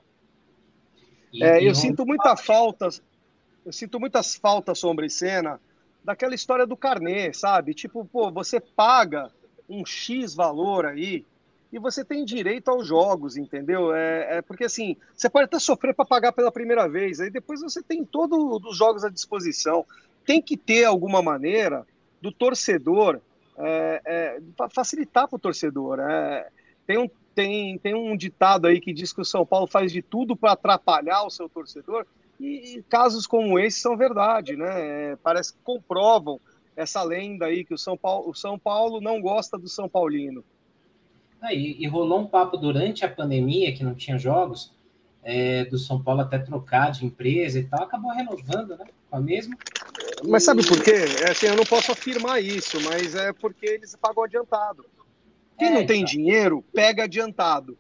[1.41, 2.89] É, eu sinto muita falta,
[3.67, 5.61] eu sinto muitas faltas, Sombra e Cena,
[6.05, 7.75] daquela história do carnê, sabe?
[7.75, 9.29] Tipo, pô, você paga
[9.69, 11.25] um X valor aí
[11.73, 13.93] e você tem direito aos jogos, entendeu?
[13.93, 17.61] É, é porque assim, você pode até sofrer para pagar pela primeira vez, aí depois
[17.61, 19.85] você tem todos os jogos à disposição.
[20.25, 21.85] Tem que ter alguma maneira
[22.23, 23.21] do torcedor
[23.59, 25.99] é, é, facilitar para o torcedor.
[25.99, 26.49] É,
[26.87, 30.03] tem, um, tem, tem um ditado aí que diz que o São Paulo faz de
[30.03, 32.07] tudo para atrapalhar o seu torcedor,
[32.39, 35.13] e, e, casos como esse são verdade, né?
[35.13, 36.41] É, parece que comprovam
[36.77, 40.45] essa lenda aí que o São Paulo, o São Paulo não gosta do São Paulino.
[41.41, 44.75] Ah, e, e, rolou um papo durante a pandemia, que não tinha jogos,
[45.23, 48.85] é, do São Paulo até trocar de empresa e tal, acabou renovando, né?
[49.11, 49.57] Com a mesma.
[50.25, 50.95] Mas sabe por quê?
[51.25, 54.85] É, assim, eu não posso afirmar isso, mas é porque eles pagam adiantado.
[55.59, 56.13] Quem é, não tem então.
[56.13, 57.79] dinheiro, pega adiantado.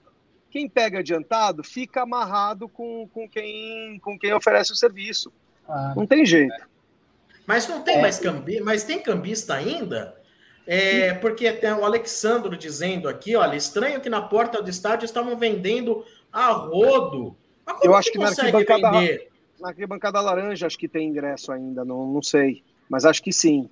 [0.56, 5.30] Quem pega adiantado fica amarrado com, com, quem, com quem oferece o serviço.
[5.68, 6.66] Ah, não tem jeito.
[7.46, 8.00] Mas não tem é.
[8.00, 10.16] mais cambista, mas tem cambista ainda?
[10.66, 15.36] É, porque tem o Alexandro dizendo aqui, olha, estranho que na porta do estádio estavam
[15.36, 16.02] vendendo
[16.32, 17.36] a rodo.
[17.66, 19.28] Mas como Eu acho que, que na arquibancada, vender?
[19.60, 22.64] na arquibancada laranja acho que tem ingresso ainda, não, não sei.
[22.88, 23.68] Mas acho que sim.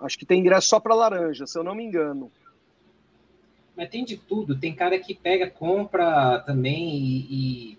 [0.00, 2.28] Acho que tem ingresso só para laranja, se eu não me engano.
[3.78, 4.58] Mas tem de tudo.
[4.58, 7.78] Tem cara que pega, compra também e, e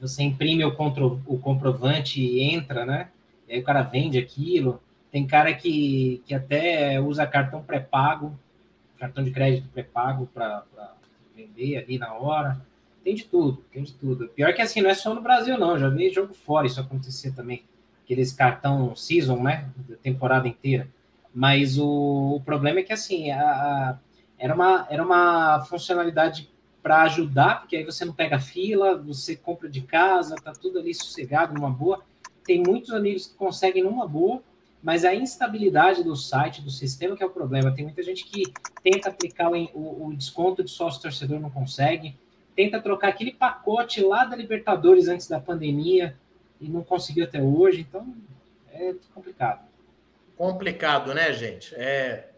[0.00, 3.10] você imprime o, contro, o comprovante e entra, né?
[3.46, 4.82] E aí o cara vende aquilo.
[5.12, 8.34] Tem cara que, que até usa cartão pré-pago,
[8.98, 10.64] cartão de crédito pré-pago para
[11.36, 12.58] vender ali na hora.
[13.04, 14.28] Tem de tudo, tem de tudo.
[14.28, 15.78] Pior que assim, não é só no Brasil, não.
[15.78, 17.62] Já vi jogo fora isso acontecer também.
[18.02, 19.68] Aqueles cartão season, né?
[19.86, 20.88] Da temporada inteira.
[21.34, 23.98] Mas o, o problema é que assim, a, a,
[24.38, 26.50] era, uma, era uma funcionalidade
[26.82, 30.94] para ajudar, porque aí você não pega fila, você compra de casa, tá tudo ali
[30.94, 32.04] sossegado, numa boa.
[32.44, 34.40] Tem muitos amigos que conseguem numa boa,
[34.82, 37.74] mas a instabilidade do site, do sistema, que é o problema.
[37.74, 38.44] Tem muita gente que
[38.84, 42.14] tenta aplicar o, o desconto de sócio torcedor, não consegue,
[42.54, 46.16] tenta trocar aquele pacote lá da Libertadores antes da pandemia
[46.60, 48.14] e não conseguiu até hoje, então
[48.72, 49.66] é complicado.
[50.36, 51.74] Complicado, né, gente?
[51.74, 52.30] É.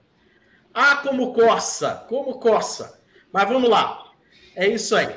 [0.81, 3.03] Ah, como coça, como coça.
[3.33, 4.13] Mas vamos lá.
[4.55, 5.13] É isso aí.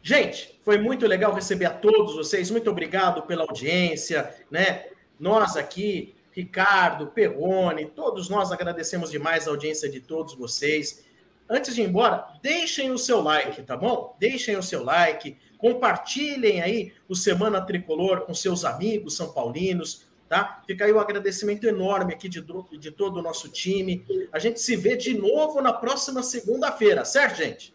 [0.00, 2.52] Gente, foi muito legal receber a todos vocês.
[2.52, 4.84] Muito obrigado pela audiência, né?
[5.18, 11.04] Nós aqui Ricardo, Perrone, todos nós agradecemos demais a audiência de todos vocês.
[11.50, 14.14] Antes de ir embora, deixem o seu like, tá bom?
[14.20, 20.62] Deixem o seu like, compartilhem aí o Semana Tricolor com seus amigos são paulinos, tá?
[20.66, 22.44] Fica aí o um agradecimento enorme aqui de,
[22.78, 24.04] de todo o nosso time.
[24.32, 27.74] A gente se vê de novo na próxima segunda-feira, certo, gente?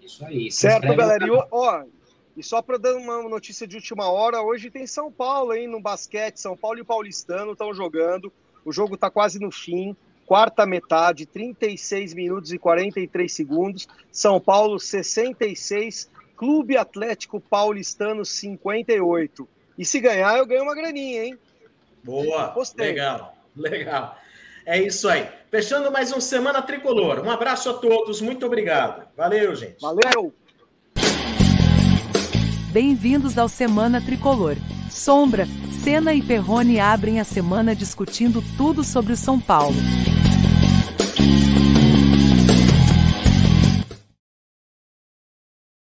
[0.00, 0.50] Isso aí.
[0.50, 1.26] Certo, galera.
[1.26, 1.84] E, ó,
[2.36, 5.80] e só para dar uma notícia de última hora, hoje tem São Paulo aí no
[5.80, 6.38] basquete.
[6.38, 8.32] São Paulo e Paulistano estão jogando.
[8.64, 9.96] O jogo está quase no fim.
[10.26, 13.88] Quarta metade, 36 minutos e 43 segundos.
[14.12, 19.48] São Paulo 66, Clube Atlético Paulistano 58.
[19.76, 21.38] E se ganhar, eu ganho uma graninha, hein?
[22.02, 22.88] Boa, Postei.
[22.88, 24.16] legal, legal.
[24.66, 25.26] É isso aí.
[25.50, 27.24] Fechando mais um Semana Tricolor.
[27.24, 29.06] Um abraço a todos, muito obrigado.
[29.16, 29.80] Valeu, gente.
[29.80, 30.32] Valeu!
[32.72, 34.56] Bem-vindos ao Semana Tricolor.
[34.90, 35.46] Sombra,
[35.82, 39.76] Senna e Perrone abrem a semana discutindo tudo sobre o São Paulo.